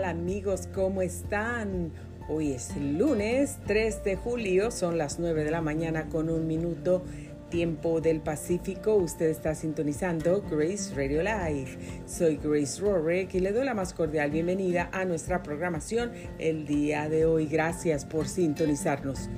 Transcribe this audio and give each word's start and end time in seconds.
amigos? 0.00 0.68
¿Cómo 0.74 1.02
están? 1.02 1.92
Hoy 2.28 2.52
es 2.52 2.74
lunes 2.76 3.58
3 3.66 4.02
de 4.04 4.16
julio, 4.16 4.70
son 4.70 4.96
las 4.96 5.18
9 5.18 5.44
de 5.44 5.50
la 5.50 5.60
mañana 5.60 6.08
con 6.08 6.30
un 6.30 6.46
minuto 6.46 7.04
tiempo 7.50 8.00
del 8.00 8.20
Pacífico. 8.20 8.94
Usted 8.94 9.26
está 9.26 9.54
sintonizando 9.54 10.42
Grace 10.50 10.94
Radio 10.94 11.22
Live. 11.22 11.76
Soy 12.06 12.38
Grace 12.42 12.80
Rorick 12.80 13.34
y 13.34 13.40
le 13.40 13.52
doy 13.52 13.66
la 13.66 13.74
más 13.74 13.92
cordial 13.92 14.30
bienvenida 14.30 14.88
a 14.92 15.04
nuestra 15.04 15.42
programación 15.42 16.12
el 16.38 16.66
día 16.66 17.10
de 17.10 17.26
hoy. 17.26 17.46
Gracias 17.46 18.06
por 18.06 18.26
sintonizarnos. 18.26 19.28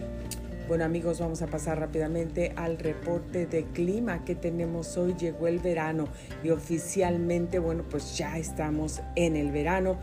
Bueno 0.67 0.87
amigos, 0.87 1.21
vamos 1.21 1.43
a 1.43 1.47
pasar 1.47 1.79
rápidamente 1.79 2.55
al 2.57 2.79
reporte 2.79 3.45
de 3.47 3.65
clima 3.65 4.25
que 4.25 4.35
tenemos 4.35 4.97
hoy. 4.97 5.15
Llegó 5.19 5.47
el 5.47 5.59
verano 5.59 6.09
y 6.43 6.51
oficialmente, 6.51 7.59
bueno, 7.59 7.85
pues 7.91 8.17
ya 8.17 8.39
estamos 8.39 9.03
en 9.15 9.37
el 9.37 9.51
verano. 9.51 9.99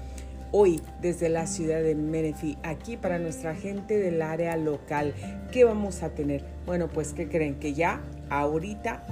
Hoy 0.54 0.82
desde 1.02 1.30
la 1.30 1.48
ciudad 1.48 1.82
de 1.82 1.96
Menifee, 1.96 2.58
aquí 2.64 2.98
para 2.98 3.20
nuestra 3.20 3.56
gente 3.56 3.98
del 3.98 4.22
área 4.22 4.58
local, 4.58 5.14
¿qué 5.50 5.64
vamos 5.64 6.04
a 6.04 6.10
tener? 6.10 6.44
Bueno, 6.66 6.90
pues 6.90 7.14
¿qué 7.14 7.30
creen? 7.30 7.56
Que 7.56 7.74
ya, 7.74 8.02
ahorita, 8.30 9.06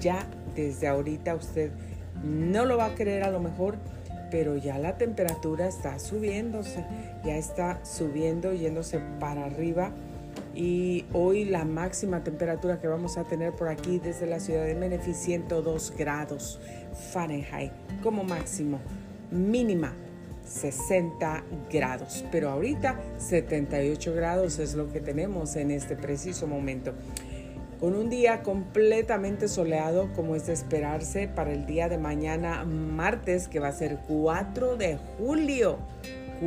ya 0.00 0.26
desde 0.54 0.88
ahorita 0.88 1.34
usted 1.34 1.70
no 2.22 2.66
lo 2.66 2.76
va 2.76 2.86
a 2.86 2.94
creer 2.94 3.22
a 3.22 3.30
lo 3.30 3.40
mejor, 3.40 3.78
pero 4.30 4.58
ya 4.58 4.78
la 4.78 4.98
temperatura 4.98 5.66
está 5.66 5.98
subiéndose, 5.98 6.84
ya 7.24 7.38
está 7.38 7.82
subiendo, 7.86 8.52
yéndose 8.52 9.00
para 9.18 9.46
arriba 9.46 9.92
y 10.54 11.06
hoy 11.14 11.46
la 11.46 11.64
máxima 11.64 12.22
temperatura 12.22 12.80
que 12.80 12.88
vamos 12.88 13.16
a 13.16 13.24
tener 13.24 13.52
por 13.52 13.68
aquí 13.68 13.98
desde 13.98 14.26
la 14.26 14.40
ciudad 14.40 14.66
de 14.66 14.74
Menifee 14.74 15.14
102 15.14 15.94
grados 15.96 16.60
Fahrenheit 17.12 17.72
como 18.02 18.24
máximo 18.24 18.78
mínima 19.30 19.94
60 20.52 21.44
grados 21.70 22.24
pero 22.30 22.50
ahorita 22.50 23.00
78 23.18 24.14
grados 24.14 24.58
es 24.58 24.74
lo 24.74 24.92
que 24.92 25.00
tenemos 25.00 25.56
en 25.56 25.70
este 25.70 25.96
preciso 25.96 26.46
momento 26.46 26.92
con 27.80 27.94
un 27.94 28.10
día 28.10 28.42
completamente 28.42 29.48
soleado 29.48 30.12
como 30.14 30.36
es 30.36 30.46
de 30.46 30.52
esperarse 30.52 31.26
para 31.28 31.52
el 31.52 31.66
día 31.66 31.88
de 31.88 31.98
mañana 31.98 32.64
martes 32.64 33.48
que 33.48 33.60
va 33.60 33.68
a 33.68 33.72
ser 33.72 33.98
4 34.06 34.76
de 34.76 34.98
julio 35.18 35.78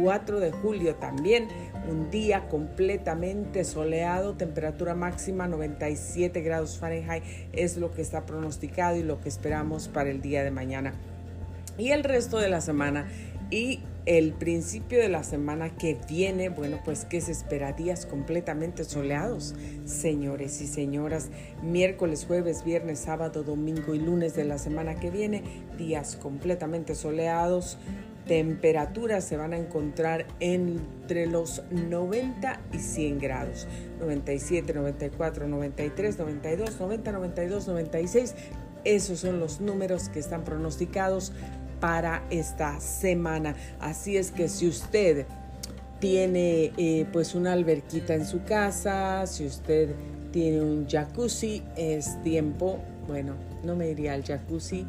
4 0.02 0.40
de 0.40 0.52
julio 0.52 0.96
también 0.96 1.48
un 1.90 2.10
día 2.10 2.48
completamente 2.50 3.64
soleado, 3.64 4.34
temperatura 4.34 4.96
máxima 4.96 5.48
97 5.48 6.42
grados 6.42 6.78
Fahrenheit 6.78 7.24
es 7.54 7.78
lo 7.78 7.92
que 7.92 8.02
está 8.02 8.26
pronosticado 8.26 8.98
y 8.98 9.04
lo 9.04 9.22
que 9.22 9.30
esperamos 9.30 9.88
para 9.88 10.10
el 10.10 10.22
día 10.22 10.44
de 10.44 10.52
mañana. 10.52 10.94
Y 11.78 11.92
el 11.92 12.04
resto 12.04 12.40
de 12.40 12.50
la 12.50 12.62
semana 12.62 13.08
y 13.52 13.82
el 14.06 14.34
principio 14.34 15.00
de 15.00 15.10
la 15.10 15.24
semana 15.24 15.76
que 15.76 15.98
viene, 16.08 16.50
bueno, 16.50 16.80
pues 16.86 17.06
que 17.06 17.22
se 17.22 17.32
espera 17.32 17.74
días 17.74 18.06
completamente 18.06 18.84
soleados, 18.84 19.56
señores 19.86 20.62
y 20.62 20.68
señoras. 20.68 21.30
Miércoles, 21.64 22.26
jueves, 22.26 22.64
viernes, 22.64 23.00
sábado, 23.00 23.44
domingo 23.44 23.96
y 23.96 24.00
lunes 24.00 24.36
de 24.36 24.46
la 24.46 24.58
semana 24.58 25.00
que 25.00 25.10
viene, 25.10 25.44
días 25.78 26.18
completamente 26.18 26.94
soleados 26.94 27.78
temperaturas 28.26 29.24
se 29.24 29.38
van 29.38 29.54
a 29.54 29.58
encontrar 29.58 30.26
entre 30.40 31.28
los 31.28 31.62
90 31.72 32.60
y 32.74 32.80
100 32.80 33.20
grados. 33.20 33.68
97, 34.00 34.74
94, 34.74 35.48
93, 35.48 36.20
92, 36.20 36.80
90, 36.80 37.12
92, 37.12 37.68
96. 37.68 38.36
Esos 38.84 39.20
son 39.20 39.40
los 39.40 39.62
números 39.62 40.10
que 40.10 40.20
están 40.20 40.44
pronosticados 40.44 41.34
para 41.80 42.24
esta 42.30 42.80
semana. 42.80 43.56
Así 43.80 44.18
es 44.18 44.32
que 44.32 44.48
si 44.50 44.68
usted 44.68 45.26
tiene 46.00 46.72
eh, 46.78 47.06
pues 47.12 47.36
una 47.36 47.54
alberquita 47.54 48.14
en 48.14 48.26
su 48.26 48.44
casa, 48.44 49.26
si 49.28 49.46
usted 49.46 49.96
tiene 50.32 50.62
un 50.62 50.88
jacuzzi, 50.88 51.64
es 51.76 52.22
tiempo, 52.24 52.80
bueno, 53.08 53.34
no 53.64 53.76
me 53.76 53.90
iría 53.90 54.14
al 54.14 54.24
jacuzzi, 54.24 54.86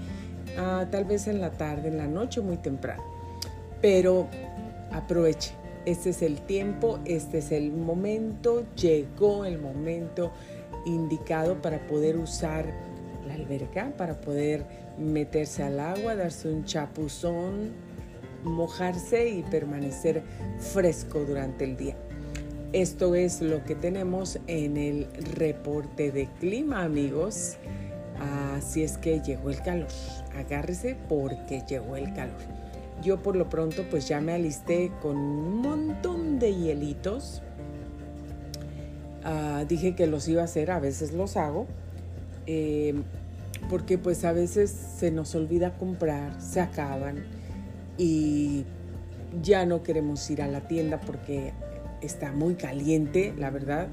ah, 0.59 0.87
tal 0.91 1.05
vez 1.05 1.27
en 1.29 1.41
la 1.41 1.51
tarde, 1.53 1.89
en 1.89 1.99
la 1.99 2.07
noche, 2.07 2.41
muy 2.41 2.57
temprano 2.57 3.17
pero 3.81 4.27
aproveche. 4.93 5.53
Este 5.85 6.11
es 6.11 6.23
el 6.23 6.41
tiempo, 6.41 6.99
este 7.05 7.39
es 7.39 7.53
el 7.53 7.71
momento, 7.71 8.65
llegó 8.75 9.45
el 9.45 9.61
momento 9.61 10.33
indicado 10.85 11.63
para 11.63 11.87
poder 11.87 12.17
usar 12.17 12.67
la 13.27 13.35
alberca, 13.35 13.93
para 13.97 14.21
poder 14.21 14.65
meterse 14.99 15.63
al 15.63 15.81
agua, 15.81 16.15
darse 16.15 16.49
un 16.49 16.65
chapuzón, 16.65 17.73
mojarse 18.45 19.29
y 19.29 19.43
permanecer 19.43 20.23
fresco 20.59 21.21
durante 21.21 21.65
el 21.65 21.77
día. 21.77 21.97
Esto 22.73 23.15
es 23.15 23.41
lo 23.41 23.65
que 23.65 23.75
tenemos 23.75 24.39
en 24.47 24.77
el 24.77 25.07
reporte 25.37 26.11
de 26.13 26.29
clima, 26.41 26.83
amigos. 26.83 27.57
Así 28.55 28.83
es 28.83 28.99
que 28.99 29.21
llegó 29.21 29.51
el 29.51 29.63
calor. 29.63 29.89
Agárrese 30.37 30.97
porque 31.09 31.63
llegó 31.69 31.97
el 31.97 32.13
calor. 32.13 32.37
Yo 33.03 33.23
por 33.23 33.37
lo 33.37 33.49
pronto 33.49 33.85
pues 33.91 34.09
ya 34.09 34.21
me 34.21 34.33
alisté 34.33 34.91
con 35.01 35.17
un 35.17 35.59
montón 35.61 36.39
de 36.39 36.55
hielitos. 36.55 37.43
Ah, 39.23 39.65
dije 39.69 39.95
que 39.95 40.07
los 40.07 40.29
iba 40.29 40.43
a 40.43 40.45
hacer, 40.45 40.71
a 40.71 40.81
veces 40.81 41.13
los 41.13 41.37
hago. 41.37 41.67
Eh, 42.47 42.95
porque 43.69 43.99
pues 43.99 44.25
a 44.25 44.33
veces 44.33 44.71
se 44.71 45.11
nos 45.11 45.35
olvida 45.35 45.77
comprar, 45.77 46.41
se 46.41 46.61
acaban 46.61 47.25
y 47.99 48.65
ya 49.43 49.67
no 49.67 49.83
queremos 49.83 50.31
ir 50.31 50.43
a 50.43 50.47
la 50.47 50.69
tienda 50.69 51.01
porque 51.01 51.53
está 52.01 52.33
muy 52.33 52.55
caliente, 52.55 53.35
la 53.37 53.51
verdad. 53.51 53.89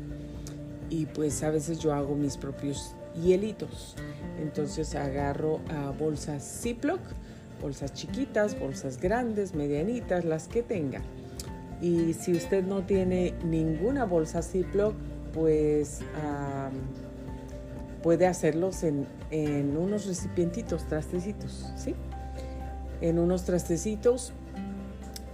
Y 0.89 1.07
pues 1.07 1.41
a 1.43 1.49
veces 1.49 1.79
yo 1.79 1.93
hago 1.93 2.15
mis 2.15 2.37
propios 2.37 2.95
hielitos. 3.21 3.95
Entonces 4.39 4.93
agarro 4.95 5.59
bolsas 5.97 6.61
Ziploc 6.61 6.99
bolsas 7.63 7.93
chiquitas, 7.93 8.59
bolsas 8.59 8.99
grandes, 8.99 9.55
medianitas, 9.55 10.25
las 10.25 10.47
que 10.47 10.61
tenga. 10.61 11.01
Y 11.81 12.13
si 12.13 12.33
usted 12.33 12.63
no 12.63 12.83
tiene 12.83 13.33
ninguna 13.45 14.05
bolsa 14.05 14.41
Ziploc, 14.41 14.93
pues 15.33 16.01
puede 18.03 18.27
hacerlos 18.27 18.83
en, 18.83 19.07
en, 19.31 19.75
unos 19.77 20.05
recipientitos, 20.05 20.85
trastecitos, 20.87 21.71
¿sí? 21.75 21.95
En 23.01 23.17
unos 23.17 23.45
trastecitos 23.45 24.33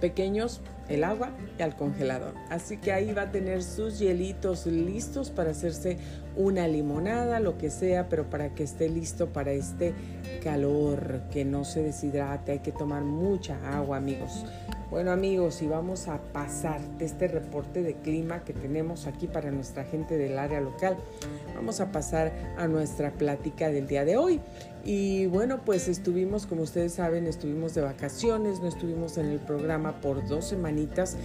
pequeños 0.00 0.62
el 0.88 1.04
agua 1.04 1.30
y 1.58 1.62
al 1.62 1.76
congelador. 1.76 2.34
Así 2.48 2.78
que 2.78 2.92
ahí 2.92 3.12
va 3.12 3.22
a 3.22 3.30
tener 3.30 3.62
sus 3.62 3.98
hielitos 3.98 4.66
listos 4.66 5.30
para 5.30 5.50
hacerse 5.50 5.98
una 6.36 6.68
limonada, 6.68 7.40
lo 7.40 7.58
que 7.58 7.70
sea, 7.70 8.08
pero 8.08 8.28
para 8.28 8.54
que 8.54 8.62
esté 8.62 8.88
listo 8.88 9.28
para 9.28 9.52
este 9.52 9.94
calor, 10.42 11.22
que 11.30 11.44
no 11.44 11.64
se 11.64 11.82
deshidrate, 11.82 12.52
hay 12.52 12.58
que 12.60 12.72
tomar 12.72 13.02
mucha 13.02 13.56
agua, 13.76 13.96
amigos. 13.96 14.44
Bueno 14.90 15.12
amigos, 15.12 15.62
y 15.62 15.68
vamos 15.68 16.08
a 16.08 16.18
pasar 16.18 16.80
de 16.98 17.04
este 17.04 17.28
reporte 17.28 17.84
de 17.84 17.94
clima 17.94 18.42
que 18.42 18.52
tenemos 18.52 19.06
aquí 19.06 19.28
para 19.28 19.52
nuestra 19.52 19.84
gente 19.84 20.18
del 20.18 20.36
área 20.36 20.60
local, 20.60 20.96
vamos 21.54 21.80
a 21.80 21.92
pasar 21.92 22.32
a 22.58 22.66
nuestra 22.66 23.12
plática 23.12 23.68
del 23.68 23.86
día 23.86 24.04
de 24.04 24.16
hoy. 24.16 24.40
Y 24.84 25.26
bueno, 25.26 25.60
pues 25.64 25.86
estuvimos, 25.86 26.46
como 26.46 26.62
ustedes 26.62 26.94
saben, 26.94 27.28
estuvimos 27.28 27.72
de 27.74 27.82
vacaciones, 27.82 28.58
no 28.60 28.66
estuvimos 28.66 29.16
en 29.16 29.26
el 29.26 29.38
programa 29.38 30.00
por 30.00 30.26
dos 30.26 30.46
semanitas, 30.46 31.16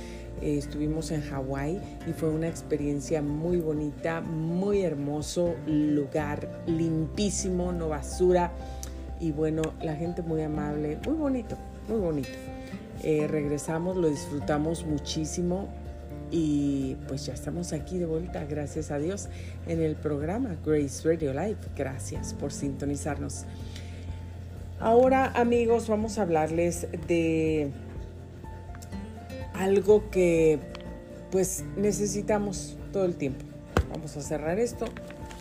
eh, 0.42 0.58
estuvimos 0.58 1.12
en 1.12 1.22
Hawái 1.22 1.80
y 2.08 2.14
fue 2.14 2.30
una 2.30 2.48
experiencia 2.48 3.22
muy 3.22 3.58
bonita, 3.58 4.22
muy 4.22 4.82
hermoso, 4.82 5.56
lugar 5.66 6.64
limpísimo, 6.68 7.72
no 7.72 7.90
basura 7.90 8.52
y 9.20 9.32
bueno, 9.32 9.62
la 9.82 9.96
gente 9.96 10.22
muy 10.22 10.42
amable, 10.42 11.00
muy 11.06 11.16
bonito, 11.16 11.58
muy 11.88 12.00
bonito. 12.00 12.30
Eh, 13.04 13.28
regresamos, 13.28 13.98
lo 13.98 14.10
disfrutamos 14.10 14.86
muchísimo 14.86 15.68
y 16.32 16.96
pues 17.08 17.26
ya 17.26 17.34
estamos 17.34 17.72
aquí 17.72 17.98
de 17.98 18.06
vuelta, 18.06 18.44
gracias 18.46 18.92
a 18.92 18.98
Dios, 18.98 19.30
en 19.68 19.82
el 19.82 19.96
programa 19.96 20.58
Grace 20.66 21.08
Radio 21.08 21.34
Live. 21.34 21.58
Gracias 21.76 22.34
por 22.34 22.52
sintonizarnos. 22.52 23.46
Ahora 24.80 25.32
amigos, 25.36 25.88
vamos 25.88 26.18
a 26.18 26.24
hablarles 26.24 26.88
de 27.08 27.72
algo 29.58 30.10
que 30.10 30.60
pues 31.32 31.64
necesitamos 31.76 32.78
todo 32.92 33.06
el 33.06 33.16
tiempo. 33.16 33.46
Vamos 33.90 34.16
a 34.18 34.22
cerrar 34.22 34.60
esto 34.60 34.86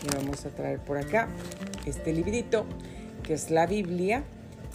y 0.03 0.17
vamos 0.17 0.45
a 0.45 0.51
traer 0.51 0.79
por 0.79 0.99
acá 0.99 1.29
este 1.87 2.13
librito 2.13 2.67
que 3.23 3.35
es 3.35 3.51
la 3.51 3.67
Biblia 3.67 4.25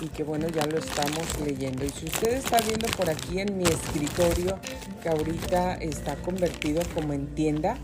y 0.01 0.07
que 0.07 0.23
bueno, 0.23 0.47
ya 0.47 0.65
lo 0.65 0.77
estamos 0.77 1.39
leyendo. 1.45 1.85
Y 1.85 1.89
si 1.89 2.05
usted 2.05 2.33
está 2.33 2.59
viendo 2.61 2.87
por 2.95 3.09
aquí 3.09 3.39
en 3.39 3.57
mi 3.57 3.65
escritorio, 3.65 4.57
que 5.03 5.09
ahorita 5.09 5.75
está 5.75 6.15
convertido 6.15 6.81
como 6.95 7.13
en 7.13 7.27
tienda, 7.35 7.77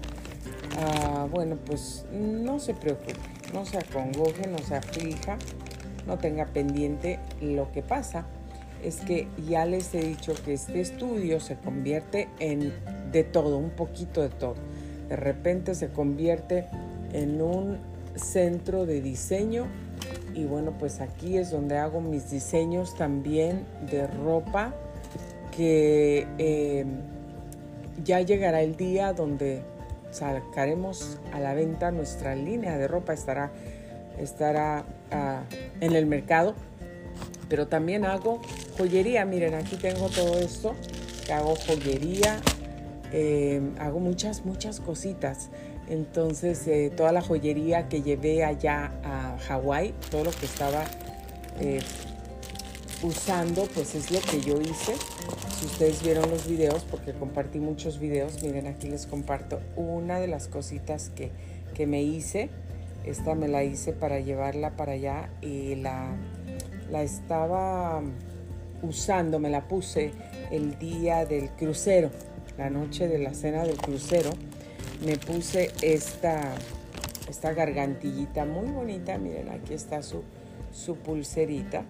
ah, 0.80 1.28
bueno, 1.30 1.58
pues 1.66 2.06
no 2.12 2.60
se 2.60 2.74
preocupe, 2.74 3.14
no 3.54 3.66
se 3.66 3.78
acongoje, 3.78 4.48
no 4.48 4.60
se 4.60 4.76
aflija, 4.76 5.38
no 6.08 6.18
tenga 6.18 6.46
pendiente 6.46 7.20
lo 7.42 7.72
que 7.72 7.82
pasa. 7.82 8.26
Es 8.86 8.98
que 8.98 9.28
ya 9.48 9.66
les 9.66 9.94
he 9.96 10.00
dicho 10.00 10.34
que 10.46 10.54
este 10.54 10.80
estudio 10.80 11.40
se 11.40 11.56
convierte 11.56 12.30
en 12.40 12.72
de 13.12 13.24
todo, 13.24 13.58
un 13.58 13.72
poquito 13.72 14.22
de 14.22 14.30
todo. 14.30 14.56
De 15.10 15.16
repente 15.16 15.74
se 15.74 15.90
convierte 15.90 16.68
en 17.12 17.42
un 17.42 17.80
centro 18.16 18.86
de 18.86 19.02
diseño 19.02 19.66
y 20.36 20.46
bueno, 20.46 20.74
pues 20.78 21.02
aquí 21.02 21.38
es 21.38 21.50
donde 21.50 21.78
hago 21.78 22.00
mis 22.00 22.30
diseños 22.30 22.96
también 22.96 23.66
de 23.90 24.06
ropa 24.06 24.74
que 25.56 26.28
eh, 26.38 26.86
ya 28.04 28.22
llegará 28.22 28.62
el 28.62 28.76
día 28.76 29.14
donde 29.14 29.64
sacaremos 30.12 31.20
a 31.34 31.40
la 31.40 31.54
venta 31.54 31.92
nuestra 31.92 32.36
línea 32.36 32.78
de 32.78 32.88
ropa, 32.88 33.14
estará, 33.14 33.52
estará 34.20 34.84
ah, 35.12 35.44
en 35.82 35.96
el 35.96 36.06
mercado, 36.06 36.54
pero 37.50 37.68
también 37.68 38.06
hago 38.06 38.42
joyería, 38.78 39.26
miren, 39.26 39.54
aquí 39.54 39.76
tengo 39.76 40.10
todo 40.10 40.40
esto, 40.40 40.76
que 41.26 41.34
hago 41.34 41.56
joyería, 41.56 42.40
eh, 43.12 43.62
hago 43.80 44.00
muchas, 44.00 44.46
muchas 44.46 44.80
cositas. 44.80 45.50
Entonces, 45.88 46.68
eh, 46.68 46.92
toda 46.96 47.12
la 47.12 47.22
joyería 47.22 47.88
que 47.88 48.02
llevé 48.02 48.44
allá 48.44 48.92
a 49.04 49.38
Hawái, 49.48 49.94
todo 50.10 50.24
lo 50.26 50.32
que 50.32 50.46
estaba 50.46 50.84
eh, 51.60 51.82
usando, 53.04 53.68
pues 53.74 53.94
es 53.94 54.12
lo 54.12 54.20
que 54.20 54.42
yo 54.42 54.60
hice. 54.60 54.96
Si 55.60 55.66
ustedes 55.66 56.04
vieron 56.04 56.30
los 56.30 56.48
videos, 56.48 56.84
porque 56.90 57.14
compartí 57.14 57.60
muchos 57.60 58.00
videos, 58.00 58.42
miren, 58.42 58.68
aquí 58.68 58.88
les 58.88 59.06
comparto 59.06 59.62
una 59.76 60.20
de 60.20 60.28
las 60.28 60.48
cositas 60.48 61.10
que, 61.10 61.32
que 61.76 61.86
me 61.86 62.02
hice. 62.02 62.50
Esta 63.06 63.36
me 63.36 63.48
la 63.48 63.64
hice 63.64 63.94
para 63.94 64.20
llevarla 64.20 64.72
para 64.72 64.94
allá 64.94 65.30
y 65.42 65.76
la, 65.76 66.18
la 66.92 67.04
estaba 67.04 68.02
usando, 68.82 69.40
me 69.40 69.50
la 69.50 69.68
puse 69.68 70.12
el 70.52 70.78
día 70.78 71.26
del 71.26 71.50
crucero, 71.52 72.12
la 72.58 72.70
noche 72.70 73.08
de 73.08 73.20
la 73.20 73.34
cena 73.34 73.64
del 73.64 73.78
crucero 73.78 74.32
me 75.04 75.18
puse 75.18 75.72
esta, 75.82 76.56
esta 77.30 77.54
gargantillita 77.54 78.46
muy 78.46 78.68
bonita. 78.68 79.18
Miren, 79.18 79.50
aquí 79.50 79.74
está 79.74 80.02
su, 80.02 80.24
su 80.72 80.96
pulserita. 80.96 81.84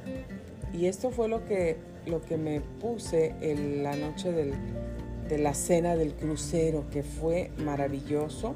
Y 0.74 0.88
esto 0.88 1.12
fue 1.12 1.28
lo 1.28 1.46
que, 1.46 1.78
lo 2.06 2.22
que 2.22 2.38
me 2.38 2.62
puse 2.62 3.36
en 3.42 3.84
la 3.84 3.96
noche 3.96 4.32
de 4.32 5.38
la 5.38 5.54
cena 5.54 5.96
del 5.96 6.14
crucero, 6.14 6.86
que 6.92 7.04
fue 7.04 7.52
maravilloso, 7.58 8.56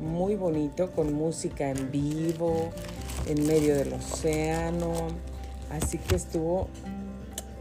muy 0.00 0.34
bonito, 0.34 0.90
con 0.92 1.12
música 1.12 1.70
en 1.70 1.90
vivo, 1.90 2.70
en 3.28 3.46
medio 3.46 3.76
del 3.76 3.92
océano. 3.92 4.92
Así 5.70 5.98
que 5.98 6.16
estuvo 6.16 6.68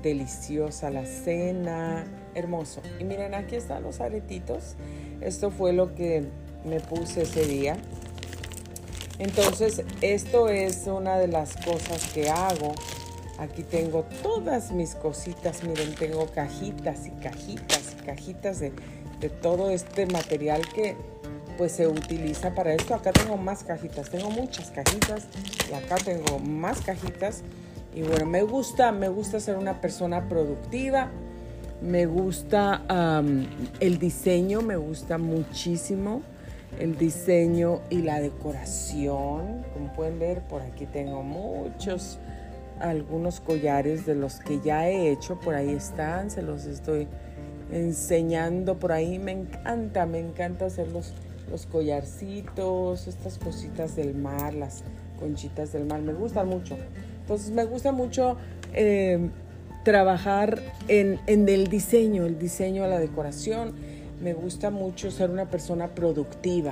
deliciosa 0.01 0.89
la 0.89 1.05
cena, 1.05 2.05
hermoso. 2.35 2.81
Y 2.99 3.03
miren, 3.03 3.33
aquí 3.33 3.55
están 3.55 3.83
los 3.83 4.01
aretitos 4.01 4.75
esto 5.21 5.49
fue 5.51 5.73
lo 5.73 5.95
que 5.95 6.23
me 6.65 6.79
puse 6.79 7.23
ese 7.23 7.45
día. 7.45 7.77
Entonces, 9.17 9.83
esto 10.01 10.49
es 10.49 10.87
una 10.87 11.17
de 11.17 11.27
las 11.27 11.55
cosas 11.57 12.11
que 12.13 12.29
hago. 12.29 12.73
Aquí 13.37 13.63
tengo 13.63 14.03
todas 14.21 14.71
mis 14.71 14.95
cositas. 14.95 15.63
Miren, 15.63 15.95
tengo 15.95 16.27
cajitas 16.27 17.07
y 17.07 17.11
cajitas 17.11 17.93
y 17.93 18.05
cajitas 18.05 18.59
de, 18.59 18.73
todo 19.41 19.71
este 19.71 20.05
material 20.05 20.61
que 20.75 20.95
pues 21.57 21.71
se 21.71 21.87
utiliza 21.87 22.53
para 22.53 22.75
esto. 22.75 22.93
Acá 22.93 23.11
tengo 23.11 23.37
más 23.37 23.63
cajitas, 23.63 24.11
tengo 24.11 24.29
muchas 24.29 24.69
cajitas 24.69 25.23
y 25.67 25.73
acá 25.73 25.95
tengo 25.95 26.37
más 26.37 26.81
cajitas. 26.81 27.41
Y 27.95 28.03
bueno, 28.03 28.25
me 28.25 28.43
gusta, 28.43 28.91
me 28.91 29.09
gusta 29.09 29.39
ser 29.39 29.57
una 29.57 29.81
persona 29.81 30.27
productiva 30.29 31.09
me 31.81 32.05
gusta 32.05 32.81
el 33.79 33.99
diseño, 33.99 34.61
me 34.61 34.75
gusta 34.77 35.17
muchísimo 35.17 36.21
el 36.79 36.97
diseño 36.97 37.81
y 37.89 38.01
la 38.01 38.19
decoración. 38.19 39.63
Como 39.73 39.93
pueden 39.93 40.19
ver, 40.19 40.41
por 40.41 40.61
aquí 40.61 40.85
tengo 40.85 41.21
muchos, 41.21 42.17
algunos 42.79 43.39
collares 43.39 44.05
de 44.05 44.15
los 44.15 44.39
que 44.39 44.59
ya 44.61 44.89
he 44.89 45.11
hecho. 45.11 45.39
Por 45.39 45.55
ahí 45.55 45.69
están, 45.69 46.31
se 46.31 46.41
los 46.41 46.65
estoy 46.65 47.07
enseñando 47.71 48.79
por 48.79 48.91
ahí. 48.91 49.19
Me 49.19 49.33
encanta, 49.33 50.05
me 50.05 50.19
encanta 50.19 50.65
hacer 50.65 50.87
los, 50.91 51.13
los 51.49 51.65
collarcitos, 51.65 53.07
estas 53.07 53.37
cositas 53.37 53.95
del 53.95 54.15
mar, 54.15 54.53
las 54.53 54.83
conchitas 55.19 55.71
del 55.71 55.85
mar. 55.85 56.01
Me 56.01 56.13
gustan 56.13 56.47
mucho. 56.47 56.77
Entonces 57.25 57.49
me 57.49 57.65
gusta 57.65 57.91
mucho 57.91 58.37
eh, 58.75 59.31
trabajar 59.83 60.61
en, 60.87 61.19
el 61.27 61.67
diseño, 61.69 62.23
el 62.27 62.37
diseño, 62.37 62.85
la 62.85 62.99
decoración. 62.99 63.73
Me 64.21 64.35
gusta 64.35 64.69
mucho 64.69 65.09
ser 65.09 65.31
una 65.31 65.49
persona 65.49 65.95
productiva. 65.95 66.71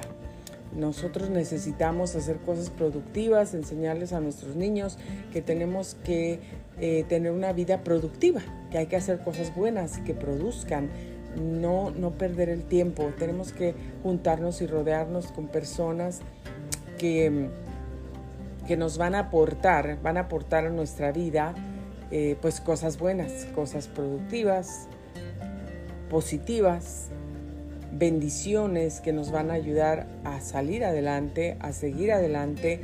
Nosotros 0.78 1.32
necesitamos 1.32 2.16
hacer 2.16 2.38
cosas 2.38 2.70
productivas, 2.70 3.56
enseñarles 3.56 4.14
a 4.14 4.20
nuestros 4.20 4.56
niños 4.56 5.00
que 5.32 5.42
tenemos 5.42 5.98
que 6.04 6.40
eh, 6.80 7.04
tener 7.10 7.32
una 7.32 7.52
vida 7.52 7.84
productiva, 7.84 8.42
que 8.70 8.78
hay 8.78 8.86
que 8.86 8.96
hacer 8.96 9.22
cosas 9.24 9.56
buenas, 9.56 9.98
que 10.02 10.14
produzcan, 10.14 10.92
no, 11.42 11.90
no 11.90 12.12
perder 12.12 12.50
el 12.50 12.62
tiempo. 12.62 13.12
Tenemos 13.18 13.54
que 13.54 13.74
juntarnos 14.04 14.62
y 14.62 14.68
rodearnos 14.68 15.32
con 15.32 15.48
personas 15.48 16.22
que, 17.00 17.50
que 18.68 18.78
nos 18.78 18.98
van 18.98 19.16
a 19.16 19.20
aportar, 19.20 20.00
van 20.02 20.18
a 20.18 20.22
aportar 20.22 20.66
a 20.66 20.70
nuestra 20.70 21.12
vida 21.12 21.54
eh, 22.12 22.38
pues 22.42 22.62
cosas 22.62 23.00
buenas, 23.00 23.46
cosas 23.56 23.88
productivas, 23.88 24.88
positivas, 26.10 27.10
bendiciones 27.92 29.02
que 29.02 29.14
nos 29.14 29.32
van 29.32 29.52
a 29.52 29.56
ayudar 29.56 30.08
a 30.24 30.40
salir 30.42 30.84
adelante, 30.86 31.58
a 31.60 31.74
seguir 31.74 32.12
adelante, 32.12 32.82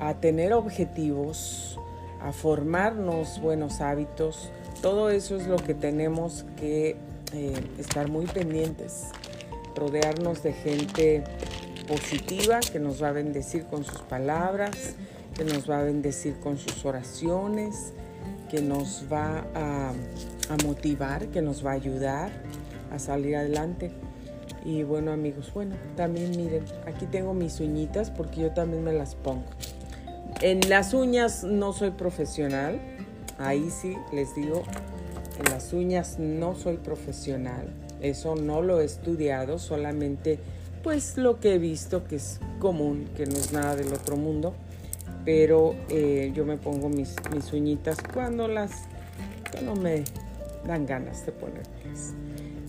a 0.00 0.14
tener 0.14 0.52
objetivos, 0.52 1.78
a 2.20 2.32
formarnos 2.32 3.40
buenos 3.40 3.80
hábitos. 3.80 4.50
Todo 4.80 5.10
eso 5.10 5.36
es 5.36 5.46
lo 5.46 5.56
que 5.56 5.74
tenemos 5.74 6.44
que 6.56 6.96
eh, 7.32 7.54
estar 7.78 8.08
muy 8.08 8.26
pendientes, 8.26 9.06
rodearnos 9.76 10.42
de 10.42 10.52
gente 10.52 11.24
positiva 11.86 12.60
que 12.60 12.78
nos 12.78 13.02
va 13.02 13.08
a 13.08 13.12
bendecir 13.12 13.66
con 13.66 13.84
sus 13.84 14.02
palabras, 14.02 14.94
que 15.34 15.44
nos 15.44 15.68
va 15.68 15.80
a 15.80 15.82
bendecir 15.82 16.38
con 16.40 16.58
sus 16.58 16.84
oraciones, 16.84 17.92
que 18.50 18.60
nos 18.60 19.06
va 19.10 19.46
a, 19.54 19.92
motivar, 20.66 21.28
que 21.28 21.40
nos 21.40 21.64
va 21.64 21.70
a 21.70 21.74
ayudar 21.74 22.30
a 22.90 22.98
salir 22.98 23.36
adelante. 23.36 23.90
Y 24.64 24.82
bueno 24.82 25.12
amigos, 25.12 25.50
bueno, 25.54 25.74
también 25.96 26.30
miren, 26.32 26.64
aquí 26.86 27.06
tengo 27.06 27.32
mis 27.32 27.58
uñitas 27.60 28.10
porque 28.10 28.42
yo 28.42 28.52
también 28.52 28.84
me 28.84 28.92
las 28.92 29.14
pongo. 29.14 29.46
En 30.42 30.68
las 30.68 30.92
uñas 30.92 31.44
no 31.44 31.72
soy 31.72 31.92
profesional, 31.92 32.78
ahí 33.38 33.70
sí 33.70 33.96
les 34.12 34.34
digo, 34.34 34.62
en 35.38 35.50
las 35.50 35.72
uñas 35.72 36.18
no 36.18 36.54
soy 36.54 36.76
profesional, 36.76 37.72
eso 38.02 38.36
no 38.36 38.60
lo 38.60 38.80
he 38.80 38.84
estudiado, 38.84 39.58
solamente 39.58 40.38
pues 40.82 41.16
lo 41.16 41.40
que 41.40 41.54
he 41.54 41.58
visto 41.58 42.04
que 42.04 42.16
es 42.16 42.38
común, 42.58 43.08
que 43.16 43.24
no 43.24 43.36
es 43.36 43.52
nada 43.52 43.76
del 43.76 43.92
otro 43.94 44.16
mundo 44.16 44.54
pero 45.24 45.74
eh, 45.88 46.32
yo 46.34 46.44
me 46.44 46.56
pongo 46.56 46.88
mis, 46.88 47.14
uñitas 47.52 47.98
cuando 48.12 48.48
las 48.48 48.72
cuando 49.50 49.76
me 49.76 50.04
dan 50.66 50.86
ganas 50.86 51.26
de 51.26 51.32
ponerlas. 51.32 52.14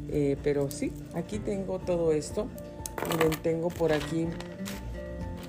Eh, 0.09 0.37
pero 0.43 0.69
sí, 0.69 0.91
aquí 1.15 1.39
tengo 1.39 1.79
todo 1.79 2.11
esto. 2.11 2.47
Miren, 3.09 3.31
tengo 3.41 3.69
por 3.69 3.91
aquí 3.91 4.27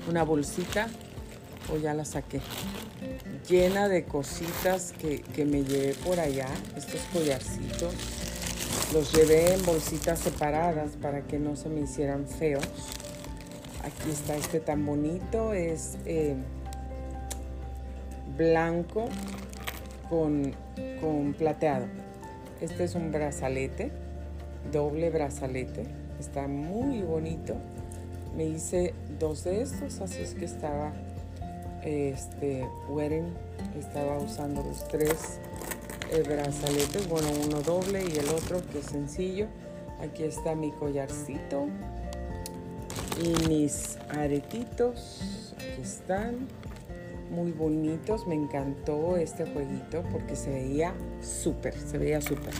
una 0.09 0.23
bolsita, 0.23 0.89
o 1.73 1.77
ya 1.77 1.95
la 1.95 2.05
saqué, 2.05 2.41
llena 3.49 3.89
de 3.89 4.05
cositas 4.05 4.93
que, 4.93 5.21
que 5.21 5.45
me 5.45 5.65
llevé 5.65 5.95
por 5.95 6.21
allá, 6.21 6.49
estos 6.77 7.01
collarcitos. 7.13 7.95
Los 8.93 9.13
llevé 9.13 9.55
en 9.55 9.65
bolsitas 9.65 10.19
separadas 10.21 10.93
para 11.01 11.23
que 11.23 11.39
no 11.39 11.57
se 11.57 11.69
me 11.69 11.81
hicieran 11.81 12.27
feos. 12.27 12.65
Aquí 13.83 14.11
está 14.11 14.37
este 14.37 14.61
tan 14.61 14.85
bonito, 14.87 15.53
es 15.53 15.99
eh, 16.07 16.37
blanco 18.37 19.07
con, 20.09 20.53
con 21.01 21.35
plateado. 21.35 21.87
Este 22.61 22.85
es 22.85 22.95
un 22.95 23.13
brazalete, 23.13 23.91
doble 24.73 25.11
brazalete. 25.11 25.85
Está 26.19 26.47
muy 26.47 27.03
bonito. 27.03 27.57
Me 28.37 28.45
hice 28.45 28.95
dos 29.19 29.45
de 29.45 29.63
estos, 29.63 30.01
así 30.01 30.23
es 30.23 30.35
que 30.35 30.45
estaba 30.45 30.93
este 31.85 32.67
wearing, 32.89 33.33
estaba 33.79 34.19
usando 34.19 34.63
los 34.63 34.89
tres 34.89 35.39
eh, 36.11 36.23
brazaletes, 36.23 37.09
bueno, 37.09 37.29
uno 37.45 37.61
doble 37.61 38.03
y 38.03 38.19
el 38.19 38.29
otro 38.31 38.61
que 38.73 38.79
es 38.79 38.87
sencillo. 38.87 39.47
Aquí 40.01 40.25
está 40.25 40.55
mi 40.55 40.73
collarcito 40.73 41.67
y 43.23 43.49
mis 43.49 43.99
aretitos, 44.11 45.55
aquí 45.57 45.83
están 45.83 46.49
muy 47.31 47.53
bonitos. 47.53 48.27
Me 48.27 48.35
encantó 48.35 49.17
este 49.17 49.45
jueguito 49.47 50.03
porque 50.11 50.37
se 50.37 50.51
veía 50.51 50.95
súper, 51.23 51.75
se 51.75 51.99
veía 51.99 52.21
súper. 52.21 52.53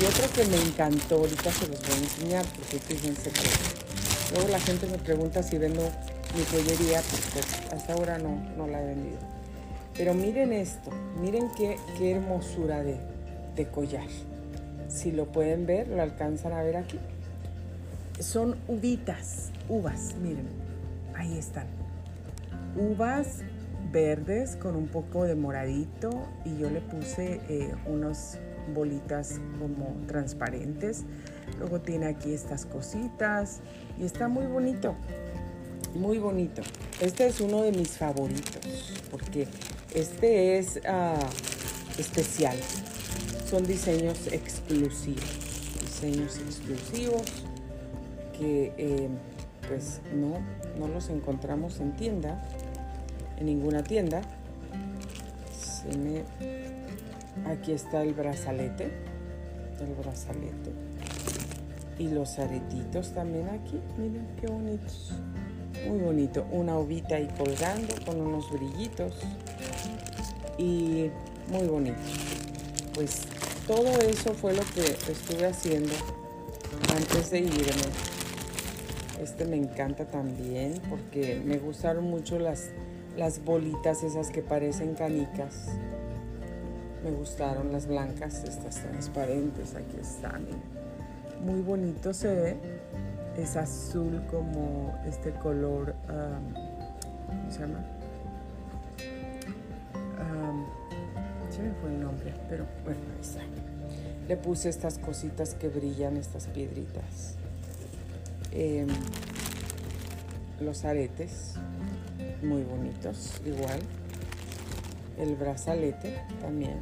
Y 0.00 0.04
otro 0.04 0.28
que 0.34 0.44
me 0.50 0.60
encantó, 0.60 1.16
ahorita 1.16 1.52
se 1.52 1.68
los 1.68 1.80
voy 1.80 1.92
a 1.92 1.98
enseñar 1.98 2.46
porque 2.56 2.78
fíjense 2.78 3.30
que 3.30 4.34
luego 4.34 4.48
la 4.48 4.58
gente 4.58 4.86
me 4.88 4.98
pregunta 4.98 5.42
si 5.42 5.56
vendo 5.56 5.82
mi 6.36 6.44
joyería, 6.44 7.00
porque 7.00 7.74
hasta 7.74 7.92
ahora 7.92 8.18
no, 8.18 8.34
no 8.56 8.66
la 8.66 8.82
he 8.82 8.86
vendido. 8.86 9.18
Pero 9.96 10.14
miren 10.14 10.52
esto, 10.52 10.90
miren 11.20 11.48
qué, 11.56 11.76
qué 11.96 12.12
hermosura 12.12 12.82
de, 12.82 12.98
de 13.54 13.68
collar. 13.68 14.08
Si 14.88 15.12
lo 15.12 15.26
pueden 15.26 15.66
ver, 15.66 15.88
lo 15.88 16.02
alcanzan 16.02 16.52
a 16.52 16.62
ver 16.62 16.76
aquí. 16.76 16.98
Son 18.18 18.56
uvitas, 18.66 19.50
uvas, 19.68 20.14
miren, 20.20 20.48
ahí 21.14 21.38
están. 21.38 21.66
Uvas 22.76 23.42
verdes 23.92 24.56
con 24.56 24.76
un 24.76 24.88
poco 24.88 25.24
de 25.24 25.34
moradito 25.34 26.10
y 26.44 26.58
yo 26.58 26.70
le 26.70 26.80
puse 26.80 27.40
eh, 27.48 27.72
unas 27.86 28.38
bolitas 28.72 29.40
como 29.58 29.96
transparentes. 30.06 31.04
Luego 31.58 31.80
tiene 31.80 32.06
aquí 32.06 32.32
estas 32.32 32.66
cositas 32.66 33.60
y 33.98 34.04
está 34.04 34.28
muy 34.28 34.46
bonito, 34.46 34.94
muy 35.94 36.18
bonito. 36.18 36.62
Este 37.00 37.26
es 37.26 37.40
uno 37.40 37.62
de 37.62 37.72
mis 37.72 37.98
favoritos 37.98 38.94
porque 39.10 39.46
este 39.94 40.58
es 40.58 40.80
ah, 40.86 41.18
especial. 41.98 42.56
Son 43.48 43.64
diseños 43.64 44.26
exclusivos, 44.32 45.24
diseños 45.80 46.38
exclusivos 46.38 47.22
que 48.36 48.72
eh, 48.76 49.08
pues 49.68 50.00
no, 50.14 50.38
no 50.78 50.92
los 50.92 51.08
encontramos 51.08 51.80
en 51.80 51.94
tienda, 51.96 52.42
en 53.38 53.46
ninguna 53.46 53.82
tienda. 53.82 54.22
aquí 57.46 57.72
está 57.72 58.02
el 58.02 58.14
brazalete, 58.14 58.90
el 59.80 59.94
brazalete. 59.94 60.72
Y 61.98 62.08
los 62.08 62.38
aretitos 62.38 63.12
también 63.12 63.48
aquí, 63.48 63.80
miren 63.98 64.26
qué 64.40 64.48
bonitos. 64.48 65.12
Muy 65.86 65.98
bonito, 65.98 66.46
una 66.50 66.76
ovita 66.76 67.16
ahí 67.16 67.28
colgando 67.38 67.94
con 68.04 68.20
unos 68.20 68.50
brillitos. 68.50 69.14
Y 70.58 71.10
muy 71.48 71.66
bonito. 71.66 71.98
Pues 72.94 73.22
todo 73.66 74.00
eso 74.00 74.34
fue 74.34 74.54
lo 74.54 74.62
que 74.74 74.82
estuve 74.82 75.46
haciendo 75.46 75.92
antes 76.94 77.30
de 77.30 77.40
irme 77.40 78.14
este 79.24 79.44
me 79.44 79.56
encanta 79.56 80.04
también 80.04 80.80
porque 80.88 81.40
me 81.44 81.58
gustaron 81.58 82.04
mucho 82.04 82.38
las, 82.38 82.70
las 83.16 83.44
bolitas 83.44 84.02
esas 84.02 84.30
que 84.30 84.42
parecen 84.42 84.94
canicas. 84.94 85.68
Me 87.02 87.10
gustaron 87.10 87.70
las 87.70 87.86
blancas, 87.86 88.44
estas 88.44 88.76
transparentes, 88.76 89.74
aquí 89.74 89.96
están. 90.00 90.46
Muy 91.44 91.60
bonito 91.60 92.14
se 92.14 92.34
ve. 92.34 92.56
Es 93.36 93.56
azul 93.56 94.22
como 94.30 94.96
este 95.06 95.32
color, 95.32 95.94
¿cómo 96.06 97.50
se 97.50 97.60
llama? 97.60 97.84
se 101.50 101.62
me 101.62 101.72
fue 101.74 101.90
el 101.90 102.00
nombre, 102.00 102.34
pero 102.48 102.64
bueno, 102.84 103.00
ahí 103.14 103.20
está. 103.20 103.40
Le 104.28 104.36
puse 104.36 104.68
estas 104.68 104.98
cositas 104.98 105.54
que 105.54 105.68
brillan, 105.68 106.16
estas 106.16 106.46
piedritas. 106.46 107.36
Em, 108.50 108.88
los 110.60 110.84
aretes, 110.84 111.54
muy 112.44 112.62
bonitos, 112.62 113.40
igual. 113.44 113.80
El 115.18 115.36
brazalete 115.36 116.20
también. 116.40 116.80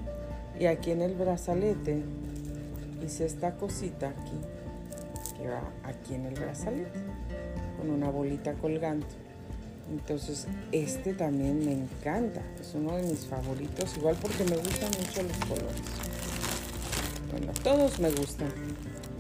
Y 0.59 0.67
aquí 0.67 0.91
en 0.91 1.03
el 1.03 1.15
brazalete 1.15 2.03
hice 3.05 3.27
esta 3.27 3.57
cosita 3.57 4.11
aquí, 4.11 4.39
que 5.37 5.49
va 5.49 5.63
aquí 5.85 6.15
en 6.15 6.27
el 6.27 6.35
brazalete, 6.35 7.01
con 7.79 7.91
una 7.91 8.11
bolita 8.11 8.55
colgando. 8.55 9.07
Entonces, 9.91 10.47
este 10.71 11.13
también 11.13 11.65
me 11.65 11.73
encanta, 11.73 12.41
es 12.61 12.75
uno 12.75 12.97
de 12.97 13.03
mis 13.03 13.27
favoritos, 13.27 13.97
igual 13.97 14.17
porque 14.21 14.45
me 14.45 14.57
gustan 14.57 14.91
mucho 14.99 15.23
los 15.23 15.37
colores. 15.49 15.83
Bueno, 17.31 17.53
todos 17.63 17.99
me 17.99 18.11
gustan. 18.11 18.53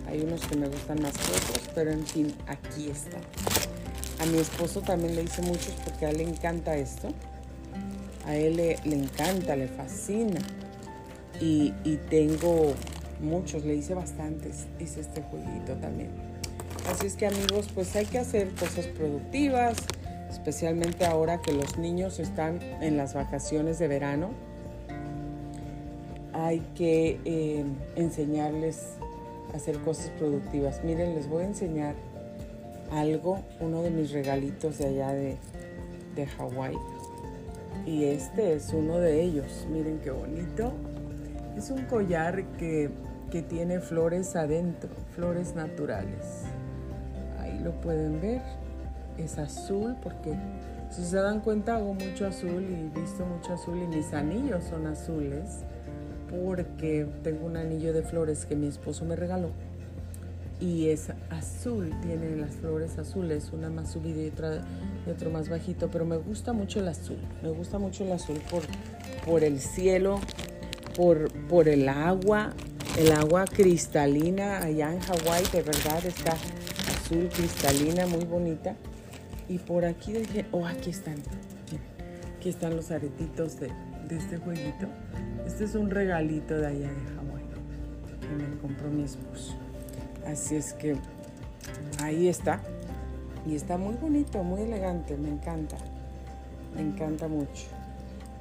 Hay 0.06 0.20
unos 0.20 0.46
que 0.46 0.56
me 0.56 0.68
gustan 0.68 1.02
más 1.02 1.12
que 1.12 1.32
otros, 1.32 1.70
pero 1.74 1.90
en 1.90 2.06
fin, 2.06 2.34
aquí 2.46 2.90
está. 2.90 3.18
A 4.22 4.26
mi 4.26 4.38
esposo 4.38 4.82
también 4.82 5.16
le 5.16 5.24
hice 5.24 5.42
muchos 5.42 5.74
porque 5.84 6.06
a 6.06 6.10
él 6.10 6.18
le 6.18 6.22
encanta 6.22 6.76
esto. 6.76 7.08
A 8.24 8.36
él 8.36 8.56
le, 8.56 8.74
encanta, 8.84 9.56
le 9.56 9.66
fascina. 9.66 10.38
Y, 11.40 11.74
y, 11.82 11.96
tengo 12.08 12.72
muchos, 13.20 13.64
le 13.64 13.74
hice 13.74 13.94
bastantes. 13.94 14.66
Hice 14.78 15.00
este 15.00 15.22
jueguito 15.22 15.74
también. 15.80 16.10
Así 16.88 17.08
es 17.08 17.16
que 17.16 17.26
amigos, 17.26 17.68
pues 17.74 17.96
hay 17.96 18.06
que 18.06 18.18
hacer 18.18 18.50
cosas 18.50 18.86
productivas, 18.86 19.76
especialmente 20.30 21.04
ahora 21.04 21.40
que 21.42 21.52
los 21.52 21.76
niños 21.76 22.20
están 22.20 22.62
en 22.80 22.96
las 22.96 23.14
vacaciones 23.14 23.80
de 23.80 23.88
verano. 23.88 24.30
Hay 26.32 26.60
que 26.76 27.18
eh, 27.24 27.64
enseñarles 27.96 28.84
hacer 29.52 29.80
cosas 29.80 30.10
productivas. 30.10 30.84
Miren, 30.84 31.16
les 31.16 31.28
voy 31.28 31.42
a 31.42 31.46
enseñar 31.46 31.96
algo, 32.92 33.40
uno 33.60 33.82
de 33.82 33.90
mis 33.90 34.12
regalitos 34.12 34.78
de 34.78 34.86
allá 34.86 35.12
de, 35.12 35.36
de 36.14 36.26
Hawái. 36.26 36.76
Y 37.86 38.04
este 38.04 38.54
es 38.54 38.72
uno 38.72 38.98
de 38.98 39.22
ellos. 39.22 39.66
Miren 39.70 39.98
qué 39.98 40.10
bonito. 40.10 40.72
Es 41.56 41.70
un 41.70 41.84
collar 41.86 42.44
que, 42.58 42.90
que 43.30 43.42
tiene 43.42 43.80
flores 43.80 44.36
adentro, 44.36 44.90
flores 45.14 45.54
naturales. 45.54 46.44
Ahí 47.40 47.58
lo 47.60 47.72
pueden 47.80 48.20
ver. 48.20 48.42
Es 49.18 49.38
azul 49.38 49.96
porque 50.02 50.34
si 50.90 51.04
se 51.04 51.16
dan 51.16 51.40
cuenta 51.40 51.76
hago 51.76 51.94
mucho 51.94 52.26
azul 52.26 52.62
y 52.62 53.00
visto 53.00 53.24
mucho 53.26 53.54
azul 53.54 53.78
y 53.82 53.86
mis 53.86 54.12
anillos 54.14 54.64
son 54.64 54.86
azules 54.86 55.64
porque 56.30 57.06
tengo 57.22 57.46
un 57.46 57.58
anillo 57.58 57.92
de 57.92 58.02
flores 58.02 58.46
que 58.46 58.56
mi 58.56 58.68
esposo 58.68 59.04
me 59.04 59.16
regaló 59.16 59.50
y 60.62 60.90
es 60.90 61.08
azul, 61.28 61.92
tiene 62.02 62.36
las 62.36 62.54
flores 62.54 62.96
azules, 62.96 63.50
una 63.52 63.68
más 63.68 63.90
subida 63.90 64.22
y 64.22 65.10
otro 65.10 65.30
más 65.30 65.48
bajito, 65.48 65.90
pero 65.90 66.04
me 66.04 66.16
gusta 66.16 66.52
mucho 66.52 66.78
el 66.78 66.86
azul, 66.86 67.18
me 67.42 67.50
gusta 67.50 67.80
mucho 67.80 68.04
el 68.04 68.12
azul 68.12 68.40
por, 68.48 68.62
por 69.26 69.42
el 69.42 69.58
cielo, 69.58 70.20
por, 70.96 71.32
por 71.48 71.68
el 71.68 71.88
agua, 71.88 72.54
el 72.96 73.10
agua 73.10 73.44
cristalina 73.44 74.58
allá 74.58 74.92
en 74.92 75.00
Hawái, 75.00 75.42
de 75.52 75.62
verdad 75.62 76.06
está 76.06 76.32
azul 76.32 77.28
cristalina, 77.28 78.06
muy 78.06 78.24
bonita. 78.24 78.76
Y 79.48 79.58
por 79.58 79.84
aquí 79.84 80.12
dije, 80.12 80.46
oh, 80.52 80.64
aquí 80.64 80.90
están, 80.90 81.16
aquí 82.36 82.48
están 82.48 82.76
los 82.76 82.92
aretitos 82.92 83.58
de, 83.58 83.68
de 84.08 84.16
este 84.16 84.36
jueguito. 84.36 84.86
Este 85.44 85.64
es 85.64 85.74
un 85.74 85.90
regalito 85.90 86.56
de 86.56 86.66
allá 86.68 86.88
de 86.88 87.04
Hawái 87.16 87.44
que 88.20 88.28
me 88.28 88.58
compró 88.58 88.88
mi 88.88 89.02
esposo. 89.02 89.56
Así 90.26 90.56
es 90.56 90.72
que 90.74 90.96
ahí 92.00 92.28
está. 92.28 92.60
Y 93.46 93.56
está 93.56 93.76
muy 93.76 93.94
bonito, 93.94 94.42
muy 94.42 94.62
elegante, 94.62 95.16
me 95.16 95.28
encanta. 95.28 95.76
Me 96.74 96.80
encanta 96.80 97.28
mucho. 97.28 97.66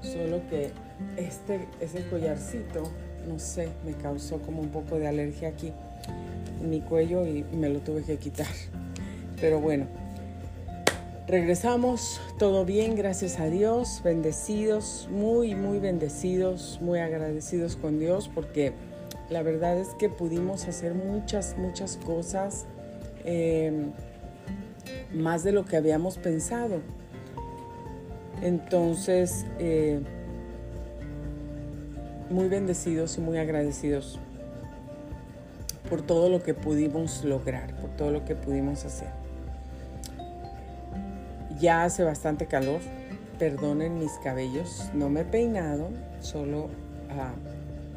Solo 0.02 0.42
que 0.50 0.72
este, 1.18 1.68
ese 1.80 2.08
collarcito, 2.08 2.84
no 3.28 3.40
sé, 3.40 3.70
me 3.86 3.94
causó 3.94 4.40
como 4.40 4.62
un 4.62 4.70
poco 4.70 4.98
de 4.98 5.08
alergia 5.08 5.50
aquí 5.50 5.72
en 6.62 6.70
mi 6.70 6.82
cuello 6.82 7.26
y 7.26 7.44
me 7.44 7.70
lo 7.70 7.80
tuve 7.80 8.04
que 8.04 8.18
quitar. 8.18 8.48
Pero 9.40 9.60
bueno, 9.60 9.88
Regresamos, 11.32 12.20
todo 12.40 12.66
bien, 12.66 12.98
gracias 12.98 13.40
a 13.40 13.46
Dios, 13.46 14.02
bendecidos, 14.04 15.08
muy, 15.10 15.56
muy 15.56 15.80
bendecidos, 15.80 16.80
muy 16.82 17.00
agradecidos 17.00 17.78
con 17.78 18.00
Dios 18.00 18.30
porque 18.36 18.74
la 19.32 19.42
verdad 19.44 19.78
es 19.78 19.96
que 19.96 20.10
pudimos 20.10 20.68
hacer 20.68 20.94
muchas, 20.94 21.56
muchas 21.58 21.96
cosas 21.96 22.66
em, 23.24 23.92
más 25.14 25.44
de 25.44 25.54
lo 25.54 25.66
que 25.66 25.78
habíamos 25.78 26.18
pensado. 26.18 26.82
Entonces, 28.42 29.46
eh, 29.58 30.02
muy 32.30 32.50
bendecidos 32.50 33.18
y 33.18 33.22
muy 33.22 33.38
agradecidos 33.38 34.20
por 35.90 36.02
todo 36.02 36.30
lo 36.30 36.44
que 36.44 36.54
pudimos 36.54 37.24
lograr, 37.24 37.74
por 37.76 37.90
todo 37.92 38.12
lo 38.12 38.26
que 38.26 38.36
pudimos 38.36 38.84
hacer. 38.84 39.10
Ya 41.60 41.84
hace 41.84 42.04
bastante 42.04 42.48
calor, 42.48 42.82
perdonen 43.40 43.98
mis 43.98 44.12
cabellos, 44.24 44.90
no 44.94 45.10
me 45.10 45.22
he 45.22 45.26
peinado, 45.26 45.90
solo, 46.20 46.70
ah, 47.10 47.34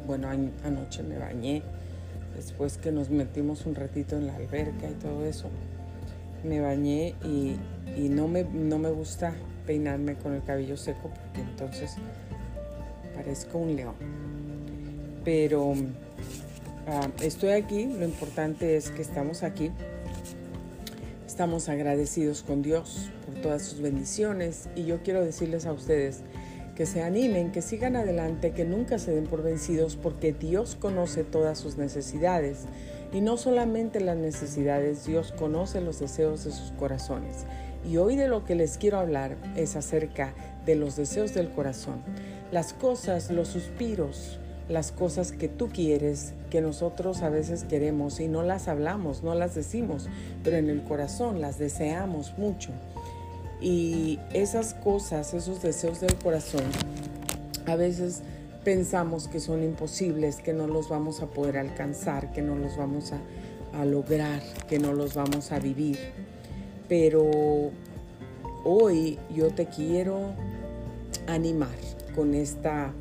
bueno, 0.05 0.29
anoche 0.63 1.03
me 1.03 1.17
bañé, 1.17 1.61
después 2.35 2.77
que 2.77 2.91
nos 2.91 3.09
metimos 3.09 3.65
un 3.65 3.75
ratito 3.75 4.15
en 4.17 4.27
la 4.27 4.35
alberca 4.35 4.89
y 4.89 4.93
todo 4.93 5.25
eso, 5.25 5.49
me 6.43 6.59
bañé 6.59 7.15
y, 7.23 7.57
no, 8.09 8.27
me, 8.27 8.43
no 8.43 8.77
me 8.77 8.89
gusta 8.89 9.33
peinarme 9.65 10.15
con 10.15 10.33
el 10.33 10.43
cabello 10.43 10.77
seco 10.77 11.09
porque 11.09 11.41
entonces 11.41 11.95
parezco 13.15 13.57
un 13.57 13.75
león. 13.75 13.95
Pero 15.23 15.73
ah, 16.87 17.09
estoy 17.21 17.51
aquí, 17.51 17.85
lo 17.85 18.05
importante 18.05 18.77
es 18.77 18.91
que 18.91 19.01
estamos 19.01 19.43
aquí. 19.43 19.71
Estamos 21.25 21.67
agradecidos 21.67 22.43
con 22.43 22.61
Dios 22.61 23.09
por 23.25 23.35
todas 23.41 23.63
sus 23.63 23.81
bendiciones 23.81 24.69
y 24.75 24.85
yo 24.85 25.01
quiero 25.03 25.25
decirles 25.25 25.65
a 25.65 25.73
ustedes 25.73 26.21
que 26.75 26.85
se 26.85 27.01
animen, 27.01 27.51
que 27.51 27.61
sigan 27.61 27.95
adelante, 27.95 28.51
que 28.51 28.65
nunca 28.65 28.99
se 28.99 29.15
den 29.15 29.25
por 29.25 29.41
vencidos 29.41 29.95
porque 29.95 30.33
Dios 30.33 30.75
conoce 30.75 31.23
todas 31.23 31.57
sus 31.57 31.77
necesidades. 31.77 32.65
Y 33.13 33.21
no 33.21 33.37
solamente 33.37 34.01
las 34.01 34.17
necesidades, 34.17 35.05
Dios 35.05 35.31
conoce 35.31 35.79
los 35.79 35.99
deseos 35.99 36.43
de 36.43 36.51
sus 36.51 36.71
corazones. 36.71 37.45
Y 37.89 37.97
hoy 37.97 38.15
de 38.17 38.27
lo 38.27 38.43
que 38.43 38.55
les 38.55 38.77
quiero 38.77 38.99
hablar 38.99 39.37
es 39.55 39.75
acerca 39.75 40.33
de 40.65 40.75
los 40.75 40.95
deseos 40.95 41.33
del 41.33 41.49
corazón. 41.49 42.01
Las 42.51 42.73
cosas, 42.73 43.31
los 43.31 43.47
suspiros, 43.47 44.39
las 44.67 44.91
cosas 44.91 45.31
que 45.31 45.47
tú 45.47 45.69
quieres, 45.69 46.33
que 46.49 46.61
nosotros 46.61 47.21
a 47.21 47.29
veces 47.29 47.63
queremos 47.63 48.19
y 48.19 48.27
no 48.27 48.43
las 48.43 48.67
hablamos, 48.67 49.23
no 49.23 49.35
las 49.35 49.55
decimos, 49.55 50.07
pero 50.43 50.57
en 50.57 50.69
el 50.69 50.83
corazón 50.83 51.39
las 51.39 51.59
deseamos 51.59 52.37
mucho. 52.37 52.71
Y 53.61 54.19
esas 54.33 54.73
cosas, 54.73 55.33
esos 55.33 55.61
deseos 55.61 56.01
del 56.01 56.15
corazón, 56.15 56.63
a 57.65 57.75
veces 57.75 58.21
pensamos 58.63 59.27
que 59.27 59.39
son 59.39 59.63
imposibles, 59.63 60.37
que 60.37 60.51
no 60.51 60.67
los 60.67 60.89
vamos 60.89 61.21
a 61.21 61.27
poder 61.27 61.57
alcanzar, 61.57 62.33
que 62.33 62.41
no 62.41 62.55
los 62.55 62.75
vamos 62.75 63.13
a, 63.13 63.85
lograr, 63.85 64.41
que 64.67 64.79
no 64.79 64.93
los 64.93 65.13
vamos 65.13 65.51
a 65.51 65.59
vivir. 65.59 65.99
Pero 66.89 67.71
hoy 68.63 69.19
yo 69.33 69.49
te 69.49 69.67
quiero 69.67 70.33
animar 71.27 71.75
con 72.15 72.33
esta 72.33 72.91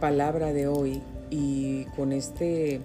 palabra 0.00 0.52
de 0.52 0.66
hoy 0.66 1.02
y 1.30 1.84
con 1.96 2.12
este 2.12 2.80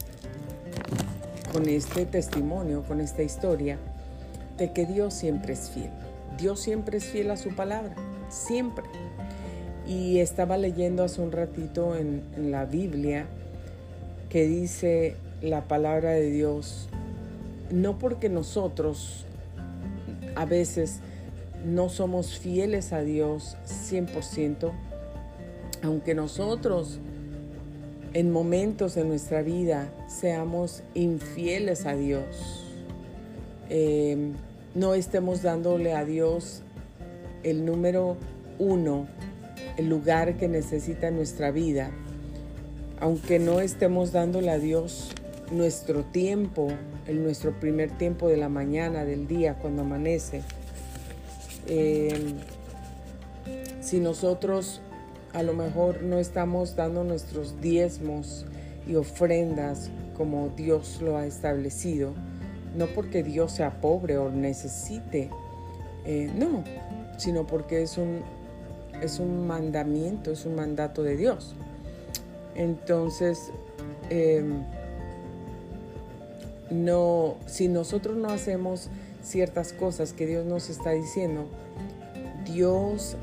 con 1.52 1.68
este 1.70 2.06
testimonio, 2.06 2.84
con 2.84 3.02
esta 3.02 3.24
historia 3.24 3.80
de 4.58 4.74
que 4.74 4.86
Dios 4.86 5.14
siempre 5.14 5.54
es 5.54 5.70
fiel. 5.70 5.92
Dios 6.38 6.60
siempre 6.60 6.98
es 6.98 7.06
fiel 7.06 7.32
a 7.32 7.38
su 7.38 7.56
palabra, 7.56 7.96
siempre. 8.30 8.86
Y 9.88 10.20
estaba 10.20 10.58
leyendo 10.58 11.04
hace 11.04 11.22
un 11.22 11.32
ratito 11.32 11.96
en, 11.96 12.24
la 12.52 12.66
Biblia 12.66 13.26
que 14.30 14.46
dice 14.46 15.16
la 15.42 15.68
palabra 15.68 16.12
de 16.12 16.30
Dios, 16.30 16.90
no 17.72 17.98
porque 17.98 18.30
nosotros 18.30 19.26
a 20.36 20.46
veces 20.46 21.00
no 21.66 21.90
somos 21.90 22.38
fieles 22.38 22.94
a 22.94 23.02
Dios 23.02 23.56
100%, 23.66 24.72
aunque 25.84 26.14
nosotros 26.14 27.00
en 28.14 28.32
momentos 28.32 28.96
de 28.96 29.06
nuestra 29.06 29.42
vida 29.42 29.90
seamos 30.08 30.84
infieles 30.94 31.86
a 31.86 31.96
Dios, 31.96 32.66
em, 33.70 34.34
no 34.78 34.94
estemos 34.94 35.42
dándole 35.42 35.94
a 35.94 36.06
Dios 36.06 36.62
el 37.42 37.66
número 37.66 38.16
uno 38.60 39.08
el 39.76 39.90
lugar 39.90 40.38
que 40.38 40.48
necesita 40.48 41.10
nuestra 41.10 41.50
vida, 41.50 41.90
aunque 43.00 43.40
no 43.40 43.60
estemos 43.60 44.12
dándole 44.12 44.52
a 44.52 44.60
Dios 44.60 45.16
nuestro 45.52 46.04
tiempo, 46.04 46.68
el 47.08 47.24
nuestro 47.24 47.60
primer 47.60 47.90
tiempo 47.98 48.28
de 48.28 48.38
la 48.38 48.50
mañana, 48.50 49.04
del 49.04 49.28
día, 49.28 49.56
cuando 49.56 49.82
amanece, 49.82 50.44
eh, 51.68 52.34
si 53.82 54.00
nosotros 54.00 54.82
a 55.34 55.42
lo 55.42 55.54
mejor 55.54 56.04
no 56.04 56.20
estamos 56.20 56.76
dando 56.76 57.04
nuestros 57.04 57.60
diezmos 57.62 58.46
y 58.88 58.94
ofrendas 58.94 59.90
como 60.16 60.50
Dios 60.50 61.00
lo 61.02 61.18
ha 61.18 61.26
establecido, 61.26 62.14
no 62.78 62.86
porque 62.88 63.24
Dios 63.24 63.52
sea 63.52 63.82
pobre 63.82 64.18
o 64.18 64.30
necesite, 64.30 65.30
eh, 66.06 66.32
no, 66.34 66.64
sino 67.18 67.46
porque 67.46 67.82
es 67.82 67.98
un 67.98 68.22
es 69.02 69.20
un 69.20 69.46
mandamiento, 69.46 70.32
es 70.32 70.46
un 70.46 70.56
mandato 70.56 71.04
de 71.04 71.18
Dios. 71.18 71.56
Entonces, 72.56 73.52
em, 74.10 74.64
no, 76.72 77.36
si 77.46 77.68
nosotros 77.68 78.18
no 78.18 78.30
hacemos 78.30 78.90
ciertas 79.22 79.74
cosas 79.74 80.14
que 80.14 80.26
Dios 80.26 80.46
nos 80.46 80.70
está 80.70 80.92
diciendo, 80.92 81.48
Dios 82.46 83.16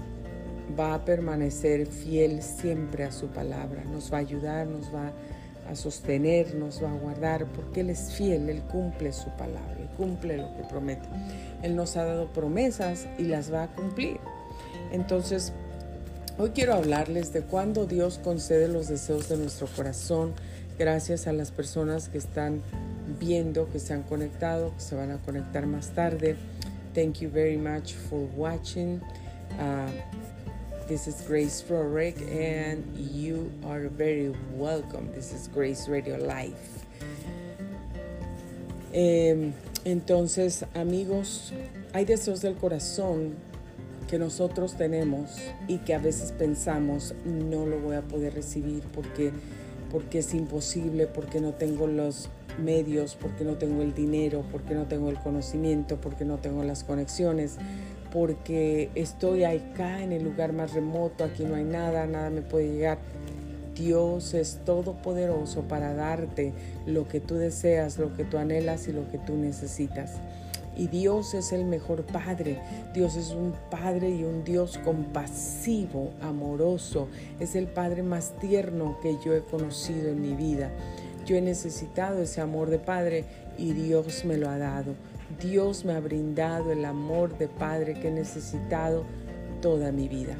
va 0.79 0.95
a 0.95 1.05
permanecer 1.05 1.87
fiel 1.87 2.43
siempre 2.43 3.05
a 3.05 3.13
su 3.13 3.29
palabra, 3.29 3.85
nos 3.85 4.13
va 4.13 4.19
a 4.19 4.21
ayudar, 4.21 4.67
nos 4.67 4.95
va 4.95 5.09
a 5.09 5.13
sostener, 5.75 6.55
nos 6.55 6.83
va 6.83 6.91
a 6.91 6.95
guardar, 6.95 7.47
porque 7.47 7.81
Él 7.81 7.91
es 7.91 8.13
fiel, 8.13 8.49
Él 8.49 8.63
cumple 8.63 9.13
su 9.13 9.31
palabra, 9.31 9.77
Él 9.79 9.89
cumple 9.97 10.37
lo 10.37 10.55
que 10.57 10.63
promete. 10.65 11.09
Él 11.63 11.75
nos 11.75 11.97
ha 11.97 12.05
dado 12.05 12.33
promesas 12.33 13.07
y 13.19 13.23
las 13.23 13.53
va 13.53 13.65
a 13.65 13.69
cumplir. 13.69 14.19
Entonces, 14.93 15.53
Hoy 16.37 16.51
quiero 16.51 16.75
hablarles 16.75 17.33
de 17.33 17.43
cuando 17.43 17.87
Dios 17.87 18.19
concede 18.19 18.67
los 18.67 18.89
deseos 18.89 19.29
de 19.29 19.37
nuestro 19.37 19.69
corazón, 19.69 20.33
gracias 20.77 21.29
a 21.29 21.33
las 21.33 21.53
personas 21.53 22.09
que 22.09 22.19
están 22.19 22.61
viendo, 23.21 23.71
que 23.71 23.79
se 23.79 23.95
han 23.95 24.03
conectado, 24.03 24.75
que 24.75 24.81
se 24.81 24.97
van 24.97 25.13
a 25.13 25.19
conectar 25.19 25.67
más 25.67 25.91
tarde. 25.91 26.35
Thank 26.93 27.21
you 27.21 27.31
very 27.31 27.57
much 27.57 27.95
for 27.95 28.19
watching. 28.37 29.01
Uh, 29.61 30.24
this 30.87 31.07
is 31.07 31.23
Grace 31.23 31.63
Frorick, 31.63 32.21
and 32.31 32.85
you 32.97 33.51
are 33.67 33.89
very 33.89 34.35
welcome. 34.53 35.11
This 35.13 35.33
is 35.33 35.49
Grace 35.49 35.89
Radio 35.89 36.19
Live. 36.19 36.55
Em, 38.93 39.53
entonces, 39.85 40.65
amigos, 40.75 41.53
hay 41.93 42.05
deseos 42.05 42.43
del 42.43 42.55
corazón 42.57 43.35
que 44.09 44.19
nosotros 44.19 44.75
tenemos 44.77 45.39
y 45.67 45.79
que 45.79 45.95
a 45.95 45.99
veces 45.99 46.33
pensamos 46.33 47.15
no 47.25 47.65
lo 47.67 47.81
voy 47.81 47.97
a 47.97 48.03
poder 48.03 48.35
recibir 48.35 48.83
porque, 48.95 49.33
porque 49.91 50.19
es 50.19 50.35
imposible, 50.35 51.07
porque 51.07 51.41
no 51.41 51.55
tengo 51.55 51.87
los 51.87 52.29
medios, 52.63 53.17
porque 53.17 53.45
no 53.45 53.55
tengo 53.55 53.83
el 53.83 53.95
dinero, 53.95 54.45
porque 54.53 54.75
no 54.75 54.85
tengo 54.85 55.09
el 55.09 55.19
conocimiento, 55.19 56.01
porque 56.01 56.25
no 56.25 56.37
tengo 56.39 56.63
las 56.63 56.85
conexiones, 56.85 57.57
porque 58.15 58.91
estoy 58.95 59.43
acá 59.43 60.01
en 60.01 60.13
el 60.13 60.23
lugar 60.23 60.53
más 60.53 60.73
remoto, 60.73 61.25
aquí 61.25 61.43
no 61.45 61.57
hay 61.57 61.65
nada, 61.65 62.07
nada 62.07 62.31
me 62.31 62.43
puede 62.43 62.73
llegar. 62.73 62.99
Dios 63.75 64.35
es 64.35 64.61
todopoderoso 64.65 65.63
para 65.63 65.95
darte 65.95 66.53
lo 66.87 67.09
que 67.09 67.19
tú 67.19 67.35
deseas, 67.35 67.99
lo 67.99 68.15
que 68.15 68.23
tú 68.23 68.39
anhelas 68.39 68.87
y 68.87 68.93
lo 68.93 69.11
que 69.11 69.19
tú 69.19 69.35
necesitas. 69.35 70.13
Y 70.77 70.87
Dios 70.87 71.35
es 71.35 71.53
el 71.53 71.65
mejor 71.65 72.05
Padre. 72.05 72.61
Dios 72.95 73.17
es 73.17 73.33
un 73.33 73.53
Padre 73.69 74.11
y 74.11 74.23
un 74.23 74.45
Dios 74.45 74.79
compasivo, 74.79 76.13
amoroso. 76.21 77.09
Es 77.41 77.57
el 77.57 77.67
Padre 77.67 78.05
más 78.05 78.39
tierno 78.39 78.97
que 79.03 79.17
yo 79.25 79.35
he 79.35 79.43
conocido 79.43 80.11
en 80.11 80.23
mi 80.23 80.37
vida. 80.37 80.71
Yo 81.27 81.35
he 81.35 81.41
necesitado 81.41 82.23
ese 82.23 82.41
amor 82.41 82.71
de 82.71 82.79
Padre 82.79 83.25
y 83.59 83.73
Dios 83.73 84.25
me 84.25 84.37
lo 84.37 84.49
ha 84.49 84.59
dado. 84.59 84.95
Dios 85.41 85.85
me 85.85 85.95
ha 85.95 86.01
brindado 86.01 86.73
el 86.73 86.85
amor 86.85 87.37
de 87.39 87.49
Padre 87.49 87.95
que 87.95 88.09
he 88.09 88.11
necesitado 88.11 89.05
toda 89.61 89.93
mi 89.93 90.09
vida. 90.09 90.37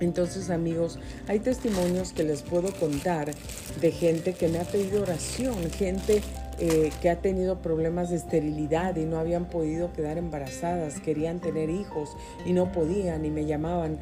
Entonces 0.00 0.50
amigos, 0.50 0.98
hay 1.26 1.40
testimonios 1.40 2.12
que 2.12 2.24
les 2.24 2.42
puedo 2.42 2.72
contar 2.72 3.32
de 3.80 3.90
gente 3.90 4.34
que 4.34 4.48
me 4.48 4.58
ha 4.58 4.64
pedido 4.64 5.02
oración, 5.02 5.70
gente 5.70 6.22
eh, 6.58 6.90
que 7.02 7.10
ha 7.10 7.16
tenido 7.16 7.58
problemas 7.58 8.08
de 8.08 8.16
esterilidad 8.16 8.96
y 8.96 9.04
no 9.04 9.18
habían 9.18 9.44
podido 9.44 9.92
quedar 9.92 10.16
embarazadas, 10.16 11.00
querían 11.00 11.38
tener 11.38 11.68
hijos 11.68 12.16
y 12.46 12.54
no 12.54 12.72
podían 12.72 13.24
y 13.26 13.30
me 13.30 13.44
llamaban, 13.44 13.98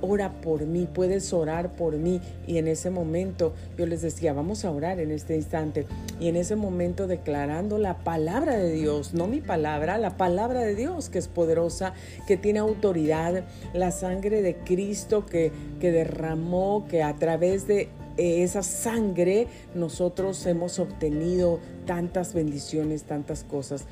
ora 0.00 0.40
por 0.40 0.64
mí, 0.64 0.88
puedes 0.92 1.32
orar 1.32 1.72
por 1.72 1.96
mí. 1.96 2.20
Y 2.46 2.58
en 2.58 2.66
ese 2.66 2.88
momento 2.90 3.52
yo 3.76 3.86
les 3.86 4.00
decía, 4.02 4.32
vamos 4.32 4.64
a 4.64 4.70
orar 4.70 5.00
en 5.00 5.10
este 5.10 5.36
instante. 5.36 5.86
Y 6.18 6.28
en 6.28 6.36
ese 6.36 6.56
momento 6.56 7.06
declarando 7.06 7.76
la 7.76 7.98
palabra 7.98 8.56
de 8.56 8.72
Dios, 8.72 9.12
no 9.12 9.26
mi 9.26 9.40
palabra, 9.40 9.98
la 9.98 10.16
palabra 10.16 10.60
de 10.60 10.74
Dios 10.74 11.10
que 11.10 11.18
es 11.18 11.28
poderosa, 11.28 11.92
que 12.26 12.36
tiene 12.36 12.58
autoridad, 12.58 13.44
la 13.74 13.90
sangre 13.90 14.40
de 14.40 14.56
Cristo 14.56 15.26
que, 15.26 15.52
que 15.78 15.92
derramó, 15.92 16.86
que 16.88 17.02
a 17.02 17.14
través 17.16 17.66
de 17.66 17.90
esa 18.18 18.62
sangre 18.62 19.46
nosotros 19.74 20.44
hemos 20.46 20.78
obtenido 20.78 21.60
tantas 21.88 22.34
bendiciones, 22.34 23.04
tantas 23.04 23.44
cosas. 23.44 23.86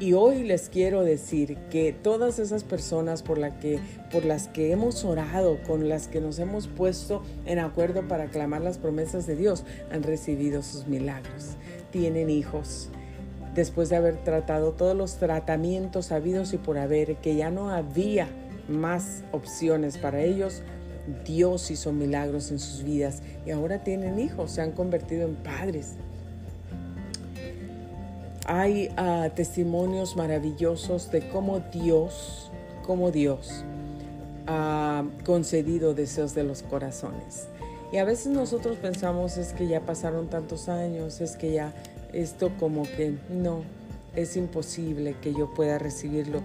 Y 0.00 0.14
hoy 0.14 0.42
les 0.42 0.68
quiero 0.68 1.04
decir 1.04 1.56
que 1.70 1.92
todas 1.92 2.40
esas 2.40 2.64
personas 2.64 3.22
por, 3.22 3.38
la 3.38 3.60
que, 3.60 3.78
por 4.10 4.24
las 4.24 4.48
que 4.48 4.72
hemos 4.72 5.04
orado, 5.04 5.62
con 5.62 5.88
las 5.88 6.08
que 6.08 6.20
nos 6.20 6.40
hemos 6.40 6.66
puesto 6.66 7.22
en 7.46 7.60
acuerdo 7.60 8.08
para 8.08 8.26
clamar 8.26 8.62
las 8.62 8.78
promesas 8.78 9.28
de 9.28 9.36
Dios, 9.36 9.64
han 9.92 10.02
recibido 10.02 10.60
sus 10.64 10.88
milagros. 10.88 11.50
Tienen 11.92 12.30
hijos. 12.30 12.88
Después 13.54 13.90
de 13.90 13.96
haber 13.96 14.16
tratado 14.24 14.72
todos 14.72 14.96
los 14.96 15.14
tratamientos 15.14 16.10
habidos 16.10 16.52
y 16.52 16.58
por 16.58 16.78
haber, 16.78 17.14
que 17.18 17.36
ya 17.36 17.52
no 17.52 17.70
había 17.70 18.28
más 18.68 19.22
opciones 19.30 19.98
para 19.98 20.20
ellos. 20.20 20.62
Dios 21.24 21.70
hizo 21.70 21.92
milagros 21.92 22.50
en 22.50 22.58
sus 22.58 22.82
vidas 22.82 23.22
y 23.46 23.52
ahora 23.52 23.84
tienen 23.84 24.18
hijos, 24.18 24.50
se 24.50 24.62
han 24.62 24.72
convertido 24.72 25.28
en 25.28 25.36
padres. 25.36 25.94
Hay 28.48 28.90
ah, 28.96 29.28
testimonios 29.34 30.14
maravillosos 30.14 31.10
de 31.10 31.28
cómo 31.30 31.58
Dios, 31.58 32.52
cómo 32.86 33.10
Dios 33.10 33.64
ha 34.46 35.04
concedido 35.24 35.94
deseos 35.94 36.32
de 36.32 36.44
los 36.44 36.62
corazones. 36.62 37.48
Y 37.92 37.96
a 37.96 38.04
veces 38.04 38.28
nosotros 38.28 38.76
pensamos 38.76 39.36
es 39.36 39.52
que 39.52 39.66
ya 39.66 39.80
pasaron 39.80 40.28
tantos 40.28 40.68
años, 40.68 41.20
es 41.20 41.36
que 41.36 41.54
ya 41.54 41.72
esto 42.12 42.52
como 42.56 42.84
que 42.84 43.16
no, 43.30 43.62
es 44.14 44.36
imposible 44.36 45.16
que 45.20 45.34
yo 45.34 45.52
pueda 45.52 45.78
recibirlo. 45.78 46.40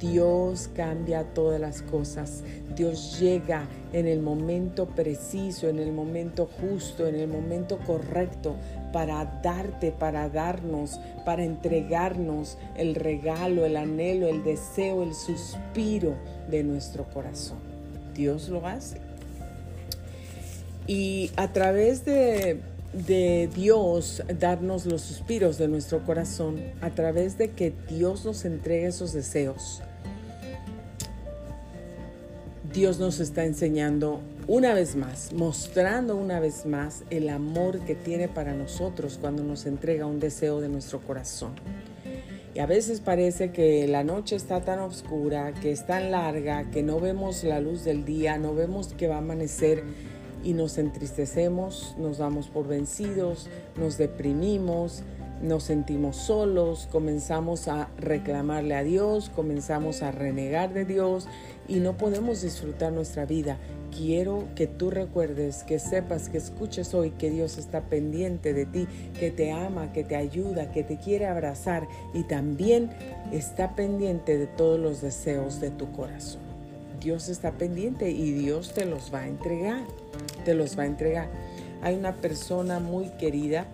Dios 0.00 0.68
cambia 0.74 1.22
todas 1.22 1.60
las 1.60 1.82
cosas. 1.82 2.42
Dios 2.74 3.20
llega 3.20 3.68
en 3.92 4.08
el 4.08 4.20
momento 4.20 4.86
preciso, 4.86 5.68
en 5.68 5.78
el 5.78 5.92
momento 5.92 6.48
justo, 6.60 7.06
en 7.06 7.14
el 7.14 7.28
momento 7.28 7.78
correcto 7.86 8.56
para 8.92 9.40
darte, 9.42 9.90
para 9.92 10.28
darnos, 10.28 11.00
para 11.24 11.44
entregarnos 11.44 12.58
el 12.76 12.94
regalo, 12.94 13.64
el 13.64 13.76
anhelo, 13.76 14.28
el 14.28 14.44
deseo, 14.44 15.02
el 15.02 15.14
suspiro 15.14 16.14
de 16.50 16.62
nuestro 16.62 17.04
corazón. 17.04 17.58
Dios 18.14 18.48
lo 18.48 18.66
hace. 18.66 18.98
Y 20.86 21.30
a 21.36 21.52
través 21.52 22.04
de 22.04 22.60
de 22.92 23.48
Dios 23.54 24.22
darnos 24.38 24.84
los 24.84 25.00
suspiros 25.00 25.56
de 25.56 25.66
nuestro 25.66 26.04
corazón, 26.04 26.60
a 26.82 26.90
través 26.90 27.38
de 27.38 27.50
que 27.50 27.72
Dios 27.88 28.24
nos 28.24 28.44
entregue 28.44 28.86
esos 28.86 29.12
deseos, 29.12 29.80
Dios 32.72 32.98
nos 32.98 33.20
está 33.20 33.44
enseñando 33.44 34.20
una 34.48 34.74
vez 34.74 34.96
más, 34.96 35.32
mostrando 35.32 36.16
una 36.16 36.40
vez 36.40 36.66
más 36.66 37.04
el 37.10 37.28
amor 37.28 37.80
que 37.80 37.94
tiene 37.94 38.28
para 38.28 38.54
nosotros 38.54 39.18
cuando 39.20 39.44
nos 39.44 39.66
entrega 39.66 40.06
un 40.06 40.18
deseo 40.18 40.60
de 40.60 40.68
nuestro 40.68 41.00
corazón. 41.00 41.52
Y 42.54 42.58
a 42.58 42.66
veces 42.66 43.00
parece 43.00 43.50
que 43.50 43.86
la 43.86 44.04
noche 44.04 44.36
está 44.36 44.60
tan 44.60 44.80
oscura, 44.80 45.52
que 45.54 45.70
es 45.70 45.86
tan 45.86 46.10
larga, 46.10 46.70
que 46.70 46.82
no 46.82 47.00
vemos 47.00 47.44
la 47.44 47.60
luz 47.60 47.84
del 47.84 48.04
día, 48.04 48.36
no 48.36 48.54
vemos 48.54 48.88
que 48.88 49.08
va 49.08 49.14
a 49.14 49.18
amanecer 49.18 49.84
y 50.44 50.52
nos 50.52 50.76
entristecemos, 50.76 51.94
nos 51.98 52.18
damos 52.18 52.48
por 52.48 52.66
vencidos, 52.66 53.48
nos 53.76 53.96
deprimimos, 53.96 55.02
nos 55.40 55.64
sentimos 55.64 56.16
solos, 56.16 56.88
comenzamos 56.90 57.68
a 57.68 57.88
reclamarle 57.96 58.74
a 58.74 58.82
Dios, 58.82 59.30
comenzamos 59.30 60.02
a 60.02 60.10
renegar 60.10 60.74
de 60.74 60.84
Dios 60.84 61.28
y 61.68 61.76
no 61.76 61.96
podemos 61.96 62.42
disfrutar 62.42 62.92
nuestra 62.92 63.24
vida. 63.24 63.56
Quiero 63.96 64.48
que 64.54 64.66
tú 64.66 64.90
recuerdes, 64.90 65.64
que 65.64 65.78
sepas, 65.78 66.28
que 66.28 66.38
escuches 66.38 66.94
hoy 66.94 67.10
que 67.10 67.30
Dios 67.30 67.58
está 67.58 67.82
pendiente 67.82 68.54
de 68.54 68.64
ti, 68.64 68.88
que 69.18 69.30
te 69.30 69.52
ama, 69.52 69.92
que 69.92 70.02
te 70.02 70.16
ayuda, 70.16 70.72
que 70.72 70.82
te 70.82 70.96
quiere 70.96 71.26
abrazar 71.26 71.86
y 72.14 72.22
también 72.22 72.90
está 73.32 73.74
pendiente 73.74 74.38
de 74.38 74.46
todos 74.46 74.80
los 74.80 75.02
deseos 75.02 75.60
de 75.60 75.70
tu 75.70 75.92
corazón. 75.92 76.40
Dios 77.00 77.28
está 77.28 77.52
pendiente 77.52 78.10
y 78.10 78.32
Dios 78.32 78.72
te 78.72 78.86
los 78.86 79.12
va 79.12 79.20
a 79.20 79.28
entregar 79.28 79.82
te 80.44 80.54
los 80.54 80.78
va 80.78 80.84
a 80.84 80.86
entregar. 80.86 81.28
Hay 81.82 81.96
una 81.96 82.14
persona 82.14 82.78
muy 82.78 83.08
querida, 83.18 83.66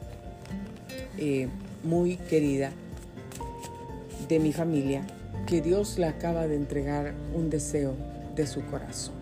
eh, 1.18 1.48
muy 1.84 2.16
querida 2.16 2.70
de 4.28 4.38
mi 4.38 4.52
familia, 4.52 5.02
que 5.46 5.60
Dios 5.60 5.98
le 5.98 6.06
acaba 6.06 6.46
de 6.46 6.56
entregar 6.56 7.14
un 7.34 7.50
deseo 7.50 7.94
de 8.34 8.46
su 8.46 8.64
corazón. 8.66 9.17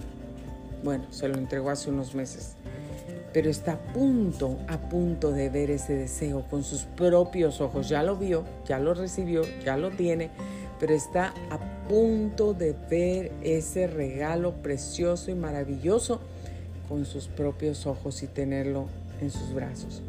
Bueno, 0.87 1.05
se 1.11 1.27
lo 1.27 1.37
entregó 1.37 1.71
hace 1.71 1.91
unos 1.91 2.15
meses, 2.15 2.55
pero 3.33 3.51
está 3.51 3.73
a 3.73 3.93
punto, 3.93 4.57
a 4.69 4.79
punto 4.79 5.33
de 5.33 5.51
ver 5.51 5.69
ese 5.69 5.97
deseo 5.97 6.45
con 6.49 6.63
sus 6.63 6.83
propios 6.83 7.61
ojos. 7.61 7.89
Ya 7.89 8.05
lo 8.05 8.15
vio, 8.15 8.45
ya 8.69 8.79
lo 8.79 8.95
recibió, 8.95 9.43
ya 9.65 9.77
lo 9.77 9.91
tiene, 9.91 10.31
pero 10.79 10.95
está 10.95 11.35
a 11.51 11.59
punto 11.89 12.55
de 12.55 12.77
ver 12.89 13.33
ese 13.43 13.89
regalo 13.89 14.63
precioso 14.63 15.33
y 15.33 15.35
maravilloso 15.35 16.21
con 16.89 17.05
sus 17.05 17.27
propios 17.27 17.85
ojos 17.89 18.23
y 18.23 18.29
tenerlo 18.29 18.87
en 19.21 19.33
sus 19.33 19.53
brazos. 19.53 20.03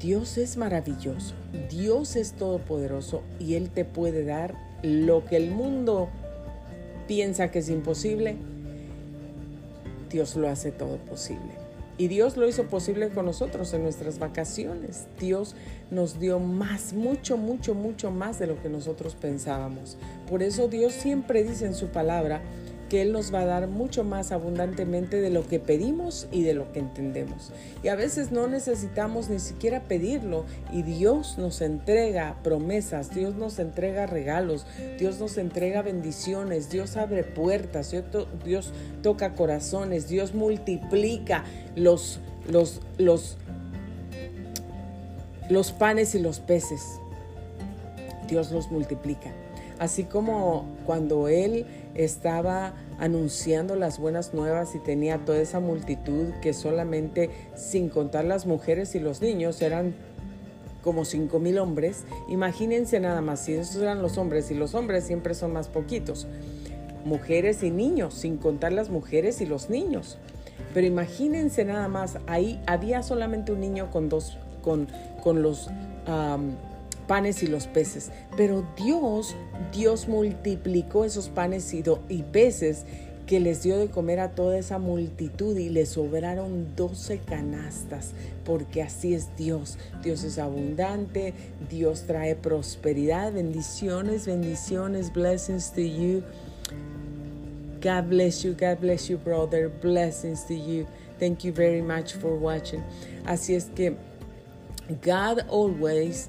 Dios 0.00 0.38
es 0.38 0.56
maravilloso, 0.56 1.34
Dios 1.68 2.16
es 2.16 2.32
todopoderoso 2.32 3.24
y 3.38 3.56
Él 3.56 3.68
te 3.68 3.84
puede 3.84 4.24
dar 4.24 4.54
lo 4.82 5.26
que 5.26 5.36
el 5.36 5.50
mundo 5.50 6.08
piensa 7.06 7.50
que 7.50 7.58
es 7.58 7.68
imposible. 7.68 8.38
Dios 10.08 10.36
lo 10.36 10.48
hace 10.48 10.72
todo 10.72 10.96
posible. 10.98 11.66
Y 11.98 12.08
Dios 12.08 12.36
lo 12.36 12.46
hizo 12.46 12.64
posible 12.64 13.08
con 13.08 13.24
nosotros 13.24 13.72
en 13.72 13.82
nuestras 13.82 14.18
vacaciones. 14.18 15.06
Dios 15.18 15.54
nos 15.90 16.20
dio 16.20 16.38
más, 16.38 16.92
mucho, 16.92 17.38
mucho, 17.38 17.74
mucho 17.74 18.10
más 18.10 18.38
de 18.38 18.46
lo 18.46 18.60
que 18.60 18.68
nosotros 18.68 19.14
pensábamos. 19.14 19.96
Por 20.28 20.42
eso 20.42 20.68
Dios 20.68 20.92
siempre 20.92 21.42
dice 21.42 21.64
en 21.64 21.74
su 21.74 21.88
palabra, 21.88 22.42
que 22.88 23.02
Él 23.02 23.12
nos 23.12 23.32
va 23.32 23.40
a 23.40 23.44
dar 23.46 23.68
mucho 23.68 24.04
más 24.04 24.32
abundantemente 24.32 25.20
de 25.20 25.30
lo 25.30 25.46
que 25.46 25.58
pedimos 25.58 26.28
y 26.30 26.42
de 26.42 26.54
lo 26.54 26.72
que 26.72 26.80
entendemos. 26.80 27.52
Y 27.82 27.88
a 27.88 27.96
veces 27.96 28.32
no 28.32 28.46
necesitamos 28.46 29.28
ni 29.28 29.38
siquiera 29.38 29.82
pedirlo 29.82 30.44
y 30.72 30.82
Dios 30.82 31.38
nos 31.38 31.60
entrega 31.60 32.36
promesas, 32.42 33.14
Dios 33.14 33.34
nos 33.34 33.58
entrega 33.58 34.06
regalos, 34.06 34.66
Dios 34.98 35.18
nos 35.18 35.38
entrega 35.38 35.82
bendiciones, 35.82 36.70
Dios 36.70 36.96
abre 36.96 37.24
puertas, 37.24 37.94
Dios 38.44 38.72
toca 39.02 39.34
corazones, 39.34 40.08
Dios 40.08 40.34
multiplica 40.34 41.44
los, 41.74 42.20
los, 42.48 42.80
los, 42.98 43.36
los 45.50 45.72
panes 45.72 46.14
y 46.14 46.18
los 46.18 46.40
peces. 46.40 46.82
Dios 48.28 48.50
los 48.50 48.70
multiplica. 48.70 49.45
Así 49.78 50.04
como 50.04 50.64
cuando 50.86 51.28
Él 51.28 51.66
estaba 51.94 52.74
anunciando 52.98 53.76
las 53.76 53.98
buenas 53.98 54.32
nuevas 54.32 54.74
y 54.74 54.78
tenía 54.78 55.24
toda 55.24 55.38
esa 55.38 55.60
multitud 55.60 56.30
que 56.40 56.54
solamente, 56.54 57.30
sin 57.54 57.88
contar 57.88 58.24
las 58.24 58.46
mujeres 58.46 58.94
y 58.94 59.00
los 59.00 59.20
niños, 59.20 59.60
eran 59.60 59.94
como 60.82 61.04
cinco 61.04 61.40
mil 61.40 61.58
hombres. 61.58 62.04
Imagínense 62.28 63.00
nada 63.00 63.20
más, 63.20 63.40
si 63.40 63.54
esos 63.54 63.82
eran 63.82 64.00
los 64.00 64.18
hombres 64.18 64.50
y 64.50 64.54
los 64.54 64.74
hombres 64.74 65.04
siempre 65.04 65.34
son 65.34 65.52
más 65.52 65.68
poquitos. 65.68 66.26
Mujeres 67.04 67.62
y 67.62 67.70
niños, 67.70 68.14
sin 68.14 68.36
contar 68.36 68.72
las 68.72 68.88
mujeres 68.88 69.40
y 69.40 69.46
los 69.46 69.68
niños. 69.68 70.18
Pero 70.72 70.86
imagínense 70.86 71.64
nada 71.64 71.88
más, 71.88 72.18
ahí 72.26 72.62
había 72.66 73.02
solamente 73.02 73.52
un 73.52 73.60
niño 73.60 73.90
con 73.90 74.08
dos, 74.08 74.38
con, 74.62 74.88
con 75.22 75.42
los 75.42 75.68
panes 77.06 77.42
y 77.42 77.46
los 77.46 77.66
peces. 77.66 78.10
Pero 78.36 78.66
Dios, 78.76 79.34
Dios 79.72 80.08
multiplicó 80.08 81.04
esos 81.04 81.28
panes 81.28 81.72
y, 81.72 81.82
y 82.08 82.22
peces 82.24 82.84
que 83.26 83.40
les 83.40 83.62
dio 83.62 83.76
de 83.78 83.88
comer 83.88 84.20
a 84.20 84.34
toda 84.34 84.56
esa 84.56 84.78
multitud 84.78 85.56
y 85.56 85.68
les 85.68 85.90
sobraron 85.90 86.74
doce 86.76 87.18
canastas, 87.18 88.12
porque 88.44 88.82
así 88.82 89.14
es 89.14 89.36
Dios. 89.36 89.78
Dios 90.02 90.22
es 90.22 90.38
abundante, 90.38 91.34
Dios 91.68 92.04
trae 92.06 92.36
prosperidad, 92.36 93.32
bendiciones, 93.32 94.26
bendiciones, 94.26 95.12
blessings 95.12 95.72
to 95.72 95.80
you. 95.80 96.22
God 97.82 98.08
bless 98.08 98.44
you, 98.44 98.52
God 98.52 98.80
bless 98.80 99.08
you, 99.08 99.18
brother, 99.18 99.68
blessings 99.68 100.46
to 100.46 100.54
you. 100.54 100.86
Thank 101.18 101.44
you 101.44 101.52
very 101.52 101.82
much 101.82 102.14
for 102.14 102.36
watching. 102.38 102.82
Así 103.26 103.54
es 103.54 103.70
que 103.74 103.96
God 105.02 105.40
always 105.48 106.28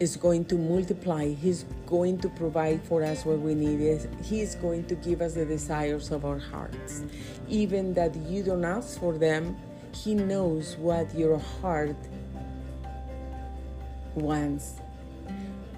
is 0.00 0.16
going 0.16 0.46
to 0.46 0.56
multiply. 0.56 1.28
He's 1.28 1.66
going 1.86 2.18
to 2.18 2.28
provide 2.30 2.82
for 2.82 3.04
us 3.04 3.26
what 3.26 3.38
we 3.38 3.54
need. 3.54 4.00
He's 4.24 4.54
going 4.54 4.84
to 4.84 4.94
give 4.94 5.20
us 5.20 5.34
the 5.34 5.44
desires 5.44 6.10
of 6.10 6.24
our 6.24 6.38
hearts. 6.38 7.02
Even 7.48 7.92
that 7.94 8.16
you 8.16 8.42
don't 8.42 8.64
ask 8.64 8.98
for 8.98 9.12
them, 9.16 9.56
He 9.94 10.14
knows 10.14 10.76
what 10.78 11.14
your 11.14 11.38
heart 11.38 11.96
wants. 14.14 14.74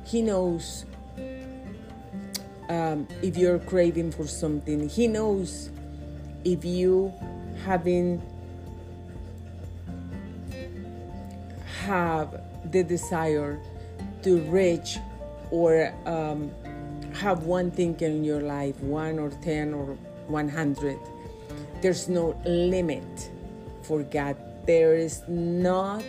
He 0.06 0.22
knows 0.22 0.86
um, 2.68 3.08
if 3.22 3.36
you're 3.36 3.58
craving 3.58 4.12
for 4.12 4.26
something. 4.26 4.88
He 4.88 5.08
knows 5.08 5.70
if 6.44 6.64
you 6.64 7.12
having 7.64 8.22
have 11.84 12.40
the 12.70 12.84
desire 12.84 13.60
to 14.22 14.38
reach 14.42 14.98
or 15.50 15.94
um, 16.06 16.50
have 17.14 17.44
one 17.44 17.70
thing 17.70 17.98
in 18.00 18.24
your 18.24 18.40
life, 18.40 18.78
one 18.80 19.18
or 19.18 19.30
10 19.30 19.74
or 19.74 19.94
100. 20.26 20.98
There's 21.80 22.08
no 22.08 22.40
limit 22.44 23.30
for 23.82 24.02
God. 24.02 24.36
There 24.66 24.94
is 24.94 25.22
not 25.28 26.04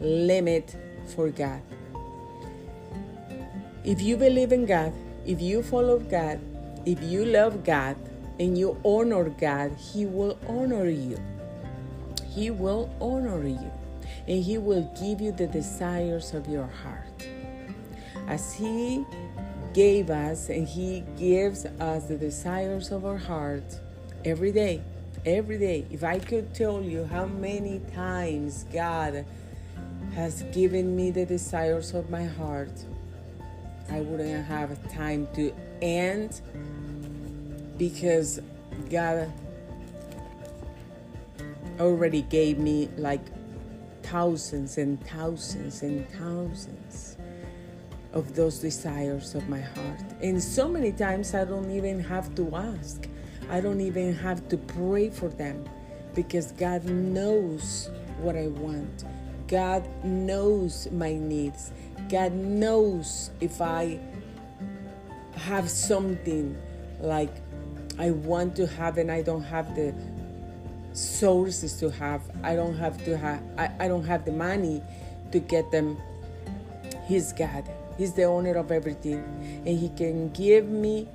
limit 0.00 0.76
for 1.14 1.30
God. 1.30 1.60
If 3.84 4.00
you 4.00 4.16
believe 4.16 4.52
in 4.52 4.66
God, 4.66 4.92
if 5.26 5.40
you 5.40 5.62
follow 5.62 5.98
God, 5.98 6.40
if 6.84 7.02
you 7.02 7.24
love 7.24 7.64
God 7.64 7.96
and 8.38 8.56
you 8.56 8.80
honor 8.84 9.28
God, 9.28 9.76
He 9.76 10.06
will 10.06 10.38
honor 10.48 10.88
you. 10.88 11.18
He 12.28 12.50
will 12.50 12.90
honor 13.00 13.46
you 13.46 13.70
and 14.26 14.42
He 14.42 14.58
will 14.58 14.82
give 15.00 15.20
you 15.20 15.32
the 15.32 15.46
desires 15.46 16.34
of 16.34 16.48
your 16.48 16.66
heart. 16.66 17.05
As 18.26 18.52
He 18.54 19.04
gave 19.72 20.10
us 20.10 20.48
and 20.48 20.66
He 20.66 21.04
gives 21.16 21.66
us 21.66 22.04
the 22.04 22.16
desires 22.16 22.90
of 22.90 23.04
our 23.04 23.18
heart 23.18 23.80
every 24.24 24.52
day, 24.52 24.82
every 25.24 25.58
day. 25.58 25.86
If 25.90 26.02
I 26.02 26.18
could 26.18 26.54
tell 26.54 26.82
you 26.82 27.04
how 27.04 27.26
many 27.26 27.80
times 27.94 28.64
God 28.72 29.24
has 30.14 30.42
given 30.44 30.96
me 30.96 31.10
the 31.10 31.26
desires 31.26 31.94
of 31.94 32.10
my 32.10 32.24
heart, 32.24 32.72
I 33.90 34.00
wouldn't 34.00 34.46
have 34.46 34.92
time 34.92 35.28
to 35.34 35.54
end 35.80 36.40
because 37.76 38.40
God 38.90 39.32
already 41.78 42.22
gave 42.22 42.58
me 42.58 42.88
like 42.96 43.20
thousands 44.02 44.78
and 44.78 45.04
thousands 45.06 45.82
and 45.82 46.08
thousands 46.10 47.15
of 48.16 48.34
those 48.34 48.60
desires 48.60 49.34
of 49.34 49.46
my 49.46 49.60
heart. 49.60 50.00
And 50.22 50.42
so 50.42 50.66
many 50.66 50.90
times 50.90 51.34
I 51.34 51.44
don't 51.44 51.70
even 51.70 52.00
have 52.00 52.34
to 52.36 52.56
ask, 52.56 53.06
I 53.50 53.60
don't 53.60 53.82
even 53.82 54.14
have 54.14 54.48
to 54.48 54.56
pray 54.56 55.10
for 55.10 55.28
them 55.28 55.68
because 56.14 56.52
God 56.52 56.84
knows 56.86 57.90
what 58.18 58.34
I 58.34 58.48
want. 58.48 59.04
God 59.48 59.86
knows 60.02 60.88
my 60.90 61.12
needs. 61.12 61.72
God 62.08 62.32
knows 62.32 63.30
if 63.42 63.60
I 63.60 64.00
have 65.34 65.68
something 65.68 66.56
like 67.00 67.34
I 67.98 68.12
want 68.12 68.56
to 68.56 68.66
have 68.66 68.96
and 68.96 69.12
I 69.12 69.20
don't 69.20 69.42
have 69.42 69.76
the 69.76 69.94
sources 70.94 71.78
to 71.80 71.90
have. 71.90 72.22
I 72.42 72.56
don't 72.56 72.76
have 72.78 73.04
to 73.04 73.18
have 73.18 73.42
I, 73.58 73.70
I 73.78 73.88
don't 73.88 74.04
have 74.04 74.24
the 74.24 74.32
money 74.32 74.82
to 75.32 75.38
get 75.38 75.70
them. 75.70 75.98
He's 77.06 77.34
God. 77.34 77.68
He's 77.98 78.12
the 78.12 78.24
owner 78.24 78.54
of 78.54 78.70
everything. 78.70 79.22
And 79.66 79.78
he 79.78 79.88
can 79.90 80.30
give 80.30 80.68
me 80.68 81.08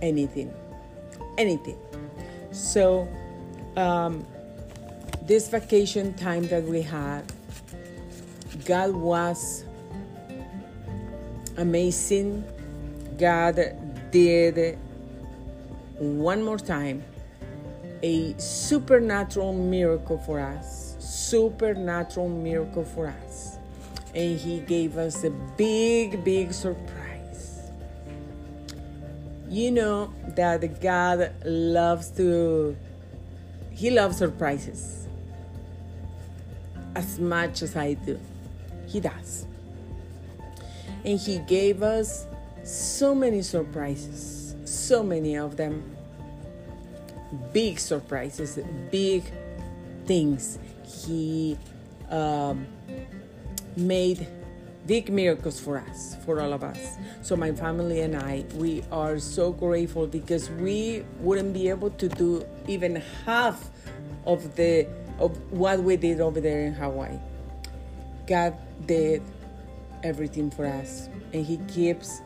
anything. 0.00 0.52
Anything. 1.38 1.78
So 2.50 3.08
um, 3.76 4.26
this 5.22 5.48
vacation 5.48 6.14
time 6.14 6.46
that 6.48 6.64
we 6.64 6.82
had, 6.82 7.30
God 8.64 8.94
was 8.94 9.64
amazing. 11.56 12.44
God 13.18 13.58
did 14.10 14.78
one 15.98 16.42
more 16.42 16.58
time 16.58 17.02
a 18.02 18.34
supernatural 18.36 19.52
miracle 19.52 20.18
for 20.18 20.40
us. 20.40 20.96
Supernatural 20.98 22.28
miracle 22.28 22.84
for 22.84 23.06
us. 23.06 23.58
And 24.14 24.38
He 24.38 24.60
gave 24.60 24.98
us 24.98 25.24
a 25.24 25.30
big, 25.30 26.22
big 26.24 26.52
surprise. 26.52 27.70
You 29.48 29.70
know 29.70 30.12
that 30.36 30.80
God 30.80 31.32
loves 31.44 32.10
to, 32.12 32.76
He 33.70 33.90
loves 33.90 34.16
surprises 34.18 35.06
as 36.94 37.18
much 37.18 37.62
as 37.62 37.76
I 37.76 37.94
do. 37.94 38.18
He 38.86 39.00
does. 39.00 39.46
And 41.04 41.18
He 41.18 41.38
gave 41.38 41.82
us 41.82 42.26
so 42.64 43.14
many 43.14 43.42
surprises, 43.42 44.54
so 44.64 45.02
many 45.02 45.36
of 45.36 45.56
them. 45.56 45.96
Big 47.52 47.78
surprises, 47.78 48.58
big 48.90 49.24
things. 50.06 50.58
He 50.84 51.56
um, 52.10 52.66
made 53.76 54.26
big 54.86 55.10
miracles 55.10 55.60
for 55.60 55.78
us, 55.78 56.16
for 56.24 56.40
all 56.40 56.52
of 56.52 56.62
us. 56.62 56.96
So, 57.22 57.36
my 57.36 57.52
family 57.52 58.00
and 58.00 58.16
I, 58.16 58.44
we 58.56 58.82
are 58.90 59.18
so 59.18 59.52
grateful 59.52 60.06
because 60.06 60.50
we 60.50 61.04
wouldn't 61.20 61.52
be 61.52 61.68
able 61.68 61.90
to 61.90 62.08
do 62.08 62.44
even 62.66 62.96
half 63.24 63.70
of 64.26 64.56
the 64.56 64.86
of 65.18 65.36
what 65.52 65.80
we 65.80 65.96
did 65.96 66.20
over 66.20 66.40
there 66.40 66.66
in 66.66 66.72
Hawaii. 66.72 67.18
God 68.26 68.56
did 68.86 69.22
everything 70.02 70.50
for 70.50 70.66
us, 70.66 71.08
and 71.32 71.46
He 71.46 71.58
keeps 71.68 72.22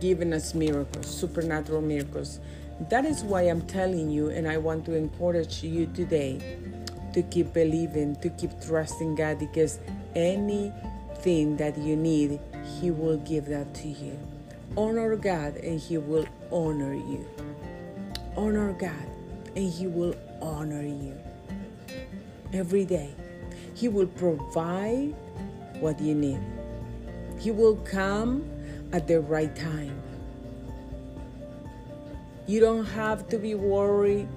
giving 0.00 0.32
us 0.32 0.54
miracles, 0.54 1.06
supernatural 1.06 1.80
miracles. 1.80 2.40
That 2.90 3.04
is 3.04 3.22
why 3.22 3.42
I'm 3.42 3.62
telling 3.62 4.10
you, 4.10 4.28
and 4.28 4.48
I 4.48 4.58
want 4.58 4.84
to 4.86 4.94
encourage 4.94 5.62
you 5.62 5.86
today 5.86 6.58
to 7.14 7.22
keep 7.22 7.52
believing, 7.52 8.16
to 8.16 8.28
keep 8.30 8.50
trusting 8.60 9.14
God, 9.14 9.38
because 9.38 9.78
anything 10.14 11.56
that 11.56 11.76
you 11.78 11.96
need, 11.96 12.40
He 12.80 12.90
will 12.90 13.18
give 13.18 13.46
that 13.46 13.74
to 13.74 13.88
you. 13.88 14.18
Honor 14.76 15.16
God, 15.16 15.56
and 15.56 15.78
He 15.78 15.98
will 15.98 16.26
honor 16.50 16.94
you. 16.94 17.26
Honor 18.36 18.72
God, 18.72 19.06
and 19.54 19.70
He 19.70 19.86
will 19.86 20.14
honor 20.40 20.82
you 20.82 21.16
every 22.52 22.84
day. 22.84 23.14
He 23.74 23.88
will 23.88 24.06
provide 24.06 25.14
what 25.80 26.00
you 26.00 26.14
need. 26.14 26.40
He 27.38 27.50
will 27.50 27.76
come 27.76 28.48
at 28.92 29.06
the 29.08 29.20
right 29.20 29.54
time. 29.54 30.00
You 32.46 32.60
don't 32.60 32.84
have 32.84 33.28
to 33.28 33.38
be 33.38 33.54
worried 33.54 34.28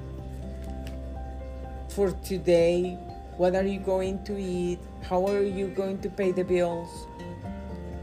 for 1.90 2.12
today. 2.24 2.98
What 3.38 3.56
are 3.56 3.66
you 3.66 3.80
going 3.80 4.24
to 4.24 4.38
eat? 4.38 4.80
How 5.04 5.26
are 5.28 5.44
you 5.44 5.68
going 5.68 6.00
to 6.02 6.10
pay 6.10 6.32
the 6.32 6.44
bills? 6.44 7.08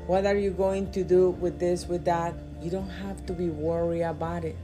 What 0.06 0.26
are 0.26 0.36
you 0.36 0.50
going 0.50 0.90
to 0.92 1.04
do 1.04 1.30
with 1.30 1.58
this, 1.58 1.86
with 1.86 2.04
that? 2.04 2.34
You 2.60 2.70
don't 2.70 2.88
have 2.88 3.24
to 3.26 3.32
be 3.32 3.48
worried 3.48 4.02
about 4.02 4.44
it. 4.44 4.56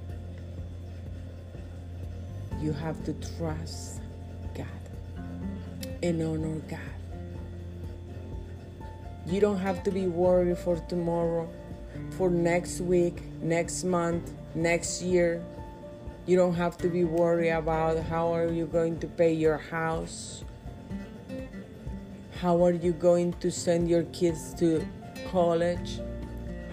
You 2.61 2.73
have 2.73 3.03
to 3.05 3.15
trust 3.39 4.01
God 4.55 4.67
and 6.03 6.23
honor 6.23 6.61
God. 6.69 6.79
You 9.27 9.41
don't 9.41 9.59
have 9.59 9.83
to 9.85 9.91
be 9.91 10.07
worried 10.07 10.59
for 10.59 10.77
tomorrow, 10.89 11.49
for 12.17 12.29
next 12.29 12.81
week, 12.81 13.23
next 13.43 13.85
month, 13.85 14.33
next 14.55 15.03
year. 15.03 15.43
You 16.27 16.37
don't 16.37 16.55
have 16.55 16.77
to 16.79 16.89
be 16.89 17.05
worried 17.05 17.51
about 17.51 17.99
how 18.05 18.35
are 18.35 18.49
you 18.53 18.67
going 18.67 18.99
to 19.01 19.07
pay 19.07 19.33
your 19.33 19.57
house? 19.57 20.45
How 22.41 22.65
are 22.65 22.73
you 22.73 22.95
going 22.95 23.35
to 23.45 23.51
send 23.51 23.87
your 23.87 24.05
kids 24.17 24.55
to 24.55 24.83
college? 25.31 26.01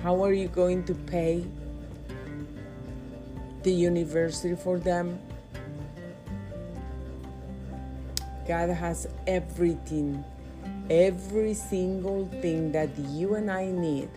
How 0.01 0.23
are 0.23 0.31
you 0.31 0.47
going 0.47 0.85
to 0.85 0.93
pay 0.93 1.45
the 3.63 3.73
university 3.73 4.55
for 4.55 4.79
them? 4.79 5.19
God 8.47 8.69
has 8.69 9.09
everything, 9.27 10.23
every 10.89 11.53
single 11.53 12.29
thing 12.41 12.71
that 12.71 12.97
you 12.97 13.35
and 13.35 13.51
I 13.51 13.65
need 13.65 14.07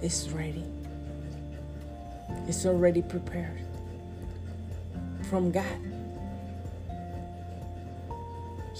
is 0.00 0.30
ready. 0.30 0.64
It's 2.48 2.64
already 2.64 3.02
prepared 3.02 3.60
from 5.28 5.50
God. 5.50 5.89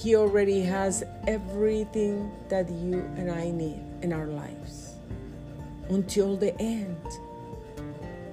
He 0.00 0.16
already 0.16 0.62
has 0.62 1.04
everything 1.28 2.32
that 2.48 2.70
you 2.70 3.00
and 3.18 3.30
I 3.30 3.50
need 3.50 3.84
in 4.00 4.14
our 4.14 4.28
lives. 4.28 4.94
Until 5.90 6.38
the 6.38 6.58
end, 6.58 6.96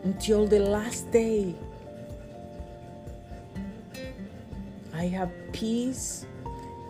until 0.06 0.47
the 0.47 0.60
last 0.60 1.12
day. 1.12 1.53
I 4.93 5.08
have 5.08 5.30
peace 5.51 6.25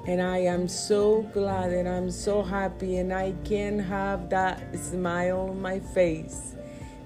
and 0.05 0.21
I 0.21 0.37
am 0.37 0.67
so 0.67 1.23
glad 1.33 1.71
and 1.71 1.89
I'm 1.89 2.11
so 2.11 2.43
happy 2.43 2.97
and 2.97 3.11
I 3.11 3.33
can 3.45 3.79
have 3.79 4.29
that 4.29 4.77
smile 4.77 5.49
on 5.49 5.59
my 5.59 5.79
face. 5.79 6.53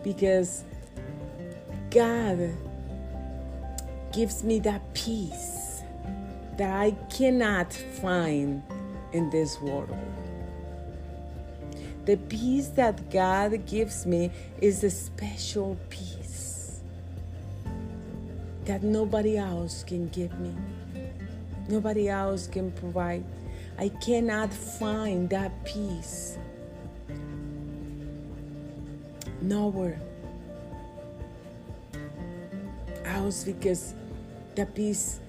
Because 0.04 0.66
God 1.90 2.52
gives 4.12 4.44
me 4.44 4.60
that 4.60 4.94
peace 4.94 5.61
that 6.58 6.80
I 6.80 6.92
cannot 7.10 7.74
find 7.74 8.62
in 9.14 9.30
this 9.30 9.60
world. 9.62 9.98
The 12.06 12.18
peace 12.18 12.68
that 12.70 13.12
God 13.12 13.66
gives 13.66 14.06
me 14.06 14.32
is 14.60 14.84
a 14.84 14.90
special 14.90 15.78
peace 15.90 16.82
that 18.66 18.84
nobody 18.84 19.38
else 19.38 19.84
can 19.84 20.10
give 20.10 20.38
me. 20.40 20.56
Nobody 21.68 22.10
else 22.10 22.48
can 22.48 22.72
provide. 22.72 23.24
I 23.78 23.90
cannot 23.90 24.54
find 24.54 25.30
that 25.30 25.64
peace 25.64 26.38
nowhere 29.42 30.00
else 33.06 33.44
because 33.44 33.96
the 34.56 34.66
peace 34.66 35.20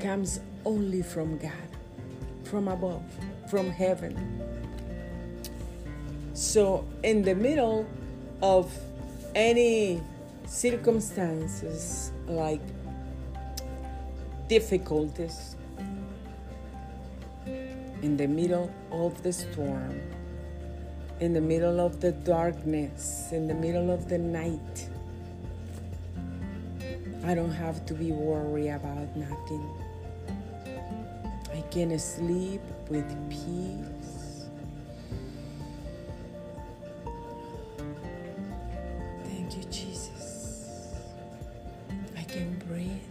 comes 0.00 0.40
only 0.64 1.02
from 1.02 1.38
God, 1.38 1.52
from 2.44 2.68
above, 2.68 3.02
from 3.50 3.70
heaven. 3.70 4.16
So, 6.34 6.86
in 7.02 7.22
the 7.22 7.34
middle 7.34 7.86
of 8.42 8.72
any 9.34 10.00
circumstances 10.46 12.12
like 12.26 12.60
difficulties, 14.48 15.56
in 18.02 18.16
the 18.16 18.28
middle 18.28 18.72
of 18.92 19.22
the 19.22 19.32
storm, 19.32 20.00
in 21.20 21.32
the 21.32 21.40
middle 21.40 21.80
of 21.80 22.00
the 22.00 22.12
darkness, 22.12 23.30
in 23.32 23.48
the 23.48 23.54
middle 23.54 23.90
of 23.90 24.08
the 24.08 24.18
night, 24.18 24.88
I 27.24 27.34
don't 27.34 27.50
have 27.50 27.84
to 27.86 27.94
be 27.94 28.12
worried 28.12 28.70
about 28.70 29.16
nothing. 29.16 29.87
I 31.68 31.70
can 31.70 31.98
sleep 31.98 32.62
with 32.88 33.04
peace. 33.28 34.46
Thank 39.24 39.54
you, 39.54 39.64
Jesus. 39.64 40.94
I 42.16 42.22
can 42.22 42.58
breathe. 42.66 43.02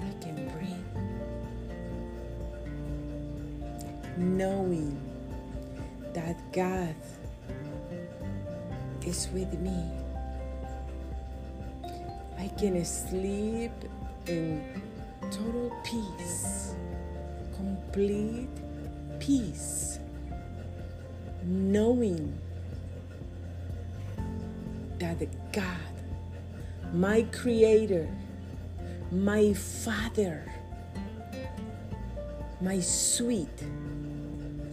I 0.00 0.12
can 0.22 0.48
breathe. 0.54 0.86
Knowing 4.16 4.96
that 6.14 6.36
God 6.52 6.94
is 9.04 9.28
with 9.34 9.58
me. 9.58 9.90
I 12.38 12.46
can 12.56 12.84
sleep 12.84 13.19
God, 25.52 25.64
my 26.92 27.22
Creator, 27.32 28.08
my 29.10 29.52
Father, 29.52 30.52
my 32.60 32.80
sweet, 32.80 33.48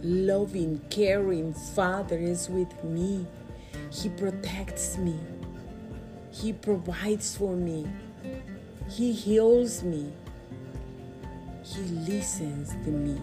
loving, 0.02 0.80
caring 0.90 1.54
Father 1.54 2.18
is 2.18 2.48
with 2.48 2.84
me. 2.84 3.26
He 3.90 4.08
protects 4.10 4.96
me. 4.98 5.18
He 6.30 6.52
provides 6.52 7.36
for 7.36 7.56
me. 7.56 7.86
He 8.88 9.12
heals 9.12 9.82
me. 9.82 10.12
He 11.64 11.82
listens 11.82 12.70
to 12.84 12.90
me. 12.90 13.20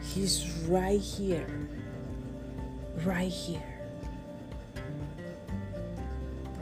He's 0.00 0.48
right 0.68 1.00
here. 1.00 1.46
Right 3.04 3.30
here. 3.30 3.71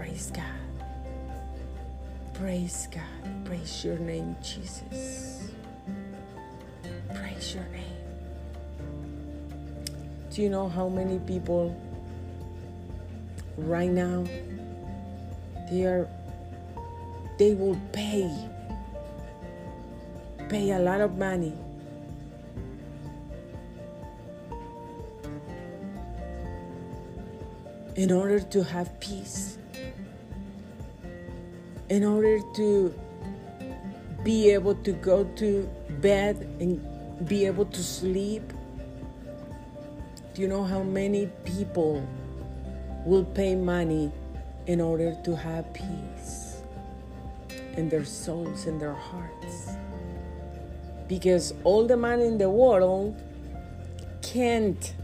Praise 0.00 0.32
God. 0.32 0.44
Praise 2.32 2.88
God. 2.90 3.44
Praise 3.44 3.84
your 3.84 3.98
name, 3.98 4.34
Jesus. 4.42 5.50
Praise 7.14 7.54
your 7.54 7.64
name. 7.64 8.00
Do 10.30 10.40
you 10.40 10.48
know 10.48 10.70
how 10.70 10.88
many 10.88 11.18
people 11.18 11.76
right 13.58 13.90
now 13.90 14.24
they 15.70 15.84
are 15.84 16.08
they 17.36 17.52
will 17.52 17.78
pay 17.92 18.24
pay 20.48 20.70
a 20.70 20.78
lot 20.78 21.02
of 21.02 21.18
money 21.18 21.52
in 27.96 28.10
order 28.10 28.40
to 28.40 28.64
have 28.64 28.98
peace 28.98 29.58
in 31.90 32.02
order 32.02 32.40
to 32.54 32.94
be 34.24 34.50
able 34.50 34.74
to 34.76 34.92
go 34.92 35.24
to 35.36 35.68
bed 36.00 36.36
and 36.60 36.80
be 37.28 37.44
able 37.44 37.66
to 37.66 37.82
sleep 37.82 38.42
do 40.32 40.42
you 40.42 40.48
know 40.48 40.64
how 40.64 40.82
many 40.82 41.26
people 41.44 42.06
will 43.04 43.24
pay 43.24 43.54
money 43.54 44.12
in 44.66 44.80
order 44.80 45.16
to 45.24 45.34
have 45.34 45.72
peace 45.74 46.62
in 47.76 47.88
their 47.88 48.04
souls 48.04 48.66
and 48.66 48.80
their 48.80 48.94
hearts. 48.94 49.70
Because 51.08 51.52
all 51.64 51.86
the 51.86 51.96
money 51.96 52.26
in 52.26 52.38
the 52.38 52.48
world 52.48 53.20
can't 54.22 54.94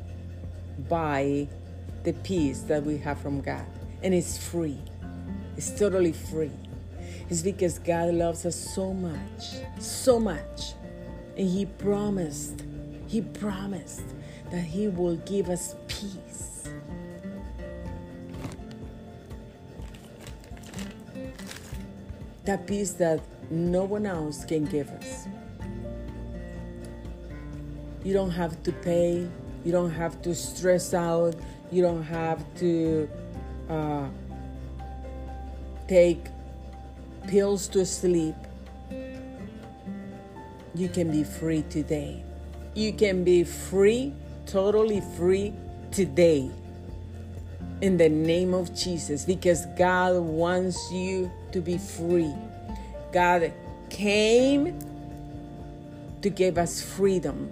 buy 0.88 1.49
the 2.05 2.12
peace 2.12 2.61
that 2.62 2.85
we 2.85 2.99
have 2.99 3.18
from 3.18 3.40
God. 3.40 3.66
And 4.03 4.14
it's 4.14 4.38
free, 4.38 4.79
it's 5.57 5.77
totally 5.77 6.12
free. 6.12 6.53
It's 7.28 7.42
because 7.42 7.80
God 7.80 8.14
loves 8.14 8.46
us 8.46 8.54
so 8.54 8.92
much, 8.92 9.56
so 9.80 10.20
much. 10.20 10.74
And 11.36 11.48
He 11.48 11.66
promised, 11.66 12.62
He 13.08 13.20
promised 13.20 14.04
that 14.50 14.60
He 14.60 14.88
will 14.88 15.16
give 15.16 15.48
us 15.50 15.74
peace. 15.88 16.68
That 22.44 22.64
peace 22.66 22.92
that 22.92 23.20
no 23.50 23.82
one 23.84 24.06
else 24.06 24.44
can 24.44 24.64
give 24.64 24.88
us. 24.90 25.26
You 28.04 28.12
don't 28.14 28.30
have 28.30 28.62
to 28.62 28.70
pay, 28.70 29.28
you 29.64 29.72
don't 29.72 29.90
have 29.90 30.22
to 30.22 30.32
stress 30.32 30.94
out, 30.94 31.34
you 31.72 31.82
don't 31.82 32.04
have 32.04 32.44
to 32.58 33.10
uh, 33.68 34.06
take 35.88 36.26
pills 37.26 37.68
to 37.68 37.84
sleep. 37.84 38.34
You 40.74 40.88
can 40.88 41.10
be 41.10 41.24
free 41.24 41.62
today. 41.62 42.22
You 42.74 42.92
can 42.92 43.24
be 43.24 43.44
free 43.44 44.12
totally 44.46 45.00
free 45.16 45.52
today 45.90 46.50
in 47.80 47.96
the 47.96 48.08
name 48.08 48.54
of 48.54 48.74
Jesus 48.74 49.24
because 49.24 49.66
God 49.78 50.16
wants 50.20 50.90
you 50.92 51.30
to 51.52 51.60
be 51.60 51.78
free. 51.78 52.34
God 53.12 53.52
came 53.90 54.78
to 56.22 56.30
give 56.30 56.58
us 56.58 56.80
freedom. 56.80 57.50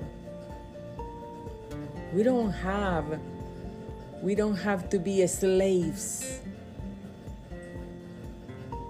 We 2.12 2.22
don't 2.22 2.50
have 2.50 3.20
we 4.22 4.34
don't 4.34 4.56
have 4.56 4.88
to 4.90 4.98
be 4.98 5.26
slaves 5.26 6.40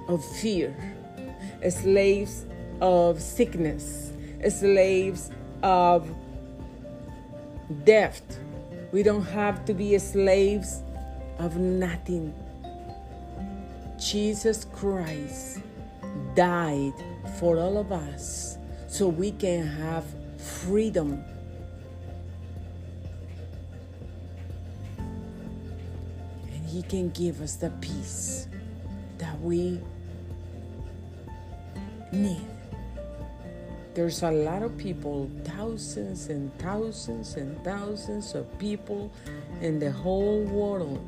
of 0.08 0.24
fear, 0.24 0.74
slaves 1.68 2.46
of 2.80 3.20
sickness, 3.20 4.12
slaves 4.48 5.30
of 5.62 6.10
death. 7.84 8.22
We 8.92 9.02
don't 9.02 9.24
have 9.24 9.64
to 9.64 9.74
be 9.74 9.98
slaves 9.98 10.82
of 11.38 11.56
nothing. 11.56 12.34
Jesus 13.98 14.66
Christ 14.72 15.60
died 16.34 16.92
for 17.38 17.58
all 17.58 17.78
of 17.78 17.90
us 17.92 18.58
so 18.86 19.08
we 19.08 19.32
can 19.32 19.66
have 19.66 20.04
freedom. 20.36 21.24
And 24.98 26.66
He 26.66 26.82
can 26.82 27.10
give 27.10 27.40
us 27.40 27.56
the 27.56 27.70
peace 27.80 28.48
that 29.18 29.40
we 29.40 29.80
need. 32.14 32.46
There's 33.94 34.22
a 34.22 34.30
lot 34.30 34.62
of 34.62 34.76
people, 34.76 35.30
thousands 35.44 36.28
and 36.28 36.52
thousands 36.58 37.36
and 37.36 37.62
thousands 37.62 38.34
of 38.34 38.58
people 38.58 39.12
in 39.60 39.78
the 39.78 39.92
whole 39.92 40.42
world. 40.42 41.04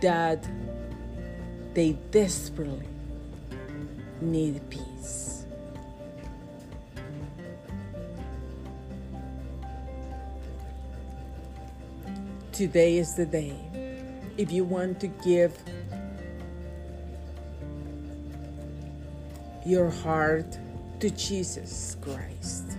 That 0.00 0.48
they 1.74 1.92
desperately 2.10 2.88
need 4.22 4.60
peace. 4.70 5.44
Today 12.52 12.96
is 12.96 13.14
the 13.14 13.26
day. 13.26 13.85
If 14.36 14.52
you 14.52 14.64
want 14.64 15.00
to 15.00 15.06
give 15.06 15.56
your 19.64 19.90
heart 19.90 20.58
to 21.00 21.10
Jesus 21.10 21.96
Christ. 22.00 22.76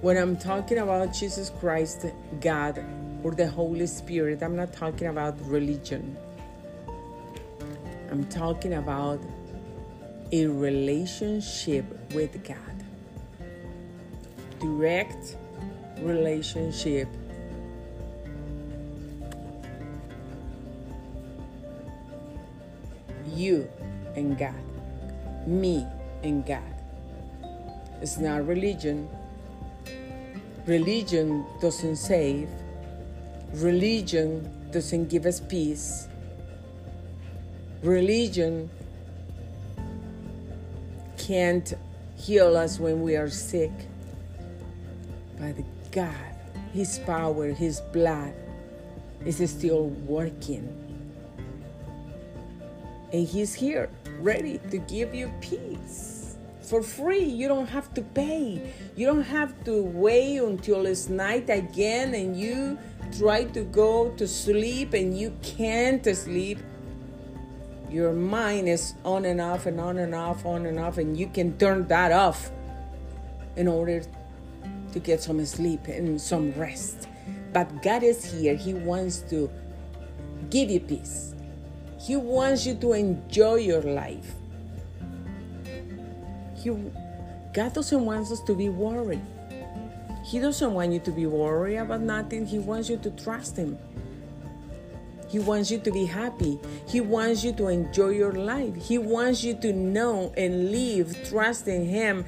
When 0.00 0.16
I'm 0.16 0.36
talking 0.36 0.78
about 0.78 1.12
Jesus 1.12 1.50
Christ, 1.60 2.06
God, 2.40 2.82
or 3.22 3.32
the 3.32 3.46
Holy 3.46 3.86
Spirit, 3.86 4.42
I'm 4.42 4.56
not 4.56 4.72
talking 4.72 5.08
about 5.08 5.38
religion. 5.42 6.16
I'm 8.10 8.24
talking 8.28 8.74
about 8.74 9.20
a 10.32 10.46
relationship 10.46 11.84
with 12.14 12.42
God. 12.42 12.56
Direct 14.60 15.36
relationship. 15.98 17.08
You 23.40 23.70
and 24.16 24.36
God. 24.36 24.60
Me 25.46 25.86
and 26.22 26.44
God. 26.44 26.74
It's 28.02 28.18
not 28.18 28.46
religion. 28.46 29.08
Religion 30.66 31.46
doesn't 31.58 31.96
save. 31.96 32.50
Religion 33.54 34.44
doesn't 34.70 35.08
give 35.08 35.24
us 35.24 35.40
peace. 35.40 36.06
Religion 37.82 38.68
can't 41.16 41.72
heal 42.16 42.58
us 42.58 42.78
when 42.78 43.00
we 43.00 43.16
are 43.16 43.30
sick. 43.30 43.72
But 45.38 45.56
God, 45.90 46.36
His 46.74 46.98
power, 46.98 47.48
His 47.48 47.80
blood 47.80 48.34
is 49.24 49.38
still 49.50 49.88
working. 50.04 50.89
And 53.12 53.26
He's 53.26 53.54
here, 53.54 53.90
ready 54.18 54.58
to 54.70 54.78
give 54.78 55.14
you 55.14 55.32
peace 55.40 56.36
for 56.62 56.82
free. 56.82 57.24
You 57.24 57.48
don't 57.48 57.68
have 57.68 57.92
to 57.94 58.02
pay. 58.02 58.72
You 58.96 59.06
don't 59.06 59.22
have 59.22 59.64
to 59.64 59.82
wait 59.82 60.38
until 60.38 60.86
it's 60.86 61.08
night 61.08 61.50
again 61.50 62.14
and 62.14 62.36
you 62.36 62.78
try 63.18 63.44
to 63.44 63.62
go 63.64 64.10
to 64.10 64.28
sleep 64.28 64.94
and 64.94 65.18
you 65.18 65.36
can't 65.42 66.04
sleep 66.04 66.60
your 67.90 68.12
mind 68.12 68.68
is 68.68 68.94
on 69.04 69.24
and 69.24 69.40
off 69.40 69.66
and 69.66 69.80
on 69.80 69.98
and 69.98 70.14
off, 70.14 70.46
on 70.46 70.66
and 70.66 70.78
off, 70.78 70.98
and 70.98 71.18
you 71.18 71.26
can 71.26 71.58
turn 71.58 71.88
that 71.88 72.12
off 72.12 72.50
in 73.56 73.66
order 73.66 74.02
to 74.92 74.98
get 75.00 75.20
some 75.20 75.44
sleep 75.44 75.88
and 75.88 76.20
some 76.20 76.52
rest. 76.52 77.08
But 77.52 77.82
God 77.82 78.04
is 78.04 78.24
here. 78.24 78.54
He 78.54 78.74
wants 78.74 79.22
to 79.30 79.50
give 80.50 80.70
you 80.70 80.78
peace. 80.78 81.34
He 82.00 82.16
wants 82.16 82.64
you 82.64 82.74
to 82.76 82.92
enjoy 82.92 83.56
your 83.56 83.82
life. 83.82 84.34
He, 86.56 86.70
God 87.52 87.74
doesn't 87.74 88.04
want 88.04 88.30
us 88.30 88.40
to 88.42 88.54
be 88.54 88.70
worried. 88.70 89.20
He 90.24 90.38
doesn't 90.38 90.72
want 90.72 90.92
you 90.92 91.00
to 91.00 91.10
be 91.10 91.26
worried 91.26 91.76
about 91.76 92.00
nothing. 92.00 92.46
He 92.46 92.58
wants 92.58 92.88
you 92.88 92.96
to 92.98 93.10
trust 93.10 93.56
Him. 93.56 93.78
He 95.28 95.38
wants 95.38 95.70
you 95.70 95.78
to 95.78 95.92
be 95.92 96.06
happy. 96.06 96.58
He 96.88 97.00
wants 97.00 97.44
you 97.44 97.52
to 97.52 97.68
enjoy 97.68 98.10
your 98.10 98.32
life. 98.32 98.74
He 98.76 98.96
wants 98.96 99.44
you 99.44 99.54
to 99.60 99.72
know 99.72 100.32
and 100.36 100.72
live 100.72 101.14
trusting 101.28 101.84
Him 101.86 102.24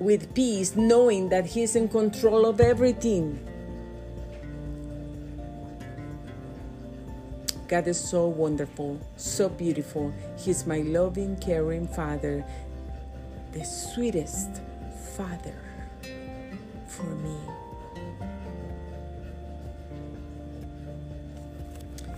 with 0.00 0.34
peace, 0.34 0.74
knowing 0.74 1.28
that 1.28 1.46
He's 1.46 1.76
in 1.76 1.88
control 1.88 2.46
of 2.46 2.60
everything. 2.60 3.38
God 7.74 7.88
is 7.88 7.98
so 7.98 8.28
wonderful, 8.28 9.00
so 9.16 9.48
beautiful. 9.48 10.14
He's 10.38 10.64
my 10.64 10.82
loving, 10.82 11.36
caring 11.38 11.88
Father, 11.88 12.46
the 13.50 13.64
sweetest 13.64 14.60
Father 15.16 15.58
for 16.86 17.02
me. 17.02 17.36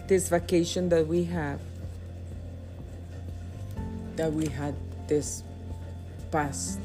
this 0.09 0.29
vacation 0.29 0.91
that 0.91 1.07
we 1.07 1.25
have 1.25 1.59
that 4.17 4.31
we 4.31 4.47
had 4.47 4.75
this 5.09 5.43
past 6.31 6.79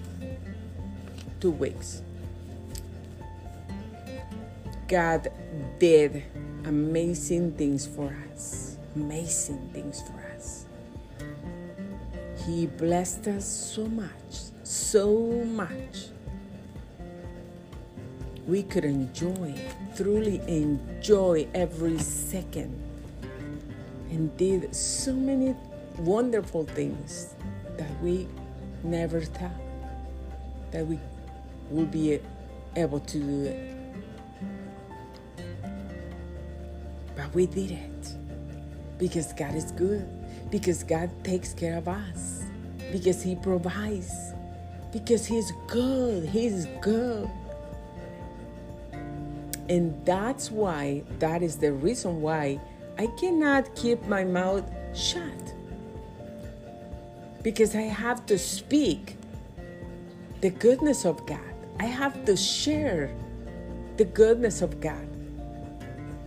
two 1.40 1.52
weeks 1.52 2.02
god 4.88 5.28
did 5.78 6.24
amazing 6.66 7.54
things 7.54 7.86
for 7.86 8.16
us. 8.32 8.78
Amazing 8.96 9.70
things 9.74 10.02
for 10.02 10.20
us. 10.36 10.66
He 12.46 12.68
blessed 12.68 13.28
us 13.28 13.46
so 13.46 13.86
much 13.86 14.52
so 14.72 15.44
much. 15.46 16.08
We 18.48 18.64
could 18.64 18.86
enjoy 18.86 19.54
truly 19.96 20.42
enjoy 20.48 21.48
every 21.54 22.00
second. 22.00 22.72
And 24.10 24.36
did 24.38 24.74
so 24.76 25.14
many 25.14 25.56
wonderful 26.00 26.66
things 26.66 27.36
that 27.78 27.90
we 28.02 28.28
never 28.84 29.22
thought 29.22 29.52
that 30.72 30.86
we 30.86 31.00
would 31.70 31.92
be 31.92 32.20
able 32.76 33.00
to 33.00 33.20
do 33.20 33.44
it. 33.46 33.81
But 37.22 37.36
we 37.36 37.46
did 37.46 37.72
it 37.72 38.16
because 38.98 39.32
God 39.34 39.54
is 39.54 39.72
good, 39.72 40.08
because 40.50 40.84
God 40.84 41.10
takes 41.24 41.54
care 41.54 41.78
of 41.78 41.88
us, 41.88 42.44
because 42.92 43.22
He 43.22 43.36
provides, 43.36 44.34
because 44.92 45.28
He's 45.28 45.52
good. 45.68 46.28
He's 46.28 46.66
good. 46.82 47.30
And 49.70 50.04
that's 50.04 50.50
why, 50.50 51.04
that 51.20 51.44
is 51.44 51.58
the 51.58 51.72
reason 51.72 52.22
why 52.22 52.60
I 52.98 53.06
cannot 53.20 53.76
keep 53.76 54.04
my 54.08 54.24
mouth 54.24 54.66
shut 54.96 55.54
because 57.44 57.76
I 57.76 57.82
have 57.82 58.26
to 58.28 58.38
speak 58.38 59.18
the 60.42 60.50
goodness 60.50 61.06
of 61.06 61.26
God. 61.26 61.40
I 61.80 61.86
have 61.86 62.26
to 62.26 62.36
share 62.36 63.16
the 63.98 64.06
goodness 64.06 64.62
of 64.62 64.80
God. 64.80 65.11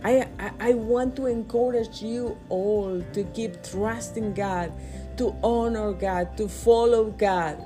I, 0.05 0.27
I, 0.59 0.73
want 0.75 1.15
to 1.15 1.25
encourage 1.25 2.03
you 2.03 2.37
all 2.49 3.01
to 3.13 3.23
keep 3.33 3.63
trusting 3.63 4.35
God, 4.35 4.71
to 5.17 5.35
honor 5.43 5.93
God, 5.93 6.37
to 6.37 6.47
follow 6.47 7.05
God, 7.05 7.65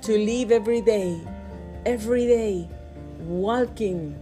to 0.00 0.16
live 0.16 0.50
every 0.50 0.80
day, 0.80 1.20
every 1.84 2.26
day, 2.26 2.66
walking 3.18 4.16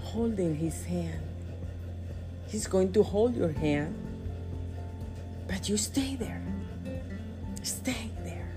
holding 0.00 0.54
his 0.54 0.84
hand. 0.84 1.20
He's 2.46 2.66
going 2.66 2.92
to 2.92 3.02
hold 3.02 3.34
your 3.34 3.52
hand, 3.52 3.94
but 5.48 5.68
you 5.68 5.76
stay 5.76 6.16
there. 6.16 6.42
Stay 7.62 8.10
there. 8.24 8.52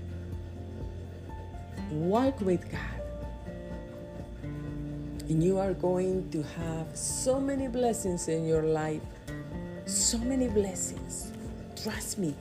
Walk 1.90 2.40
with 2.40 2.70
God. 2.70 2.95
And 5.28 5.42
you 5.42 5.58
are 5.58 5.74
going 5.74 6.30
to 6.30 6.42
have 6.42 6.86
so 6.94 7.40
many 7.40 7.66
blessings 7.66 8.28
in 8.28 8.46
your 8.46 8.62
life. 8.62 9.02
So 9.84 10.18
many 10.18 10.46
blessings. 10.46 11.32
Trust 11.74 12.18
me. 12.18 12.32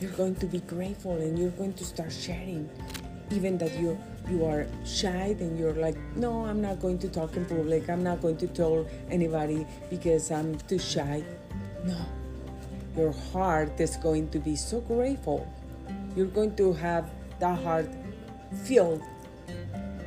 You're 0.00 0.12
going 0.12 0.36
to 0.36 0.46
be 0.46 0.60
grateful 0.60 1.16
and 1.16 1.38
you're 1.38 1.50
going 1.50 1.74
to 1.74 1.84
start 1.84 2.12
sharing, 2.12 2.68
even 3.30 3.58
that 3.58 3.78
you 3.78 3.98
you 4.30 4.44
are 4.44 4.66
shy, 4.84 5.34
then 5.38 5.56
you're 5.56 5.72
like, 5.72 5.96
no, 6.14 6.44
I'm 6.44 6.60
not 6.60 6.80
going 6.80 6.98
to 6.98 7.08
talk 7.08 7.36
in 7.36 7.46
public. 7.46 7.88
I'm 7.88 8.02
not 8.02 8.20
going 8.20 8.36
to 8.38 8.46
tell 8.46 8.86
anybody 9.10 9.66
because 9.88 10.30
I'm 10.30 10.56
too 10.68 10.78
shy. 10.78 11.24
No. 11.84 11.96
Your 12.96 13.12
heart 13.32 13.80
is 13.80 13.96
going 13.96 14.28
to 14.30 14.38
be 14.38 14.56
so 14.56 14.80
grateful. 14.80 15.50
You're 16.16 16.26
going 16.26 16.56
to 16.56 16.72
have 16.74 17.10
that 17.40 17.58
heart 17.62 17.88
filled 18.64 19.02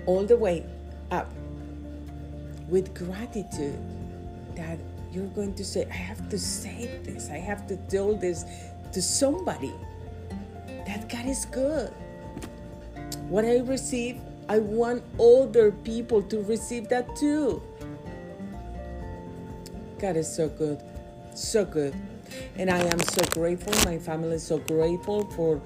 all 0.05 0.24
the 0.24 0.38
way 0.38 0.65
up 1.12 1.32
with 2.68 2.93
gratitude 2.95 3.80
that 4.55 4.80
you're 5.12 5.28
going 5.28 5.53
to 5.55 5.66
say, 5.66 5.86
I 5.89 5.93
have 5.93 6.30
to 6.30 6.39
say 6.39 6.99
this, 7.03 7.30
I 7.30 7.38
have 7.38 7.68
to 7.68 7.76
tell 7.89 8.16
this 8.16 8.45
to 8.93 9.01
somebody 9.01 9.74
that 10.88 11.09
God 11.09 11.26
is 11.26 11.45
good. 11.45 11.93
What 13.28 13.45
I 13.45 13.59
receive, 13.59 14.22
I 14.49 14.59
want 14.59 15.03
other 15.20 15.72
people 15.72 16.22
to 16.24 16.43
receive 16.43 16.88
that 16.89 17.16
too. 17.16 17.62
God 19.99 20.18
is 20.18 20.34
so 20.34 20.49
good, 20.49 20.82
so 21.36 21.66
good. 21.66 21.93
And 22.57 22.70
I 22.70 22.80
am 22.80 22.99
so 22.99 23.24
grateful. 23.32 23.74
My 23.86 23.99
family 23.99 24.36
is 24.36 24.43
so 24.43 24.57
grateful 24.59 25.30
for 25.32 25.62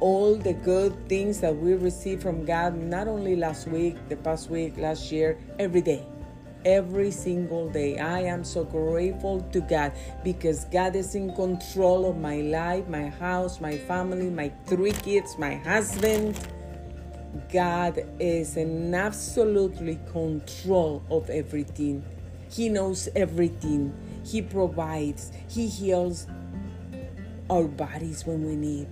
all 0.00 0.36
the 0.36 0.52
good 0.52 1.08
things 1.08 1.40
that 1.40 1.56
we 1.56 1.74
receive 1.74 2.22
from 2.22 2.44
God, 2.44 2.76
not 2.76 3.08
only 3.08 3.36
last 3.36 3.68
week, 3.68 3.96
the 4.08 4.16
past 4.16 4.50
week, 4.50 4.76
last 4.76 5.10
year, 5.12 5.38
every 5.58 5.82
day. 5.82 6.06
Every 6.64 7.12
single 7.12 7.68
day. 7.70 7.98
I 7.98 8.22
am 8.22 8.42
so 8.42 8.64
grateful 8.64 9.40
to 9.52 9.60
God 9.60 9.92
because 10.24 10.64
God 10.64 10.96
is 10.96 11.14
in 11.14 11.34
control 11.34 12.10
of 12.10 12.16
my 12.16 12.38
life, 12.40 12.88
my 12.88 13.08
house, 13.08 13.60
my 13.60 13.78
family, 13.78 14.30
my 14.30 14.52
three 14.66 14.92
kids, 14.92 15.38
my 15.38 15.54
husband 15.54 16.36
God 17.52 18.02
is 18.18 18.56
in 18.56 18.94
absolutely 18.94 20.00
control 20.10 21.02
of 21.10 21.28
everything. 21.30 22.04
He 22.50 22.68
knows 22.68 23.08
everything. 23.14 23.94
He 24.24 24.42
provides. 24.42 25.32
He 25.48 25.66
heals 25.68 26.26
our 27.50 27.64
bodies 27.64 28.26
when 28.26 28.46
we 28.46 28.56
need. 28.56 28.88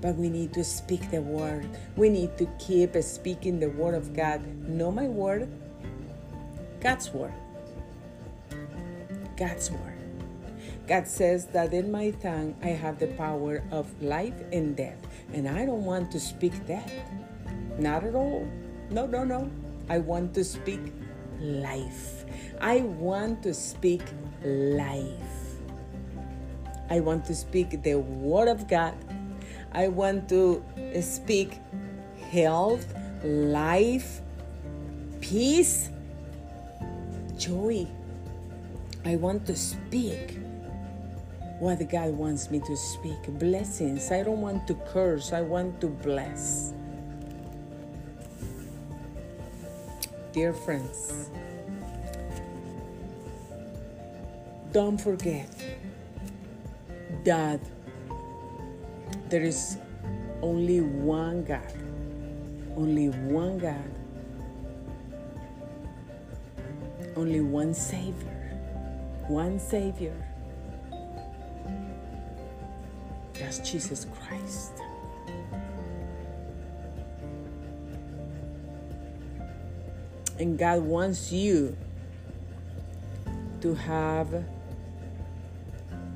But 0.00 0.16
we 0.16 0.28
need 0.28 0.52
to 0.54 0.64
speak 0.64 1.10
the 1.10 1.22
word. 1.22 1.68
We 1.96 2.08
need 2.08 2.36
to 2.38 2.46
keep 2.58 2.94
speaking 3.02 3.60
the 3.60 3.70
word 3.70 3.94
of 3.94 4.14
God. 4.14 4.46
Not 4.68 4.94
my 4.94 5.08
word, 5.08 5.48
God's 6.80 7.10
word. 7.10 7.34
God's 9.36 9.70
word. 9.70 9.98
God 10.86 11.08
says 11.08 11.46
that 11.46 11.72
in 11.72 11.90
my 11.90 12.10
tongue 12.10 12.54
I 12.62 12.68
have 12.68 12.98
the 12.98 13.08
power 13.08 13.62
of 13.72 13.90
life 14.02 14.34
and 14.52 14.76
death. 14.76 14.98
And 15.32 15.48
I 15.48 15.66
don't 15.66 15.84
want 15.84 16.12
to 16.12 16.20
speak 16.20 16.66
death. 16.66 16.92
Not 17.78 18.04
at 18.04 18.14
all. 18.14 18.48
No, 18.90 19.06
no, 19.06 19.24
no. 19.24 19.50
I 19.88 19.98
want 19.98 20.34
to 20.34 20.44
speak 20.44 20.80
life. 21.40 22.24
I 22.60 22.80
want 22.80 23.42
to 23.42 23.54
speak 23.54 24.02
life. 24.42 25.58
I 26.88 27.00
want 27.00 27.24
to 27.26 27.34
speak 27.34 27.82
the 27.82 27.96
Word 27.96 28.48
of 28.48 28.68
God. 28.68 28.94
I 29.76 29.88
want 29.88 30.30
to 30.30 30.64
speak 31.02 31.60
health, 32.30 32.94
life, 33.22 34.22
peace, 35.20 35.90
joy. 37.36 37.86
I 39.04 39.16
want 39.16 39.44
to 39.46 39.54
speak 39.54 40.38
what 41.58 41.86
God 41.90 42.08
wants 42.14 42.50
me 42.50 42.60
to 42.60 42.74
speak 42.74 43.20
blessings. 43.38 44.10
I 44.10 44.22
don't 44.22 44.40
want 44.40 44.66
to 44.68 44.74
curse, 44.88 45.34
I 45.34 45.42
want 45.42 45.78
to 45.82 45.88
bless. 45.88 46.72
Dear 50.32 50.54
friends, 50.54 51.28
don't 54.72 54.98
forget 54.98 55.50
that 57.24 57.60
there 59.28 59.42
is 59.42 59.78
only 60.42 60.80
one 60.80 61.44
God, 61.44 61.72
only 62.76 63.08
one 63.08 63.58
God, 63.58 63.90
only 67.16 67.40
one 67.40 67.74
Savior, 67.74 68.58
one 69.28 69.58
Savior. 69.58 70.14
That's 73.34 73.58
Jesus 73.58 74.06
Christ. 74.06 74.72
And 80.38 80.58
God 80.58 80.82
wants 80.82 81.32
you 81.32 81.76
to 83.62 83.74
have 83.74 84.32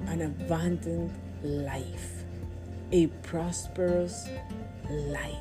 an 0.07 0.22
abundant 0.22 1.12
life, 1.43 2.20
a 2.93 3.07
prosperous 3.22 4.28
life. 4.88 5.36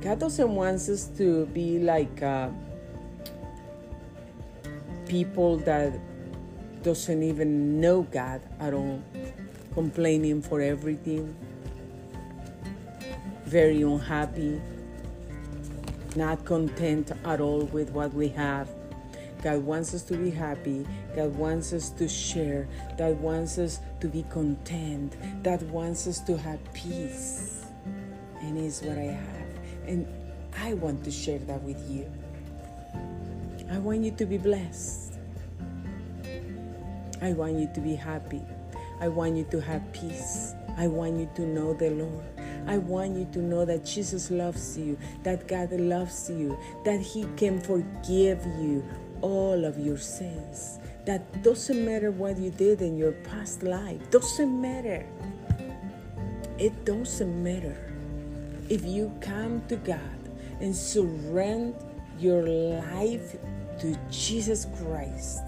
God 0.00 0.18
doesn't 0.18 0.54
want 0.54 0.76
us 0.88 1.08
to 1.18 1.46
be 1.46 1.78
like 1.78 2.22
uh, 2.22 2.48
people 5.06 5.58
that 5.58 5.92
doesn't 6.82 7.22
even 7.22 7.80
know 7.80 8.02
God 8.02 8.40
at 8.60 8.72
all, 8.72 9.02
complaining 9.74 10.40
for 10.40 10.60
everything, 10.60 11.34
very 13.44 13.82
unhappy, 13.82 14.60
not 16.14 16.44
content 16.44 17.12
at 17.24 17.40
all 17.40 17.64
with 17.66 17.90
what 17.90 18.14
we 18.14 18.28
have. 18.28 18.68
God 19.46 19.62
wants 19.62 19.94
us 19.94 20.02
to 20.02 20.16
be 20.16 20.28
happy. 20.28 20.84
God 21.14 21.36
wants 21.36 21.72
us 21.72 21.90
to 21.90 22.08
share. 22.08 22.66
God 22.98 23.20
wants 23.20 23.58
us 23.58 23.78
to 24.00 24.08
be 24.08 24.24
content. 24.24 25.14
God 25.44 25.62
wants 25.70 26.08
us 26.08 26.18
to 26.22 26.36
have 26.36 26.58
peace. 26.74 27.64
And 28.40 28.58
it's 28.58 28.82
what 28.82 28.98
I 28.98 29.02
have. 29.02 29.48
And 29.86 30.04
I 30.60 30.74
want 30.74 31.04
to 31.04 31.12
share 31.12 31.38
that 31.38 31.62
with 31.62 31.78
you. 31.88 32.10
I 33.70 33.78
want 33.78 34.02
you 34.02 34.10
to 34.16 34.26
be 34.26 34.36
blessed. 34.36 35.14
I 37.22 37.32
want 37.32 37.54
you 37.54 37.70
to 37.72 37.80
be 37.80 37.94
happy. 37.94 38.42
I 38.98 39.06
want 39.06 39.36
you 39.36 39.44
to 39.52 39.60
have 39.60 39.92
peace. 39.92 40.54
I 40.76 40.88
want 40.88 41.20
you 41.20 41.30
to 41.36 41.42
know 41.42 41.72
the 41.72 41.90
Lord. 41.90 42.24
I 42.66 42.78
want 42.78 43.16
you 43.16 43.28
to 43.32 43.38
know 43.38 43.64
that 43.64 43.86
Jesus 43.86 44.32
loves 44.32 44.76
you, 44.76 44.98
that 45.22 45.46
God 45.46 45.70
loves 45.70 46.28
you, 46.28 46.58
that 46.84 47.00
He 47.00 47.26
can 47.36 47.60
forgive 47.60 48.44
you 48.58 48.82
all 49.22 49.64
of 49.64 49.78
your 49.78 49.98
sins. 49.98 50.78
That 51.04 51.42
doesn't 51.42 51.84
matter 51.84 52.10
what 52.10 52.38
you 52.38 52.50
did 52.50 52.82
in 52.82 52.96
your 52.96 53.12
past 53.12 53.62
life, 53.62 54.00
doesn't 54.10 54.60
matter. 54.60 55.06
It 56.58 56.84
doesn't 56.84 57.42
matter. 57.42 57.76
If 58.68 58.84
you 58.84 59.12
come 59.20 59.62
to 59.68 59.76
God 59.76 60.00
and 60.60 60.74
surrender 60.74 61.76
your 62.18 62.42
life 62.42 63.36
to 63.80 63.96
Jesus 64.10 64.66
Christ, 64.82 65.42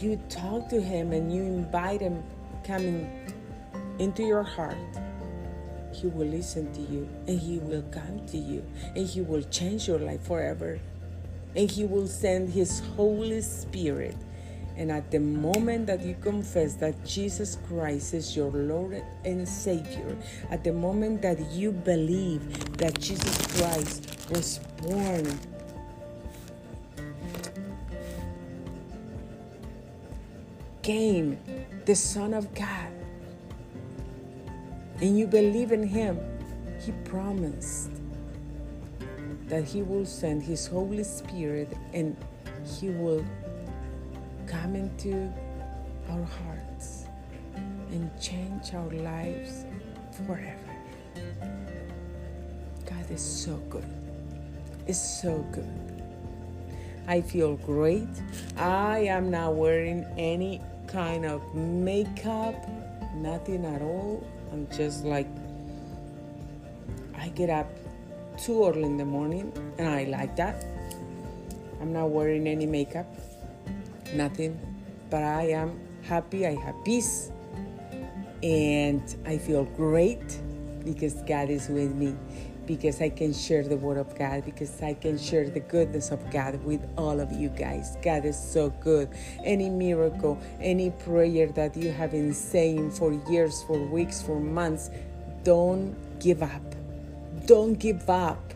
you 0.00 0.20
talk 0.28 0.68
to 0.68 0.80
Him 0.80 1.12
and 1.12 1.32
you 1.32 1.42
invite 1.42 2.00
Him 2.00 2.22
coming 2.64 3.08
into 3.98 4.22
your 4.22 4.42
heart 4.42 4.76
he 5.96 6.08
will 6.08 6.26
listen 6.26 6.70
to 6.74 6.80
you 6.80 7.08
and 7.26 7.40
He 7.40 7.58
will 7.58 7.82
come 7.90 8.26
to 8.26 8.36
you 8.36 8.62
and 8.94 9.06
He 9.06 9.22
will 9.22 9.42
change 9.44 9.88
your 9.88 9.98
life 9.98 10.22
forever. 10.22 10.78
And 11.56 11.70
He 11.70 11.84
will 11.84 12.06
send 12.06 12.50
His 12.50 12.80
Holy 12.96 13.40
Spirit. 13.40 14.16
And 14.76 14.92
at 14.92 15.10
the 15.10 15.20
moment 15.20 15.86
that 15.86 16.02
you 16.02 16.14
confess 16.20 16.74
that 16.74 17.02
Jesus 17.04 17.56
Christ 17.66 18.12
is 18.12 18.36
your 18.36 18.50
Lord 18.50 19.02
and 19.24 19.48
Savior, 19.48 20.16
at 20.50 20.62
the 20.64 20.72
moment 20.72 21.22
that 21.22 21.40
you 21.50 21.72
believe 21.72 22.76
that 22.76 23.00
Jesus 23.00 23.58
Christ 23.58 24.28
was 24.30 24.60
born 24.82 25.26
came 30.82 31.36
the 31.84 31.96
Son 31.96 32.32
of 32.32 32.54
God 32.54 32.92
and 35.00 35.18
you 35.18 35.26
believe 35.26 35.72
in 35.72 35.82
Him, 35.82 36.20
He 36.80 36.92
promised 37.04 37.90
that 39.48 39.64
He 39.64 39.82
will 39.82 40.06
send 40.06 40.42
His 40.42 40.66
Holy 40.66 41.04
Spirit 41.04 41.72
and 41.92 42.16
He 42.64 42.90
will 42.90 43.24
come 44.46 44.74
into 44.74 45.32
our 46.10 46.24
hearts 46.24 47.06
and 47.90 48.10
change 48.20 48.74
our 48.74 48.90
lives 48.90 49.64
forever. 50.26 50.58
God 52.84 53.10
is 53.10 53.20
so 53.20 53.56
good. 53.70 53.84
It's 54.86 55.20
so 55.20 55.38
good. 55.52 56.02
I 57.08 57.20
feel 57.20 57.56
great. 57.56 58.08
I 58.56 58.98
am 58.98 59.30
not 59.30 59.54
wearing 59.54 60.04
any 60.16 60.60
kind 60.86 61.24
of 61.24 61.54
makeup, 61.54 62.54
nothing 63.14 63.64
at 63.64 63.82
all. 63.82 64.26
I'm 64.52 64.68
just 64.70 65.04
like, 65.04 65.28
I 67.16 67.28
get 67.28 67.50
up 67.50 67.70
too 68.38 68.66
early 68.66 68.82
in 68.82 68.96
the 68.96 69.04
morning 69.04 69.52
and 69.78 69.88
I 69.88 70.04
like 70.04 70.36
that. 70.36 70.64
I'm 71.80 71.92
not 71.92 72.10
wearing 72.10 72.46
any 72.46 72.66
makeup, 72.66 73.06
nothing, 74.14 74.58
but 75.10 75.22
I 75.22 75.48
am 75.48 75.78
happy. 76.02 76.46
I 76.46 76.54
have 76.54 76.74
peace 76.84 77.30
and 78.42 79.02
I 79.26 79.38
feel 79.38 79.64
great 79.64 80.40
because 80.84 81.14
God 81.22 81.50
is 81.50 81.68
with 81.68 81.94
me 81.94 82.16
because 82.66 83.00
I 83.00 83.08
can 83.08 83.32
share 83.32 83.62
the 83.62 83.76
word 83.76 83.96
of 83.96 84.18
God, 84.18 84.44
because 84.44 84.82
I 84.82 84.94
can 84.94 85.18
share 85.18 85.48
the 85.48 85.60
goodness 85.60 86.10
of 86.10 86.30
God 86.30 86.62
with 86.64 86.80
all 86.98 87.20
of 87.20 87.32
you 87.32 87.48
guys. 87.48 87.96
God 88.02 88.24
is 88.24 88.36
so 88.36 88.70
good. 88.80 89.08
Any 89.44 89.70
miracle, 89.70 90.38
any 90.60 90.90
prayer 90.90 91.46
that 91.48 91.76
you 91.76 91.92
have 91.92 92.10
been 92.10 92.34
saying 92.34 92.90
for 92.90 93.12
years, 93.30 93.62
for 93.62 93.78
weeks, 93.78 94.20
for 94.20 94.40
months, 94.40 94.90
don't 95.44 95.94
give 96.18 96.42
up. 96.42 96.75
Don't 97.46 97.78
give 97.78 98.10
up. 98.10 98.52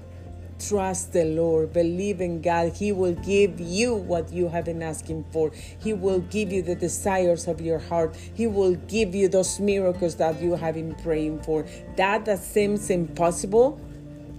Trust 0.59 1.13
the 1.13 1.25
Lord. 1.25 1.73
Believe 1.73 2.21
in 2.21 2.43
God. 2.43 2.73
He 2.75 2.93
will 2.93 3.15
give 3.15 3.59
you 3.61 3.95
what 3.95 4.33
you 4.33 4.49
have 4.49 4.67
been 4.67 4.83
asking 4.83 5.25
for. 5.31 5.53
He 5.83 5.95
will 5.95 6.19
give 6.21 6.53
you 6.53 6.61
the 6.61 6.75
desires 6.75 7.47
of 7.47 7.61
your 7.61 7.79
heart. 7.79 8.15
He 8.35 8.47
will 8.47 8.75
give 8.75 9.15
you 9.15 9.29
those 9.29 9.59
miracles 9.59 10.17
that 10.17 10.43
you 10.43 10.57
have 10.57 10.75
been 10.75 10.95
praying 10.97 11.43
for. 11.43 11.65
That 11.97 12.25
that 12.27 12.41
seems 12.41 12.91
impossible, 12.91 13.81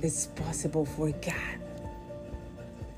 it's 0.02 0.28
possible 0.28 0.86
for 0.86 1.12
God. 1.12 1.58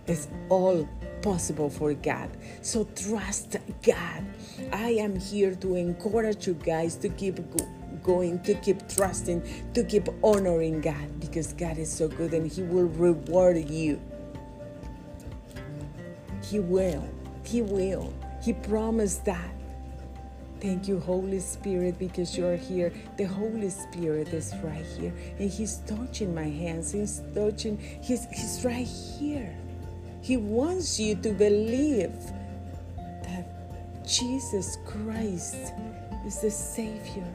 It's 0.06 0.28
all 0.50 0.90
possible 1.22 1.70
for 1.70 1.94
God. 1.94 2.30
So 2.62 2.84
trust 2.96 3.58
God. 3.84 4.26
I 4.74 4.90
am 4.92 5.18
here 5.18 5.56
to 5.56 5.76
encourage 5.76 6.48
you 6.48 6.56
guys 6.56 6.96
to 6.98 7.10
keep 7.10 7.36
going, 7.36 7.83
to 8.04 8.54
keep 8.62 8.88
trusting, 8.90 9.42
to 9.74 9.84
keep 9.84 10.08
honoring 10.24 10.82
God 10.82 11.20
because 11.20 11.54
God 11.54 11.78
is 11.78 11.92
so 11.92 12.08
good 12.08 12.34
and 12.34 12.52
He 12.52 12.62
will 12.64 12.86
reward 12.86 13.70
you. 13.70 14.00
He 16.44 16.60
will. 16.60 17.08
He 17.46 17.62
will. 17.62 18.14
He 18.42 18.54
promised 18.54 19.26
that. 19.26 19.50
Thank 20.60 20.88
you, 20.88 21.00
Holy 21.00 21.40
Spirit, 21.40 22.00
because 22.00 22.38
you're 22.38 22.56
here. 22.56 22.94
The 23.18 23.26
Holy 23.26 23.70
Spirit 23.70 24.30
is 24.30 24.54
right 24.64 24.86
here. 24.98 25.14
And 25.40 25.50
He's 25.50 25.78
touching 25.88 26.34
my 26.34 26.48
hands. 26.48 26.92
He's 26.92 27.22
touching, 27.34 27.78
He's, 28.02 28.26
he's 28.32 28.64
right 28.64 28.88
here. 28.88 29.54
He 30.22 30.38
wants 30.38 31.00
you 31.00 31.16
to 31.16 31.34
believe 31.34 32.14
that 32.96 34.08
Jesus 34.08 34.78
Christ 34.86 35.74
is 36.26 36.40
the 36.40 36.50
Savior, 36.50 37.28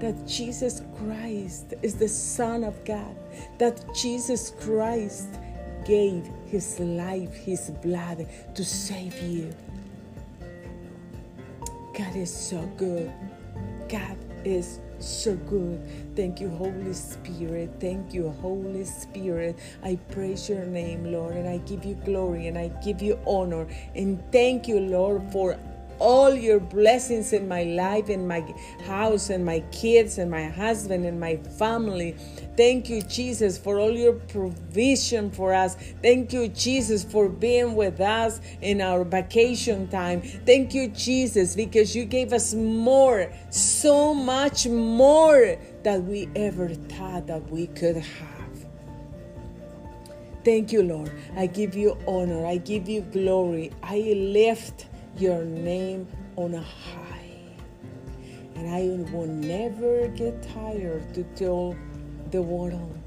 that 0.00 0.26
Jesus 0.26 0.82
Christ 0.96 1.74
is 1.82 1.94
the 1.96 2.08
Son 2.08 2.64
of 2.64 2.84
God, 2.84 3.16
that 3.58 3.94
Jesus 3.94 4.52
Christ 4.60 5.28
gave 5.84 6.28
His 6.46 6.78
life, 6.78 7.34
His 7.34 7.70
blood 7.82 8.26
to 8.54 8.64
save 8.64 9.20
you. 9.22 9.54
God 11.96 12.14
is 12.14 12.32
so 12.32 12.62
good. 12.76 13.10
God 13.88 14.16
is 14.44 14.80
so 15.00 15.34
good. 15.34 15.80
Thank 16.14 16.40
you, 16.40 16.48
Holy 16.48 16.92
Spirit. 16.92 17.70
Thank 17.80 18.14
you, 18.14 18.30
Holy 18.40 18.84
Spirit. 18.84 19.58
I 19.82 19.96
praise 20.10 20.48
your 20.48 20.64
name, 20.64 21.12
Lord, 21.12 21.34
and 21.34 21.48
I 21.48 21.58
give 21.58 21.84
you 21.84 21.94
glory 22.04 22.46
and 22.46 22.56
I 22.56 22.68
give 22.84 23.02
you 23.02 23.18
honor. 23.26 23.66
And 23.94 24.22
thank 24.30 24.68
you, 24.68 24.80
Lord, 24.80 25.22
for 25.32 25.58
all 25.98 26.34
your 26.34 26.60
blessings 26.60 27.32
in 27.32 27.48
my 27.48 27.64
life, 27.64 28.08
in 28.08 28.26
my 28.26 28.44
house, 28.86 29.30
and 29.30 29.44
my 29.44 29.60
kids, 29.72 30.18
and 30.18 30.30
my 30.30 30.44
husband, 30.44 31.04
and 31.06 31.18
my 31.18 31.36
family. 31.58 32.16
Thank 32.56 32.88
you, 32.88 33.02
Jesus, 33.02 33.56
for 33.56 33.78
all 33.78 33.92
your 33.92 34.14
provision 34.14 35.30
for 35.30 35.54
us. 35.54 35.76
Thank 36.02 36.32
you, 36.32 36.48
Jesus, 36.48 37.04
for 37.04 37.28
being 37.28 37.76
with 37.76 38.00
us 38.00 38.40
in 38.60 38.80
our 38.80 39.04
vacation 39.04 39.88
time. 39.88 40.22
Thank 40.22 40.74
you, 40.74 40.88
Jesus, 40.88 41.54
because 41.54 41.94
you 41.94 42.04
gave 42.04 42.32
us 42.32 42.54
more, 42.54 43.32
so 43.50 44.12
much 44.12 44.66
more 44.66 45.56
than 45.84 46.08
we 46.08 46.28
ever 46.34 46.68
thought 46.68 47.26
that 47.28 47.48
we 47.50 47.68
could 47.68 47.96
have. 47.96 48.38
Thank 50.44 50.72
you, 50.72 50.82
Lord. 50.82 51.12
I 51.36 51.46
give 51.46 51.76
you 51.76 51.96
honor. 52.06 52.46
I 52.46 52.56
give 52.56 52.88
you 52.88 53.02
glory. 53.02 53.70
I 53.82 53.98
lift 54.16 54.87
your 55.20 55.44
name 55.44 56.06
on 56.36 56.54
a 56.54 56.62
high. 56.62 57.30
And 58.54 58.68
I 58.68 59.12
will 59.12 59.26
never 59.26 60.08
get 60.08 60.42
tired 60.54 61.14
to 61.14 61.22
tell 61.34 61.76
the 62.30 62.42
world 62.42 62.98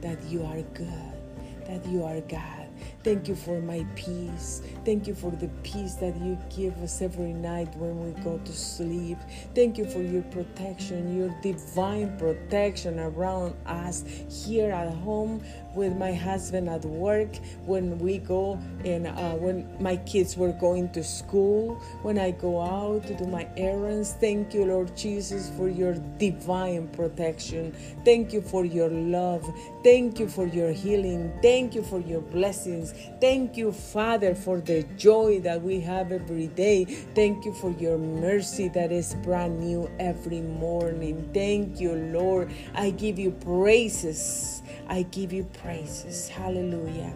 that 0.00 0.22
you 0.24 0.44
are 0.44 0.62
good, 0.74 1.66
that 1.66 1.84
you 1.86 2.04
are 2.04 2.20
God. 2.22 2.60
Thank 3.02 3.28
you 3.28 3.34
for 3.34 3.60
my 3.60 3.86
peace. 3.94 4.62
Thank 4.84 5.06
you 5.06 5.14
for 5.14 5.30
the 5.30 5.48
peace 5.62 5.94
that 5.94 6.16
you 6.20 6.38
give 6.54 6.76
us 6.82 7.00
every 7.00 7.32
night 7.32 7.74
when 7.76 8.04
we 8.04 8.20
go 8.22 8.38
to 8.38 8.52
sleep. 8.52 9.16
Thank 9.54 9.78
you 9.78 9.88
for 9.88 10.02
your 10.02 10.22
protection, 10.24 11.16
your 11.16 11.34
divine 11.40 12.16
protection 12.18 12.98
around 12.98 13.54
us 13.66 14.04
here 14.28 14.70
at 14.70 14.92
home 14.92 15.42
with 15.74 15.96
my 15.96 16.12
husband 16.12 16.68
at 16.68 16.84
work, 16.84 17.36
when 17.64 17.98
we 17.98 18.18
go 18.18 18.58
and 18.84 19.06
uh, 19.06 19.34
when 19.34 19.68
my 19.80 19.96
kids 19.98 20.36
were 20.36 20.52
going 20.52 20.90
to 20.90 21.04
school, 21.04 21.74
when 22.02 22.18
I 22.18 22.32
go 22.32 22.60
out 22.60 23.06
to 23.06 23.14
do 23.14 23.26
my 23.26 23.48
errands. 23.56 24.14
Thank 24.20 24.54
you, 24.54 24.64
Lord 24.64 24.96
Jesus, 24.96 25.50
for 25.56 25.68
your 25.68 25.94
divine 26.18 26.88
protection. 26.88 27.74
Thank 28.04 28.32
you 28.32 28.40
for 28.40 28.64
your 28.64 28.90
love. 28.90 29.44
Thank 29.82 30.18
you 30.18 30.28
for 30.28 30.46
your 30.46 30.72
healing. 30.72 31.32
Thank 31.42 31.74
you 31.74 31.82
for 31.82 32.00
your 32.00 32.20
blessings. 32.20 32.94
Thank 33.20 33.56
you, 33.56 33.72
Father, 33.72 34.34
for 34.34 34.60
the 34.60 34.82
joy 34.96 35.40
that 35.40 35.62
we 35.62 35.80
have 35.80 36.12
every 36.12 36.48
day. 36.48 36.84
Thank 37.14 37.44
you 37.44 37.52
for 37.54 37.70
your 37.72 37.98
mercy 37.98 38.68
that 38.68 38.92
is 38.92 39.14
brand 39.22 39.60
new 39.60 39.90
every 39.98 40.40
morning. 40.40 41.30
Thank 41.32 41.80
you, 41.80 41.94
Lord. 41.94 42.50
I 42.74 42.90
give 42.90 43.18
you 43.18 43.30
praises. 43.32 44.59
I 44.88 45.02
give 45.02 45.32
you 45.32 45.44
praises. 45.44 46.28
Hallelujah. 46.28 47.12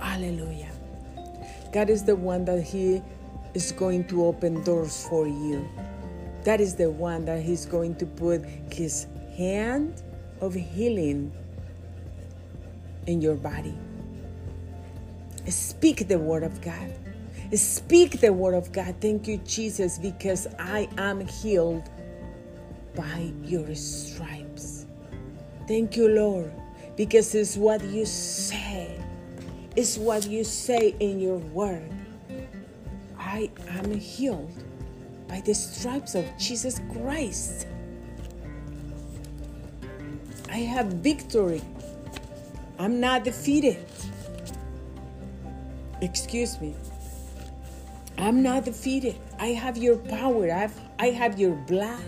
Hallelujah. 0.00 0.70
God 1.72 1.90
is 1.90 2.04
the 2.04 2.16
one 2.16 2.44
that 2.46 2.62
He 2.62 3.02
is 3.54 3.72
going 3.72 4.06
to 4.08 4.24
open 4.24 4.62
doors 4.64 5.06
for 5.08 5.26
you. 5.26 5.68
That 6.44 6.60
is 6.60 6.74
the 6.76 6.90
one 6.90 7.24
that 7.26 7.42
He's 7.42 7.66
going 7.66 7.96
to 7.96 8.06
put 8.06 8.44
His 8.72 9.06
hand 9.36 10.02
of 10.40 10.54
healing 10.54 11.32
in 13.06 13.20
your 13.20 13.34
body. 13.34 13.74
Speak 15.48 16.08
the 16.08 16.18
word 16.18 16.42
of 16.42 16.60
God. 16.60 16.92
Speak 17.54 18.20
the 18.20 18.32
word 18.32 18.54
of 18.54 18.72
God. 18.72 18.96
Thank 19.00 19.26
you, 19.26 19.38
Jesus, 19.38 19.98
because 19.98 20.46
I 20.58 20.88
am 20.98 21.26
healed 21.26 21.88
by 22.94 23.32
your 23.44 23.74
stripes. 23.74 24.37
Thank 25.68 25.98
you, 25.98 26.08
Lord, 26.08 26.50
because 26.96 27.34
it's 27.34 27.58
what 27.58 27.84
you 27.84 28.06
say. 28.06 28.98
It's 29.76 29.98
what 29.98 30.26
you 30.26 30.42
say 30.42 30.96
in 30.98 31.20
your 31.20 31.36
word. 31.36 31.92
I 33.18 33.50
am 33.68 33.92
healed 33.92 34.50
by 35.28 35.42
the 35.42 35.52
stripes 35.52 36.14
of 36.14 36.24
Jesus 36.38 36.80
Christ. 36.90 37.66
I 40.50 40.56
have 40.56 40.86
victory. 40.86 41.60
I'm 42.78 42.98
not 42.98 43.24
defeated. 43.24 43.84
Excuse 46.00 46.58
me. 46.62 46.74
I'm 48.16 48.42
not 48.42 48.64
defeated. 48.64 49.16
I 49.38 49.48
have 49.48 49.76
your 49.76 49.98
power. 49.98 50.50
I 50.50 50.60
have, 50.60 50.80
I 50.98 51.10
have 51.10 51.38
your 51.38 51.54
blood. 51.54 52.00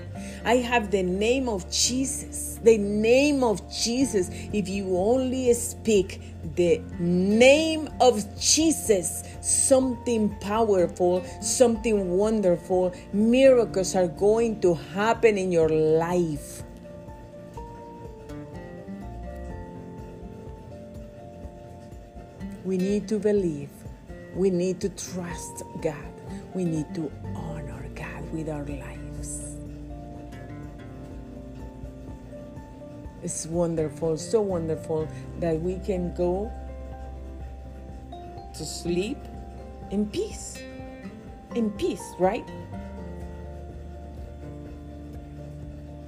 I 0.44 0.56
have 0.56 0.90
the 0.90 1.02
name 1.02 1.48
of 1.48 1.70
Jesus. 1.70 2.58
The 2.62 2.78
name 2.78 3.44
of 3.44 3.70
Jesus. 3.70 4.30
If 4.52 4.68
you 4.68 4.96
only 4.96 5.52
speak 5.54 6.20
the 6.56 6.80
name 6.98 7.88
of 8.00 8.24
Jesus, 8.40 9.24
something 9.40 10.34
powerful, 10.40 11.24
something 11.40 12.10
wonderful, 12.10 12.94
miracles 13.12 13.94
are 13.94 14.08
going 14.08 14.60
to 14.62 14.74
happen 14.74 15.36
in 15.36 15.52
your 15.52 15.68
life. 15.68 16.62
We 22.64 22.76
need 22.76 23.08
to 23.08 23.18
believe. 23.18 23.70
We 24.34 24.50
need 24.50 24.80
to 24.82 24.90
trust 24.90 25.64
God. 25.82 26.12
We 26.54 26.64
need 26.64 26.94
to 26.94 27.10
honor 27.34 27.88
God 27.94 28.32
with 28.32 28.48
our 28.48 28.64
lives. 28.64 28.99
It's 33.22 33.46
wonderful, 33.46 34.16
so 34.16 34.40
wonderful 34.40 35.08
that 35.40 35.60
we 35.60 35.78
can 35.78 36.14
go 36.14 36.50
to 38.54 38.64
sleep 38.64 39.18
in 39.90 40.08
peace. 40.08 40.62
In 41.54 41.70
peace, 41.72 42.14
right? 42.18 42.48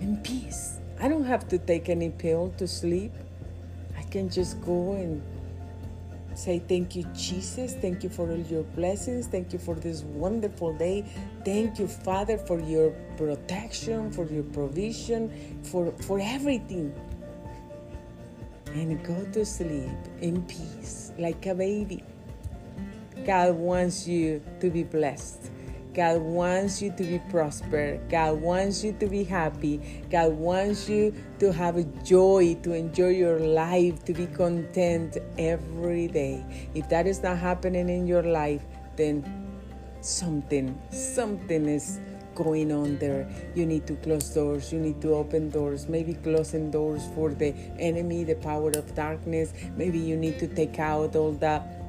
In 0.01 0.19
peace. 0.23 0.79
I 1.01 1.09
don't 1.09 1.25
have 1.25 1.49
to 1.49 1.59
take 1.59 1.89
any 1.89 2.11
pill 2.11 2.55
to 2.59 2.67
sleep. 2.67 3.13
I 3.99 4.03
can 4.03 4.29
just 4.29 4.61
go 4.63 4.93
and 4.93 5.23
Say 6.35 6.61
thank 6.61 6.97
you, 6.97 7.05
Jesus. 7.15 7.75
Thank 7.75 8.03
you 8.03 8.09
for 8.09 8.31
all 8.31 8.39
your 8.39 8.63
blessings. 8.63 9.27
Thank 9.27 9.53
you 9.53 9.59
for 9.59 9.75
this 9.75 10.03
wonderful 10.03 10.73
day. 10.73 11.05
Thank 11.45 11.79
you, 11.79 11.87
Father, 11.87 12.39
for 12.39 12.59
your 12.61 12.91
protection, 13.17 14.11
for 14.11 14.27
your 14.27 14.45
provision, 14.45 15.61
for, 15.63 15.93
for 15.93 16.19
everything. 16.21 16.95
And 18.75 19.05
go 19.05 19.25
to 19.33 19.45
sleep 19.45 19.91
in 20.21 20.43
peace 20.45 21.13
like 21.19 21.45
a 21.47 21.55
baby. 21.55 22.03
God 23.27 23.55
wants 23.55 24.09
you 24.09 24.43
to 24.61 24.71
be 24.71 24.83
blessed. 24.83 25.51
God 25.95 26.23
wants 26.23 26.81
you 26.81 26.91
to 26.93 27.03
be 27.03 27.19
prosper. 27.31 28.01
God 28.09 28.41
wants 28.41 28.83
you 28.83 28.93
to 28.95 29.07
be 29.07 29.25
happy. 29.25 30.05
God 30.11 30.33
wants 30.33 30.89
you 30.89 31.15
to 31.39 31.53
have 31.53 31.77
a 31.77 31.85
joy, 32.05 32.57
to 32.63 32.73
enjoy 32.73 33.11
your 33.11 33.39
life, 33.39 34.05
to 34.07 34.15
be 34.15 34.27
content 34.27 35.19
every 35.37 36.09
day. 36.09 36.45
If 36.75 36.89
that 36.89 37.07
is 37.07 37.23
not 37.23 37.39
happening 37.39 37.89
in 37.89 38.07
your 38.07 38.23
life, 38.23 38.63
then 38.97 39.23
something, 40.01 40.81
something 40.91 41.67
is 41.67 42.01
going 42.35 42.73
on 42.73 42.99
there. 42.99 43.29
You 43.55 43.67
need 43.67 43.87
to 43.87 43.97
close 43.97 44.31
doors. 44.31 44.73
You 44.73 44.81
need 44.81 45.01
to 45.03 45.15
open 45.15 45.51
doors. 45.51 45.89
Maybe 45.89 46.15
closing 46.15 46.71
doors 46.71 47.03
for 47.15 47.31
the 47.31 47.55
enemy, 47.79 48.25
the 48.25 48.37
power 48.37 48.71
of 48.71 48.95
darkness. 48.95 49.53
Maybe 49.77 49.99
you 49.99 50.17
need 50.17 50.39
to 50.39 50.47
take 50.47 50.79
out 50.79 51.17
all 51.17 51.33
that 51.33 51.82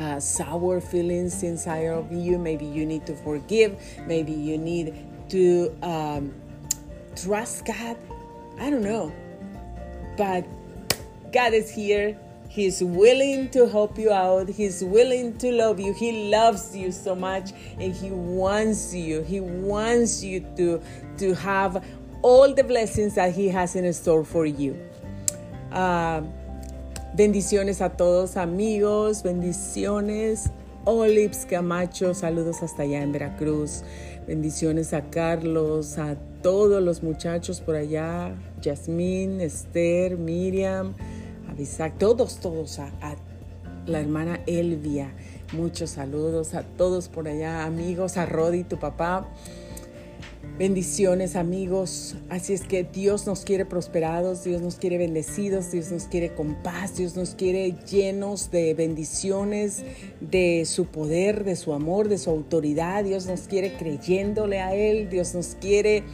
uh, 0.00 0.18
sour 0.18 0.80
feelings 0.80 1.42
inside 1.42 1.86
of 1.86 2.10
you. 2.10 2.38
Maybe 2.38 2.64
you 2.64 2.86
need 2.86 3.06
to 3.06 3.14
forgive. 3.14 3.78
Maybe 4.06 4.32
you 4.32 4.58
need 4.58 5.06
to 5.28 5.76
um, 5.82 6.34
trust 7.14 7.66
God? 7.66 7.96
I 8.58 8.70
don't 8.70 8.82
know. 8.82 9.12
But 10.16 10.46
God 11.32 11.52
is 11.54 11.70
here. 11.70 12.18
He's 12.48 12.82
willing 12.82 13.48
to 13.50 13.68
help 13.68 13.96
you 13.96 14.10
out. 14.10 14.48
He's 14.48 14.82
willing 14.82 15.38
to 15.38 15.52
love 15.52 15.78
you. 15.78 15.92
He 15.92 16.28
loves 16.30 16.76
you 16.76 16.90
so 16.90 17.14
much 17.14 17.52
and 17.78 17.94
he 17.94 18.10
wants 18.10 18.92
you. 18.92 19.22
He 19.22 19.38
wants 19.40 20.24
you 20.24 20.40
to 20.56 20.82
to 21.18 21.34
have 21.34 21.84
all 22.22 22.52
the 22.52 22.64
blessings 22.64 23.14
that 23.14 23.34
he 23.34 23.48
has 23.48 23.76
in 23.76 23.90
store 23.92 24.24
for 24.24 24.46
you. 24.46 24.76
Uh, 25.70 26.22
bendiciones 27.14 27.80
a 27.80 27.90
todos 27.90 28.36
amigos, 28.36 29.22
bendiciones. 29.22 30.50
Olips 30.84 31.44
Camacho, 31.44 32.14
saludos 32.14 32.62
hasta 32.62 32.82
allá 32.82 33.02
en 33.02 33.12
Veracruz. 33.12 33.82
Bendiciones 34.26 34.94
a 34.94 35.02
Carlos, 35.10 35.98
a 35.98 36.16
todos 36.42 36.82
los 36.82 37.02
muchachos 37.02 37.60
por 37.60 37.76
allá, 37.76 38.34
Yasmín, 38.62 39.40
Esther, 39.40 40.16
Miriam, 40.16 40.94
a 41.78 41.90
todos, 41.90 42.38
todos, 42.40 42.78
a, 42.78 42.86
a 43.02 43.16
la 43.86 44.00
hermana 44.00 44.40
Elvia. 44.46 45.12
Muchos 45.52 45.90
saludos 45.90 46.54
a 46.54 46.62
todos 46.62 47.08
por 47.08 47.28
allá, 47.28 47.64
amigos, 47.64 48.16
a 48.16 48.24
Rodi, 48.24 48.64
tu 48.64 48.78
papá. 48.78 49.28
Bendiciones 50.58 51.36
amigos, 51.36 52.16
así 52.28 52.52
es 52.52 52.62
que 52.62 52.82
Dios 52.84 53.26
nos 53.26 53.44
quiere 53.44 53.64
prosperados, 53.64 54.44
Dios 54.44 54.60
nos 54.60 54.76
quiere 54.76 54.98
bendecidos, 54.98 55.70
Dios 55.70 55.90
nos 55.90 56.04
quiere 56.04 56.34
con 56.34 56.62
paz, 56.62 56.96
Dios 56.96 57.16
nos 57.16 57.34
quiere 57.34 57.74
llenos 57.90 58.50
de 58.50 58.74
bendiciones, 58.74 59.82
de 60.20 60.64
su 60.66 60.86
poder, 60.86 61.44
de 61.44 61.56
su 61.56 61.72
amor, 61.72 62.08
de 62.08 62.18
su 62.18 62.30
autoridad, 62.30 63.04
Dios 63.04 63.26
nos 63.26 63.42
quiere 63.42 63.74
creyéndole 63.76 64.60
a 64.60 64.74
Él, 64.74 65.08
Dios 65.08 65.34
nos 65.34 65.56
quiere 65.60 66.04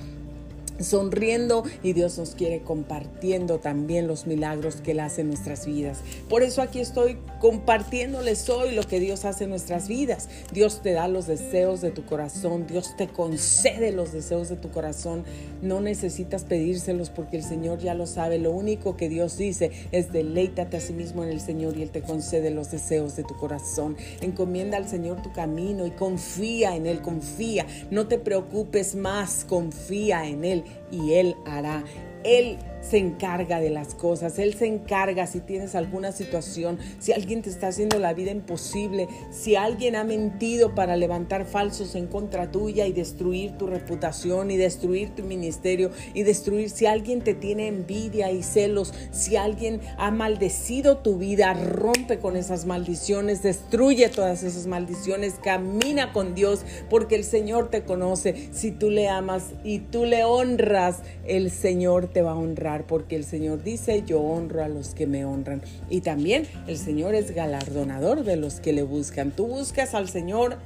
sonriendo 0.81 1.64
y 1.83 1.93
Dios 1.93 2.18
nos 2.18 2.35
quiere 2.35 2.62
compartiendo 2.62 3.59
también 3.59 4.07
los 4.07 4.27
milagros 4.27 4.77
que 4.77 4.93
Él 4.93 5.01
hace 5.01 5.22
en 5.22 5.29
nuestras 5.29 5.66
vidas. 5.66 5.99
Por 6.29 6.43
eso 6.43 6.62
aquí 6.62 6.81
estoy 6.81 7.18
compartiéndoles 7.41 8.49
hoy 8.49 8.74
lo 8.74 8.83
que 8.83 9.01
Dios 9.01 9.24
hace 9.24 9.45
en 9.45 9.51
nuestras 9.51 9.89
vidas. 9.89 10.29
Dios 10.53 10.83
te 10.83 10.93
da 10.93 11.09
los 11.09 11.27
deseos 11.27 11.81
de 11.81 11.91
tu 11.91 12.05
corazón, 12.05 12.66
Dios 12.66 12.97
te 12.97 13.09
concede 13.09 13.93
los 13.93 14.12
deseos 14.12 14.49
de 14.49 14.57
tu 14.57 14.70
corazón. 14.70 15.24
No 15.62 15.81
necesitas 15.81 16.45
pedírselos 16.45 17.11
porque 17.11 17.37
el 17.37 17.43
Señor 17.43 17.79
ya 17.79 17.95
lo 17.95 18.07
sabe. 18.07 18.39
Lo 18.39 18.51
único 18.51 18.97
que 18.97 19.09
Dios 19.09 19.37
dice 19.37 19.70
es 19.93 20.12
deleítate 20.12 20.77
a 20.77 20.81
sí 20.81 20.93
mismo 20.93 21.24
en 21.24 21.31
el 21.31 21.41
Señor 21.41 21.77
y 21.77 21.83
Él 21.83 21.91
te 21.91 22.03
concede 22.03 22.51
los 22.51 22.70
deseos 22.70 23.16
de 23.16 23.24
tu 23.24 23.37
corazón. 23.37 23.97
Encomienda 24.20 24.77
al 24.77 24.89
Señor 24.89 25.22
tu 25.22 25.33
camino 25.33 25.87
y 25.87 25.91
confía 25.91 26.77
en 26.77 26.87
Él, 26.87 27.01
confía. 27.01 27.66
No 27.91 28.07
te 28.07 28.18
preocupes 28.18 28.95
más, 28.95 29.45
confía 29.45 30.27
en 30.27 30.45
Él 30.45 30.64
y 30.91 31.12
Él 31.12 31.37
hará. 31.47 31.85
Él 32.25 32.59
se 32.89 32.99
encarga 32.99 33.61
de 33.61 33.70
las 33.70 33.95
cosas, 33.95 34.39
Él 34.39 34.55
se 34.55 34.66
encarga 34.66 35.26
si 35.26 35.41
tienes 35.41 35.74
alguna 35.74 36.12
situación, 36.12 36.78
si 36.99 37.12
alguien 37.12 37.43
te 37.43 37.51
está 37.51 37.68
haciendo 37.68 37.99
la 37.99 38.14
vida 38.14 38.30
imposible, 38.30 39.09
si 39.30 39.57
alguien 39.57 39.97
ha 39.97 40.05
mentido 40.05 40.74
para 40.74 40.97
levantar 40.97 41.47
falsos 41.47 41.95
en 41.95 42.07
contra 42.07 42.51
tuya 42.51 42.87
y 42.87 42.93
destruir 42.93 43.53
tu 43.59 43.66
reputación 43.66 44.51
y 44.51 44.57
destruir 44.57 45.14
tu 45.14 45.22
ministerio 45.24 45.91
y 46.14 46.22
destruir, 46.22 46.70
si 46.70 46.87
alguien 46.87 47.22
te 47.22 47.34
tiene 47.34 47.68
envidia 47.68 48.30
y 48.30 48.43
celos, 48.43 48.95
si 49.11 49.37
alguien 49.37 49.80
ha 49.99 50.11
maldecido 50.11 50.99
tu 50.99 51.18
vida, 51.18 51.55
rompe 51.55 52.18
con 52.18 52.37
esas 52.37 52.66
maldiciones, 52.66 53.43
destruye 53.43 54.09
todas 54.09 54.43
esas 54.43 54.66
maldiciones, 54.66 55.34
camina 55.43 56.12
con 56.12 56.34
Dios 56.34 56.64
porque 56.89 57.16
el 57.16 57.24
Señor 57.24 57.70
te 57.70 57.82
conoce, 57.82 58.49
si 58.53 58.70
tú 58.70 58.91
le 58.91 59.09
amas 59.09 59.45
y 59.64 59.80
tú 59.80 60.05
le 60.05 60.24
honras, 60.24 60.99
el 61.26 61.51
Señor 61.51 62.09
te 62.09 62.22
va 62.22 62.32
a 62.32 62.37
honrar 62.37 62.76
porque 62.85 63.16
el 63.16 63.24
Señor 63.24 63.62
dice, 63.62 64.03
yo 64.07 64.20
honro 64.20 64.62
a 64.62 64.68
los 64.68 64.95
que 64.95 65.07
me 65.07 65.24
honran. 65.24 65.62
Y 65.89 66.01
también 66.01 66.47
el 66.66 66.77
Señor 66.77 67.14
es 67.14 67.35
galardonador 67.35 68.24
de 68.24 68.37
los 68.37 68.61
que 68.61 68.72
le 68.72 68.83
buscan. 68.83 69.31
Tú 69.31 69.47
buscas 69.47 69.95
al 69.95 70.09
Señor. 70.09 70.59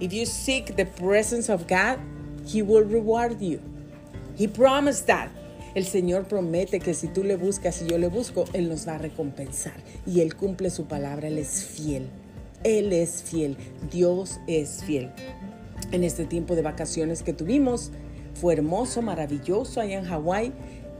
If 0.00 0.12
you 0.12 0.26
seek 0.26 0.76
the 0.76 0.86
presence 0.86 1.50
of 1.52 1.62
God, 1.68 1.98
He 2.46 2.62
will 2.62 2.84
reward 2.84 3.40
you. 3.40 3.60
He 4.38 4.48
promised 4.48 5.06
that. 5.06 5.28
El 5.74 5.84
Señor 5.84 6.26
promete 6.26 6.80
que 6.80 6.94
si 6.94 7.06
tú 7.06 7.22
le 7.22 7.36
buscas 7.36 7.80
y 7.82 7.86
yo 7.86 7.96
le 7.96 8.08
busco, 8.08 8.44
Él 8.52 8.68
nos 8.68 8.88
va 8.88 8.96
a 8.96 8.98
recompensar. 8.98 9.74
Y 10.06 10.20
Él 10.20 10.34
cumple 10.34 10.70
su 10.70 10.86
palabra, 10.86 11.28
Él 11.28 11.38
es 11.38 11.64
fiel. 11.64 12.08
Él 12.64 12.92
es 12.92 13.22
fiel, 13.22 13.56
Dios 13.90 14.40
es 14.46 14.82
fiel. 14.84 15.10
En 15.92 16.04
este 16.04 16.24
tiempo 16.24 16.54
de 16.56 16.62
vacaciones 16.62 17.22
que 17.22 17.32
tuvimos, 17.32 17.92
fue 18.34 18.54
hermoso, 18.54 19.02
maravilloso 19.02 19.80
allá 19.80 19.98
en 19.98 20.04
Hawái 20.04 20.52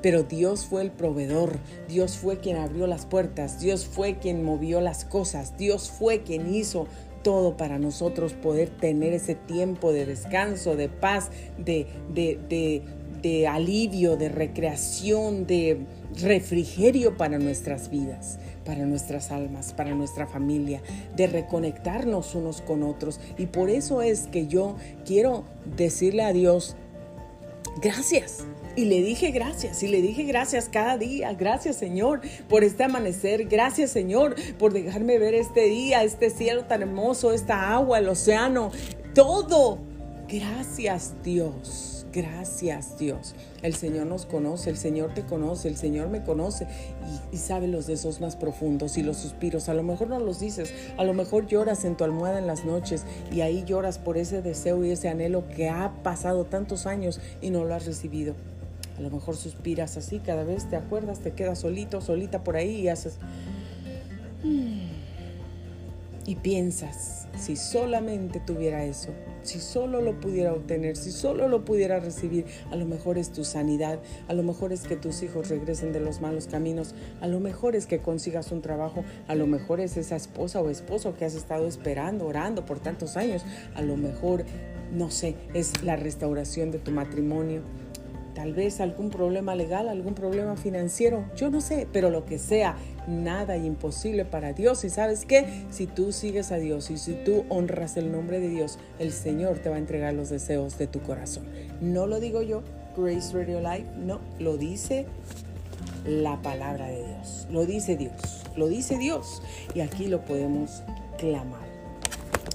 pero 0.03 0.23
Dios 0.23 0.67
fue 0.67 0.83
el 0.83 0.91
proveedor, 0.91 1.59
Dios 1.89 2.17
fue 2.17 2.39
quien 2.39 2.57
abrió 2.57 2.87
las 2.87 3.07
puertas, 3.07 3.61
Dios 3.61 3.87
fue 3.87 4.19
quien 4.19 4.43
movió 4.43 4.81
las 4.81 5.05
cosas, 5.05 5.57
Dios 5.57 5.91
fue 5.91 6.23
quien 6.23 6.55
hizo 6.55 6.87
todo 7.23 7.57
para 7.57 7.79
nosotros 7.79 8.33
poder 8.33 8.71
tener 8.71 9.13
ese 9.13 9.35
tiempo 9.35 9.93
de 9.93 10.07
descanso, 10.07 10.77
de 10.77 10.89
paz, 10.89 11.31
de, 11.59 11.87
de, 12.13 12.83
de, 13.23 13.47
alivio, 13.47 14.17
de 14.17 14.29
recreación, 14.29 15.47
de 15.47 15.81
refrigerio 16.23 17.17
para 17.17 17.39
nuestras 17.39 17.91
vidas, 17.91 18.39
para 18.65 18.87
nuestras 18.87 19.31
almas, 19.31 19.73
para 19.75 19.95
nuestra 19.95 20.27
familia, 20.27 20.81
de 21.15 21.27
reconectarnos 21.27 22.35
unos 22.35 22.63
con 22.63 22.83
otros. 22.83 23.21
Y 23.37 23.47
por 23.47 23.69
eso 23.69 24.01
es 24.01 24.27
que 24.29 24.47
yo 24.47 24.77
quiero 25.05 25.45
decirle 25.77 26.23
a 26.23 26.33
Dios, 26.33 26.77
gracias, 27.83 28.45
y 28.77 28.85
le 28.85 29.03
dije 29.03 29.31
gracias, 29.31 29.83
y 29.83 29.89
le 29.89 30.03
dije 30.03 30.25
gracias 30.25 30.69
cada 30.69 30.97
día. 30.97 31.33
Gracias 31.33 31.77
Señor 31.77 32.21
por 32.49 32.65
este 32.65 32.85
amanecer. 32.85 33.47
Gracias 33.47 33.91
Señor 33.91 34.37
por 34.59 34.73
dejarme 34.73 35.19
ver 35.19 35.35
este 35.35 35.65
día, 35.65 36.03
este 36.05 36.31
cielo 36.31 36.65
tan 36.65 36.83
hermoso, 36.83 37.33
esta 37.33 37.73
agua, 37.73 37.99
el 37.99 38.09
océano, 38.09 38.71
todo. 39.15 39.79
Gracias 40.29 41.15
Dios. 41.23 41.91
Gracias 42.13 42.99
Dios. 42.99 43.37
El 43.63 43.75
Señor 43.75 44.07
nos 44.07 44.27
conoce, 44.27 44.71
el 44.71 44.77
Señor 44.77 45.15
te 45.15 45.23
conoce, 45.23 45.69
el 45.69 45.77
Señor 45.77 46.09
me 46.09 46.23
conoce 46.25 46.67
y, 47.31 47.37
sabe 47.37 47.69
los 47.69 47.87
deseos 47.87 48.21
más 48.21 48.35
profundos 48.35 48.99
y 48.99 49.03
los 49.03 49.17
suspiros. 49.17 49.69
A 49.69 49.75
lo 49.75 49.85
mejor 49.85 50.09
no 50.09 50.19
los 50.19 50.41
dices, 50.41 50.75
a 50.97 51.05
lo 51.05 51.15
mejor 51.15 51.47
lloras 51.47 51.85
en 51.85 51.97
tu 51.97 52.03
almohada 52.03 52.39
en 52.39 52.49
las 52.49 52.65
noches 52.65 53.05
y 53.31 53.43
ahí 53.43 53.65
lloras 53.65 53.99
por 53.99 54.19
ese 54.19 54.43
deseo 54.43 54.85
y 54.85 54.91
ese 54.91 55.09
anhelo 55.09 55.47
que 55.49 55.69
ha 55.69 56.03
pasado 56.03 56.45
tantos 56.45 56.87
años 56.87 57.21
y 57.41 57.51
no 57.51 57.65
lo 57.65 57.75
has 57.75 57.87
recibido. 57.87 58.35
A 59.01 59.03
lo 59.03 59.11
mejor 59.11 59.35
suspiras 59.35 59.97
así, 59.97 60.19
cada 60.19 60.45
vez 60.45 60.69
te 60.69 60.77
acuerdas, 60.77 61.21
te 61.21 61.33
quedas 61.33 61.61
solito, 61.61 62.03
solita 62.03 62.45
por 62.45 62.57
ahí 62.57 62.83
y 62.83 62.89
haces... 62.89 63.17
Hmm". 64.43 64.91
Y 66.27 66.35
piensas, 66.37 67.27
si 67.39 67.57
solamente 67.57 68.41
tuviera 68.41 68.85
eso, 68.85 69.09
si 69.43 69.59
solo 69.59 70.03
lo 70.03 70.21
pudiera 70.21 70.53
obtener, 70.53 70.99
si 70.99 71.13
solo 71.13 71.49
lo 71.49 71.65
pudiera 71.65 71.99
recibir, 71.99 72.45
a 72.71 72.77
lo 72.77 72.85
mejor 72.85 73.17
es 73.17 73.33
tu 73.33 73.43
sanidad, 73.43 74.01
a 74.29 74.35
lo 74.35 74.43
mejor 74.43 74.71
es 74.71 74.83
que 74.83 74.97
tus 74.97 75.23
hijos 75.23 75.49
regresen 75.49 75.95
de 75.95 76.01
los 76.01 76.21
malos 76.21 76.47
caminos, 76.47 76.95
a 77.23 77.27
lo 77.27 77.41
mejor 77.41 77.77
es 77.77 77.87
que 77.87 78.01
consigas 78.01 78.53
un 78.53 78.61
trabajo, 78.61 79.03
a 79.29 79.35
lo 79.35 79.47
mejor 79.47 79.81
es 79.81 79.97
esa 79.97 80.15
esposa 80.15 80.61
o 80.61 80.69
esposo 80.69 81.17
que 81.17 81.25
has 81.25 81.35
estado 81.35 81.67
esperando, 81.67 82.27
orando 82.27 82.67
por 82.67 82.81
tantos 82.81 83.17
años, 83.17 83.47
a 83.75 83.81
lo 83.81 83.97
mejor, 83.97 84.45
no 84.93 85.11
sé, 85.11 85.37
es 85.55 85.83
la 85.83 85.97
restauración 85.97 86.71
de 86.71 86.79
tu 86.79 86.91
matrimonio, 86.91 87.63
tal 88.41 88.55
vez 88.55 88.81
algún 88.81 89.11
problema 89.11 89.55
legal, 89.55 89.87
algún 89.87 90.15
problema 90.15 90.57
financiero, 90.57 91.27
yo 91.37 91.51
no 91.51 91.61
sé, 91.61 91.87
pero 91.93 92.09
lo 92.09 92.25
que 92.25 92.39
sea, 92.39 92.75
nada 93.07 93.59
imposible 93.59 94.25
para 94.25 94.55
Dios. 94.55 94.83
Y 94.83 94.89
sabes 94.89 95.27
qué, 95.27 95.67
si 95.69 95.87
tú 95.87 96.11
sigues 96.11 96.51
a 96.51 96.57
Dios 96.57 96.91
y 96.91 96.97
si 96.97 97.13
tú 97.13 97.45
honras 97.51 97.99
el 97.99 98.11
nombre 98.11 98.41
de 98.41 98.49
Dios, 98.49 98.79
el 98.99 99.13
Señor 99.13 99.59
te 99.59 99.69
va 99.69 99.77
a 99.77 99.79
entregar 99.79 100.15
los 100.15 100.31
deseos 100.31 100.79
de 100.79 100.87
tu 100.87 101.01
corazón. 101.01 101.45
No 101.83 102.07
lo 102.07 102.19
digo 102.19 102.41
yo, 102.41 102.63
Grace 102.97 103.31
Radio 103.35 103.61
Life, 103.61 103.85
no, 103.99 104.21
lo 104.39 104.57
dice 104.57 105.05
la 106.07 106.41
palabra 106.41 106.87
de 106.87 107.05
Dios, 107.09 107.47
lo 107.51 107.67
dice 107.67 107.99
Dios, 107.99 108.47
lo 108.57 108.69
dice 108.69 108.97
Dios. 108.97 109.43
Y 109.75 109.81
aquí 109.81 110.07
lo 110.07 110.25
podemos 110.25 110.83
clamar. 111.19 111.69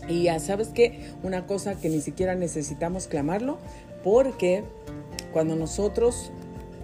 Y 0.09 0.23
ya 0.23 0.39
sabes 0.39 0.69
que 0.69 1.11
una 1.21 1.45
cosa 1.45 1.75
que 1.75 1.89
ni 1.89 2.01
siquiera 2.01 2.33
necesitamos 2.33 3.05
clamarlo, 3.05 3.59
porque 4.03 4.63
cuando 5.35 5.57
nosotros 5.57 6.31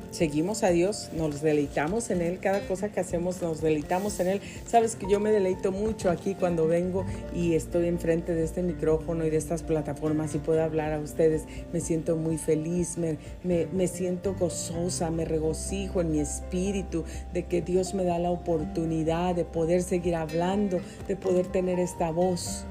seguimos 0.10 0.64
a 0.64 0.72
Dios, 0.72 1.10
nos 1.16 1.41
deleitamos 1.41 2.10
en 2.10 2.22
Él, 2.22 2.39
cada 2.41 2.60
cosa 2.68 2.89
que 2.89 2.99
hacemos 2.99 3.41
nos 3.41 3.62
deleitamos 3.62 4.20
en 4.20 4.28
Él. 4.28 4.41
Sabes 4.68 4.97
que 4.97 5.10
yo 5.10 5.22
me 5.22 5.32
deleito 5.32 5.72
mucho 5.72 6.10
aquí 6.10 6.36
cuando 6.36 6.68
vengo 6.68 7.06
y 7.34 7.54
estoy 7.54 7.88
enfrente 7.88 8.36
de 8.36 8.43
este 8.43 8.62
micrófono 8.62 9.26
y 9.26 9.30
de 9.30 9.38
estas 9.38 9.64
plataformas 9.64 10.36
y 10.36 10.39
puedo 10.39 10.62
hablar 10.62 10.91
a 10.91 10.99
ustedes. 10.99 11.43
Me 11.72 11.80
siento 11.80 12.18
muy 12.18 12.38
feliz, 12.38 12.97
me, 12.97 13.18
me, 13.45 13.68
me 13.68 13.88
siento 13.88 14.36
gozosa, 14.38 15.12
me 15.12 15.24
regocijo 15.24 16.02
en 16.02 16.12
mi 16.12 16.20
espíritu 16.20 17.06
de 17.32 17.45
que 17.45 17.62
Dios 17.62 17.93
me 17.93 18.04
da 18.04 18.20
la 18.20 18.32
oportunidad 18.32 19.34
de 19.34 19.45
poder 19.45 19.82
seguir 19.82 20.16
hablando, 20.16 20.82
de 21.08 21.16
poder 21.16 21.47
tener 21.47 21.80
esta 21.80 22.12
voz 22.12 22.66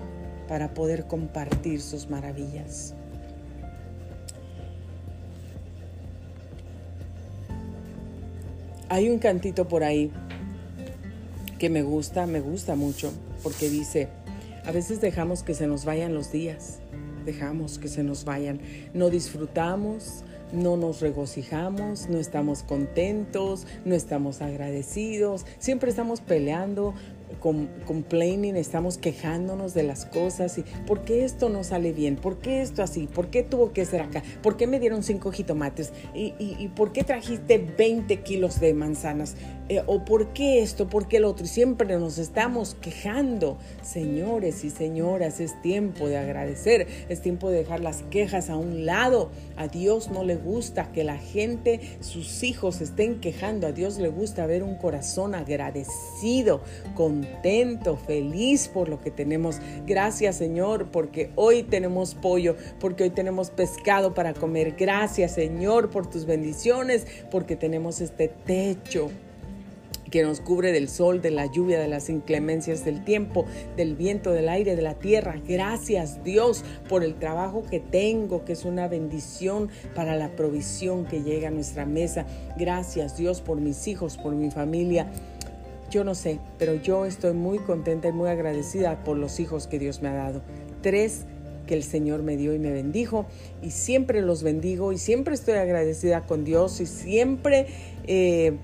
para 0.46 0.74
poder 0.74 1.06
compartir 1.06 1.80
sus 1.80 2.10
maravillas. 2.10 2.94
Hay 8.90 9.08
un 9.08 9.20
cantito 9.20 9.68
por 9.68 9.84
ahí 9.84 10.10
que 11.58 11.70
me 11.70 11.82
gusta, 11.82 12.26
me 12.26 12.40
gusta 12.40 12.74
mucho, 12.74 13.12
porque 13.42 13.70
dice, 13.70 14.08
a 14.64 14.72
veces 14.72 15.00
dejamos 15.00 15.44
que 15.44 15.54
se 15.54 15.68
nos 15.68 15.84
vayan 15.84 16.12
los 16.12 16.32
días, 16.32 16.80
dejamos 17.24 17.78
que 17.78 17.86
se 17.86 18.02
nos 18.02 18.24
vayan, 18.24 18.60
no 18.92 19.08
disfrutamos, 19.08 20.24
no 20.52 20.76
nos 20.76 21.00
regocijamos, 21.00 22.08
no 22.08 22.18
estamos 22.18 22.64
contentos, 22.64 23.64
no 23.84 23.94
estamos 23.94 24.42
agradecidos, 24.42 25.46
siempre 25.60 25.90
estamos 25.90 26.20
peleando, 26.20 26.92
complaining, 27.38 28.56
estamos 28.56 28.98
quejándonos 28.98 29.74
de 29.74 29.82
las 29.82 30.06
cosas 30.06 30.58
y 30.58 30.62
¿por 30.86 31.04
qué 31.04 31.24
esto 31.24 31.48
no 31.48 31.64
sale 31.64 31.92
bien? 31.92 32.16
¿Por 32.16 32.38
qué 32.38 32.62
esto 32.62 32.82
así? 32.82 33.06
¿Por 33.06 33.28
qué 33.30 33.42
tuvo 33.42 33.72
que 33.72 33.84
ser 33.84 34.02
acá? 34.02 34.22
¿Por 34.42 34.56
qué 34.56 34.66
me 34.66 34.80
dieron 34.80 35.02
cinco 35.02 35.32
jitomates? 35.32 35.92
¿Y, 36.14 36.34
y, 36.38 36.68
por 36.68 36.92
qué 36.92 37.04
trajiste 37.04 37.58
20 37.58 38.20
kilos 38.22 38.60
de 38.60 38.74
manzanas? 38.74 39.36
Eh, 39.68 39.82
¿O 39.86 40.04
por 40.04 40.32
qué 40.32 40.62
esto? 40.62 40.88
¿Por 40.88 41.06
qué 41.06 41.18
el 41.18 41.24
otro? 41.24 41.44
Y 41.44 41.48
siempre 41.48 41.96
nos 41.96 42.18
estamos 42.18 42.74
quejando. 42.80 43.56
Señores 43.82 44.64
y 44.64 44.70
señoras, 44.70 45.38
es 45.38 45.60
tiempo 45.62 46.08
de 46.08 46.18
agradecer, 46.18 46.88
es 47.08 47.20
tiempo 47.20 47.50
de 47.50 47.58
dejar 47.58 47.80
las 47.80 48.02
quejas 48.10 48.50
a 48.50 48.56
un 48.56 48.84
lado. 48.84 49.30
A 49.56 49.68
Dios 49.68 50.10
no 50.10 50.24
le 50.24 50.36
gusta 50.36 50.90
que 50.90 51.04
la 51.04 51.18
gente, 51.18 51.80
sus 52.00 52.42
hijos 52.42 52.80
estén 52.80 53.20
quejando. 53.20 53.68
A 53.68 53.72
Dios 53.72 53.98
le 53.98 54.08
gusta 54.08 54.46
ver 54.46 54.62
un 54.62 54.74
corazón 54.74 55.34
agradecido, 55.34 56.62
con 56.94 57.19
contento, 57.20 57.96
feliz 57.96 58.68
por 58.68 58.88
lo 58.88 59.00
que 59.00 59.10
tenemos. 59.10 59.60
Gracias 59.86 60.36
Señor, 60.36 60.86
porque 60.90 61.30
hoy 61.36 61.62
tenemos 61.62 62.14
pollo, 62.14 62.56
porque 62.78 63.04
hoy 63.04 63.10
tenemos 63.10 63.50
pescado 63.50 64.14
para 64.14 64.34
comer. 64.34 64.74
Gracias 64.78 65.32
Señor 65.34 65.90
por 65.90 66.08
tus 66.08 66.26
bendiciones, 66.26 67.06
porque 67.30 67.56
tenemos 67.56 68.00
este 68.00 68.28
techo 68.28 69.10
que 70.10 70.24
nos 70.24 70.40
cubre 70.40 70.72
del 70.72 70.88
sol, 70.88 71.22
de 71.22 71.30
la 71.30 71.46
lluvia, 71.46 71.78
de 71.78 71.86
las 71.86 72.08
inclemencias 72.08 72.84
del 72.84 73.04
tiempo, 73.04 73.44
del 73.76 73.94
viento, 73.94 74.32
del 74.32 74.48
aire, 74.48 74.74
de 74.74 74.82
la 74.82 74.94
tierra. 74.94 75.40
Gracias 75.46 76.24
Dios 76.24 76.64
por 76.88 77.04
el 77.04 77.14
trabajo 77.14 77.62
que 77.70 77.78
tengo, 77.78 78.44
que 78.44 78.54
es 78.54 78.64
una 78.64 78.88
bendición 78.88 79.68
para 79.94 80.16
la 80.16 80.30
provisión 80.34 81.04
que 81.04 81.22
llega 81.22 81.48
a 81.48 81.52
nuestra 81.52 81.86
mesa. 81.86 82.26
Gracias 82.58 83.16
Dios 83.16 83.40
por 83.40 83.60
mis 83.60 83.86
hijos, 83.86 84.16
por 84.16 84.34
mi 84.34 84.50
familia. 84.50 85.06
Yo 85.90 86.04
no 86.04 86.14
sé, 86.14 86.38
pero 86.58 86.74
yo 86.74 87.04
estoy 87.04 87.32
muy 87.34 87.58
contenta 87.58 88.08
y 88.08 88.12
muy 88.12 88.28
agradecida 88.28 89.02
por 89.02 89.16
los 89.16 89.40
hijos 89.40 89.66
que 89.66 89.78
Dios 89.78 90.02
me 90.02 90.08
ha 90.08 90.14
dado. 90.14 90.42
Tres 90.82 91.24
que 91.66 91.74
el 91.74 91.82
Señor 91.82 92.22
me 92.22 92.36
dio 92.36 92.54
y 92.54 92.58
me 92.58 92.70
bendijo 92.70 93.26
y 93.62 93.70
siempre 93.70 94.22
los 94.22 94.42
bendigo 94.42 94.92
y 94.92 94.98
siempre 94.98 95.34
estoy 95.34 95.54
agradecida 95.54 96.26
con 96.26 96.44
Dios 96.44 96.80
y 96.80 96.86
siempre 96.86 97.66
eh, 98.06 98.56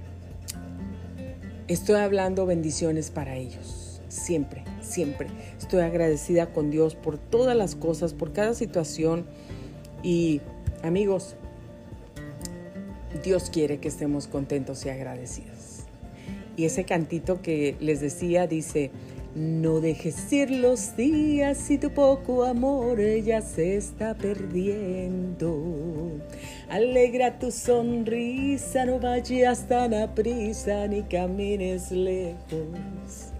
estoy 1.68 1.96
hablando 1.96 2.46
bendiciones 2.46 3.10
para 3.10 3.36
ellos. 3.36 4.00
Siempre, 4.08 4.64
siempre. 4.80 5.28
Estoy 5.58 5.80
agradecida 5.80 6.52
con 6.52 6.70
Dios 6.70 6.94
por 6.94 7.18
todas 7.18 7.56
las 7.56 7.74
cosas, 7.74 8.14
por 8.14 8.32
cada 8.32 8.54
situación 8.54 9.26
y 10.02 10.40
amigos, 10.82 11.34
Dios 13.24 13.50
quiere 13.50 13.78
que 13.78 13.88
estemos 13.88 14.28
contentos 14.28 14.84
y 14.86 14.90
agradecidos. 14.90 15.55
Y 16.56 16.64
ese 16.64 16.84
cantito 16.84 17.42
que 17.42 17.76
les 17.80 18.00
decía 18.00 18.46
dice, 18.46 18.90
no 19.34 19.80
dejes 19.80 20.32
ir 20.32 20.50
los 20.50 20.96
días 20.96 21.70
y 21.70 21.76
tu 21.76 21.90
poco 21.90 22.44
amor 22.44 22.98
ya 23.22 23.42
se 23.42 23.76
está 23.76 24.14
perdiendo. 24.14 25.52
Alegra 26.70 27.38
tu 27.38 27.50
sonrisa, 27.50 28.86
no 28.86 28.98
vayas 28.98 29.68
tan 29.68 29.92
a 29.92 30.14
prisa 30.14 30.86
ni 30.86 31.02
camines 31.02 31.90
lejos. 31.90 33.32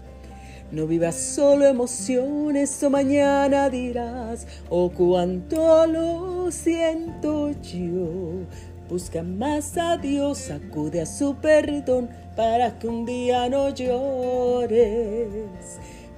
No 0.71 0.85
vivas 0.85 1.15
solo 1.15 1.65
emociones 1.65 2.83
o 2.83 2.91
mañana 2.91 3.67
dirás, 3.69 4.45
oh 4.69 4.91
cuánto 4.91 5.87
lo 5.87 6.51
siento 6.51 7.51
yo. 7.61 8.45
Busca 8.89 9.21
más 9.21 9.77
a 9.77 9.97
Dios, 9.97 10.49
acude 10.49 11.01
a 11.01 11.05
su 11.05 11.35
perdón 11.35 12.09
para 12.37 12.79
que 12.79 12.87
un 12.87 13.05
día 13.05 13.49
no 13.49 13.69
llores. 13.69 15.27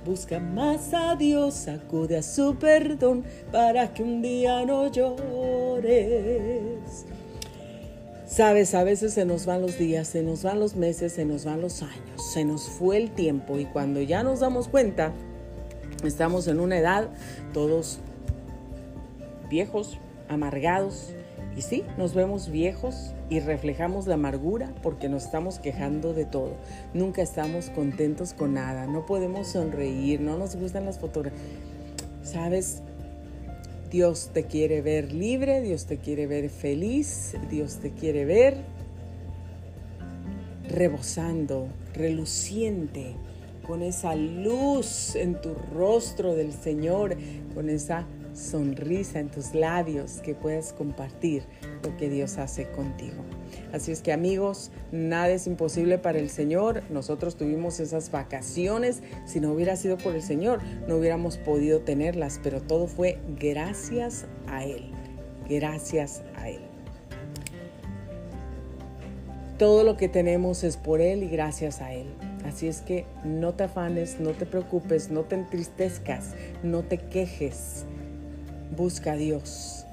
Busca 0.06 0.40
más 0.40 0.94
a 0.94 1.16
Dios, 1.16 1.68
acude 1.68 2.18
a 2.18 2.22
su 2.22 2.56
perdón 2.58 3.24
para 3.52 3.92
que 3.92 4.04
un 4.04 4.22
día 4.22 4.64
no 4.66 4.92
llores. 4.92 5.88
Sabes, 8.28 8.76
a 8.76 8.84
veces 8.84 9.14
se 9.14 9.26
nos 9.26 9.48
van 9.48 9.62
los 9.62 9.80
días, 9.80 10.08
se 10.08 10.22
nos 10.22 10.44
van 10.44 10.60
los 10.60 10.76
meses, 10.76 11.14
se 11.14 11.26
nos 11.26 11.46
van 11.46 11.62
los 11.62 11.82
años, 11.82 12.32
se 12.34 12.46
nos 12.46 12.70
fue 12.70 12.98
el 12.98 13.10
tiempo 13.10 13.58
y 13.58 13.66
cuando 13.66 14.00
ya 14.00 14.22
nos 14.22 14.42
damos 14.42 14.68
cuenta, 14.68 15.12
estamos 16.04 16.48
en 16.48 16.60
una 16.60 16.78
edad 16.78 17.10
todos 17.52 17.98
viejos, 19.50 19.98
amargados, 20.28 21.16
y 21.56 21.62
sí, 21.62 21.84
nos 21.98 22.14
vemos 22.14 22.50
viejos 22.50 23.14
y 23.30 23.40
reflejamos 23.40 24.08
la 24.08 24.16
amargura 24.16 24.74
porque 24.82 25.10
nos 25.10 25.26
estamos 25.26 25.60
quejando 25.60 26.14
de 26.14 26.26
todo. 26.26 26.56
Nunca 26.94 27.22
estamos 27.22 27.70
contentos 27.70 28.34
con 28.34 28.54
nada, 28.54 28.88
no 28.88 29.06
podemos 29.06 29.48
sonreír, 29.48 30.22
no 30.22 30.38
nos 30.38 30.56
gustan 30.56 30.86
las 30.86 31.00
fotografías. 31.00 31.42
¿Sabes? 32.24 32.82
Dios 33.90 34.30
te 34.34 34.44
quiere 34.44 34.82
ver 34.82 35.12
libre, 35.12 35.62
Dios 35.62 35.86
te 35.86 35.98
quiere 35.98 36.28
ver 36.28 36.50
feliz, 36.50 37.36
Dios 37.50 37.78
te 37.78 37.92
quiere 37.92 38.26
ver 38.26 38.58
rebosando, 40.70 41.68
reluciente, 41.96 43.16
con 43.66 43.82
esa 43.84 44.16
luz 44.16 45.16
en 45.16 45.40
tu 45.42 45.54
rostro 45.74 46.36
del 46.36 46.54
Señor, 46.54 47.16
con 47.54 47.70
esa 47.70 48.08
sonrisa 48.40 49.20
en 49.20 49.30
tus 49.30 49.54
labios 49.54 50.22
que 50.24 50.34
puedas 50.34 50.74
compartir 50.74 51.44
lo 51.84 51.96
que 51.98 52.10
Dios 52.10 52.38
hace 52.38 52.70
contigo. 52.72 53.24
Así 53.74 53.92
es 53.92 54.02
que 54.02 54.12
amigos, 54.12 54.72
nada 54.92 55.30
es 55.30 55.48
imposible 55.48 55.98
para 55.98 56.20
el 56.20 56.30
Señor. 56.30 56.84
Nosotros 56.90 57.36
tuvimos 57.36 57.80
esas 57.80 58.12
vacaciones. 58.12 59.02
Si 59.26 59.40
no 59.40 59.52
hubiera 59.52 59.76
sido 59.76 59.98
por 59.98 60.16
el 60.16 60.22
Señor, 60.22 60.60
no 60.88 60.98
hubiéramos 60.98 61.38
podido 61.38 61.82
tenerlas, 61.82 62.40
pero 62.42 62.62
todo 62.62 62.88
fue 62.88 63.20
gracias 63.40 64.26
a 64.48 64.66
Él. 64.66 64.92
Gracias 65.48 66.24
a 66.36 66.50
Él. 66.50 66.62
Todo 69.58 69.84
lo 69.84 69.98
que 69.98 70.08
tenemos 70.08 70.64
es 70.64 70.78
por 70.78 71.02
Él 71.02 71.24
y 71.24 71.28
gracias 71.28 71.82
a 71.82 71.94
Él. 71.94 72.08
Así 72.46 72.68
es 72.68 72.82
que 72.82 73.06
no 73.26 73.54
te 73.54 73.66
afanes, 73.66 74.20
no 74.20 74.32
te 74.32 74.46
preocupes, 74.46 75.12
no 75.12 75.24
te 75.24 75.36
entristezcas, 75.36 76.34
no 76.64 76.84
te 76.84 76.98
quejes 76.98 77.86
Busca 78.76 79.14
a 79.14 79.16
Dios, 79.16 79.86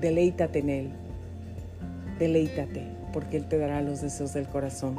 deleítate 0.00 0.60
en 0.60 0.70
Él, 0.70 0.90
deleítate, 2.18 2.86
porque 3.12 3.36
Él 3.36 3.46
te 3.46 3.58
dará 3.58 3.82
los 3.82 4.00
deseos 4.00 4.32
del 4.32 4.46
corazón. 4.46 4.98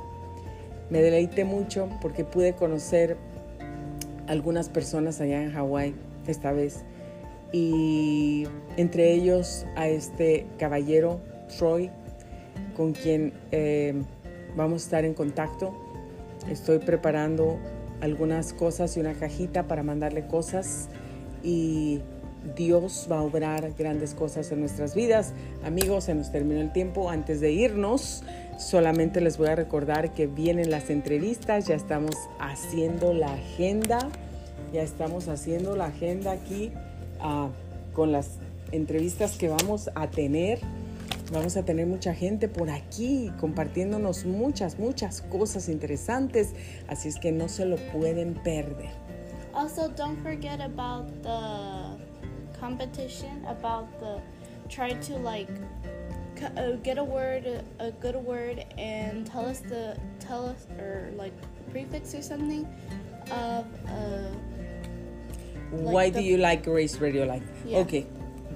Me 0.89 1.01
deleité 1.01 1.43
mucho 1.43 1.89
porque 2.01 2.23
pude 2.23 2.53
conocer 2.53 3.17
algunas 4.27 4.69
personas 4.69 5.21
allá 5.21 5.41
en 5.41 5.51
Hawái 5.51 5.95
esta 6.27 6.51
vez 6.51 6.83
y 7.51 8.47
entre 8.77 9.13
ellos 9.13 9.65
a 9.75 9.87
este 9.87 10.45
caballero 10.57 11.19
Troy 11.57 11.89
con 12.75 12.93
quien 12.93 13.33
eh, 13.51 13.93
vamos 14.55 14.81
a 14.81 14.85
estar 14.85 15.05
en 15.05 15.13
contacto. 15.13 15.73
Estoy 16.49 16.79
preparando 16.79 17.57
algunas 18.01 18.53
cosas 18.53 18.97
y 18.97 18.99
una 18.99 19.13
cajita 19.13 19.67
para 19.67 19.83
mandarle 19.83 20.27
cosas 20.27 20.89
y 21.43 22.01
Dios 22.55 23.07
va 23.11 23.19
a 23.19 23.21
obrar 23.21 23.73
grandes 23.77 24.13
cosas 24.13 24.51
en 24.51 24.59
nuestras 24.59 24.95
vidas. 24.95 25.33
Amigos, 25.63 26.05
se 26.05 26.15
nos 26.15 26.31
terminó 26.31 26.61
el 26.61 26.71
tiempo. 26.71 27.09
Antes 27.09 27.41
de 27.41 27.51
irnos, 27.51 28.23
solamente 28.57 29.21
les 29.21 29.37
voy 29.37 29.47
a 29.47 29.55
recordar 29.55 30.13
que 30.13 30.27
vienen 30.27 30.69
las 30.69 30.89
entrevistas, 30.89 31.67
ya 31.67 31.75
estamos 31.75 32.15
haciendo 32.39 33.13
la 33.13 33.33
agenda, 33.33 33.99
ya 34.73 34.81
estamos 34.81 35.27
haciendo 35.27 35.75
la 35.75 35.85
agenda 35.85 36.31
aquí 36.31 36.71
ah, 37.19 37.49
con 37.93 38.11
las 38.11 38.39
entrevistas 38.71 39.37
que 39.37 39.49
vamos 39.49 39.89
a 39.95 40.09
tener. 40.09 40.59
Vamos 41.31 41.57
a 41.57 41.63
tener 41.63 41.87
mucha 41.87 42.13
gente 42.13 42.47
por 42.47 42.69
aquí 42.69 43.31
compartiéndonos 43.39 44.25
muchas, 44.25 44.77
muchas 44.77 45.21
cosas 45.21 45.67
interesantes, 45.69 46.53
así 46.87 47.07
es 47.07 47.17
que 47.17 47.31
no 47.31 47.47
se 47.49 47.65
lo 47.65 47.77
pueden 47.91 48.35
perder. 48.35 48.91
Also, 49.53 49.87
don't 49.87 50.21
forget 50.21 50.59
about 50.61 51.07
the 51.23 52.12
competition 52.63 53.43
about 53.55 53.87
the 53.99 54.21
try 54.69 54.91
to 55.07 55.13
like 55.17 55.49
uh, 56.55 56.71
get 56.87 56.97
a 56.97 57.03
word 57.03 57.43
a 57.79 57.91
good 58.03 58.15
word 58.15 58.63
and 58.77 59.27
tell 59.27 59.45
us 59.45 59.59
the 59.59 59.97
tell 60.19 60.45
us 60.47 60.61
or 60.79 61.11
like 61.17 61.33
prefix 61.71 62.15
or 62.15 62.21
something 62.21 62.63
of 63.31 63.65
uh 63.87 64.31
like 65.73 65.93
why 65.95 66.09
the, 66.09 66.19
do 66.19 66.23
you 66.23 66.37
like 66.37 66.63
Grace 66.63 66.95
Radio 67.01 67.25
Live? 67.25 67.43
Yeah. 67.65 67.79
Okay, 67.79 68.05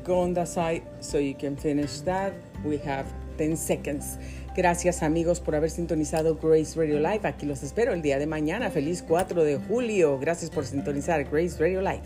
go 0.03 0.21
on 0.21 0.33
that 0.35 0.47
side 0.47 0.83
so 1.01 1.17
you 1.17 1.33
can 1.33 1.57
finish 1.57 1.99
that. 2.01 2.31
We 2.63 2.77
have 2.77 3.07
10 3.37 3.57
seconds. 3.57 4.19
Gracias 4.55 5.01
amigos 5.01 5.39
por 5.39 5.55
haber 5.55 5.71
sintonizado 5.71 6.35
Grace 6.39 6.77
Radio 6.77 6.99
Live. 6.99 7.27
Aquí 7.27 7.47
los 7.47 7.63
espero 7.63 7.93
el 7.93 8.01
día 8.01 8.19
de 8.19 8.27
mañana. 8.27 8.69
Feliz 8.69 9.03
4 9.07 9.43
de 9.43 9.57
julio. 9.57 10.19
Gracias 10.19 10.51
por 10.51 10.65
sintonizar 10.65 11.23
Grace 11.23 11.57
Radio 11.59 11.81
Live. 11.81 12.03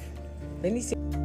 Bendiciones. 0.61 1.20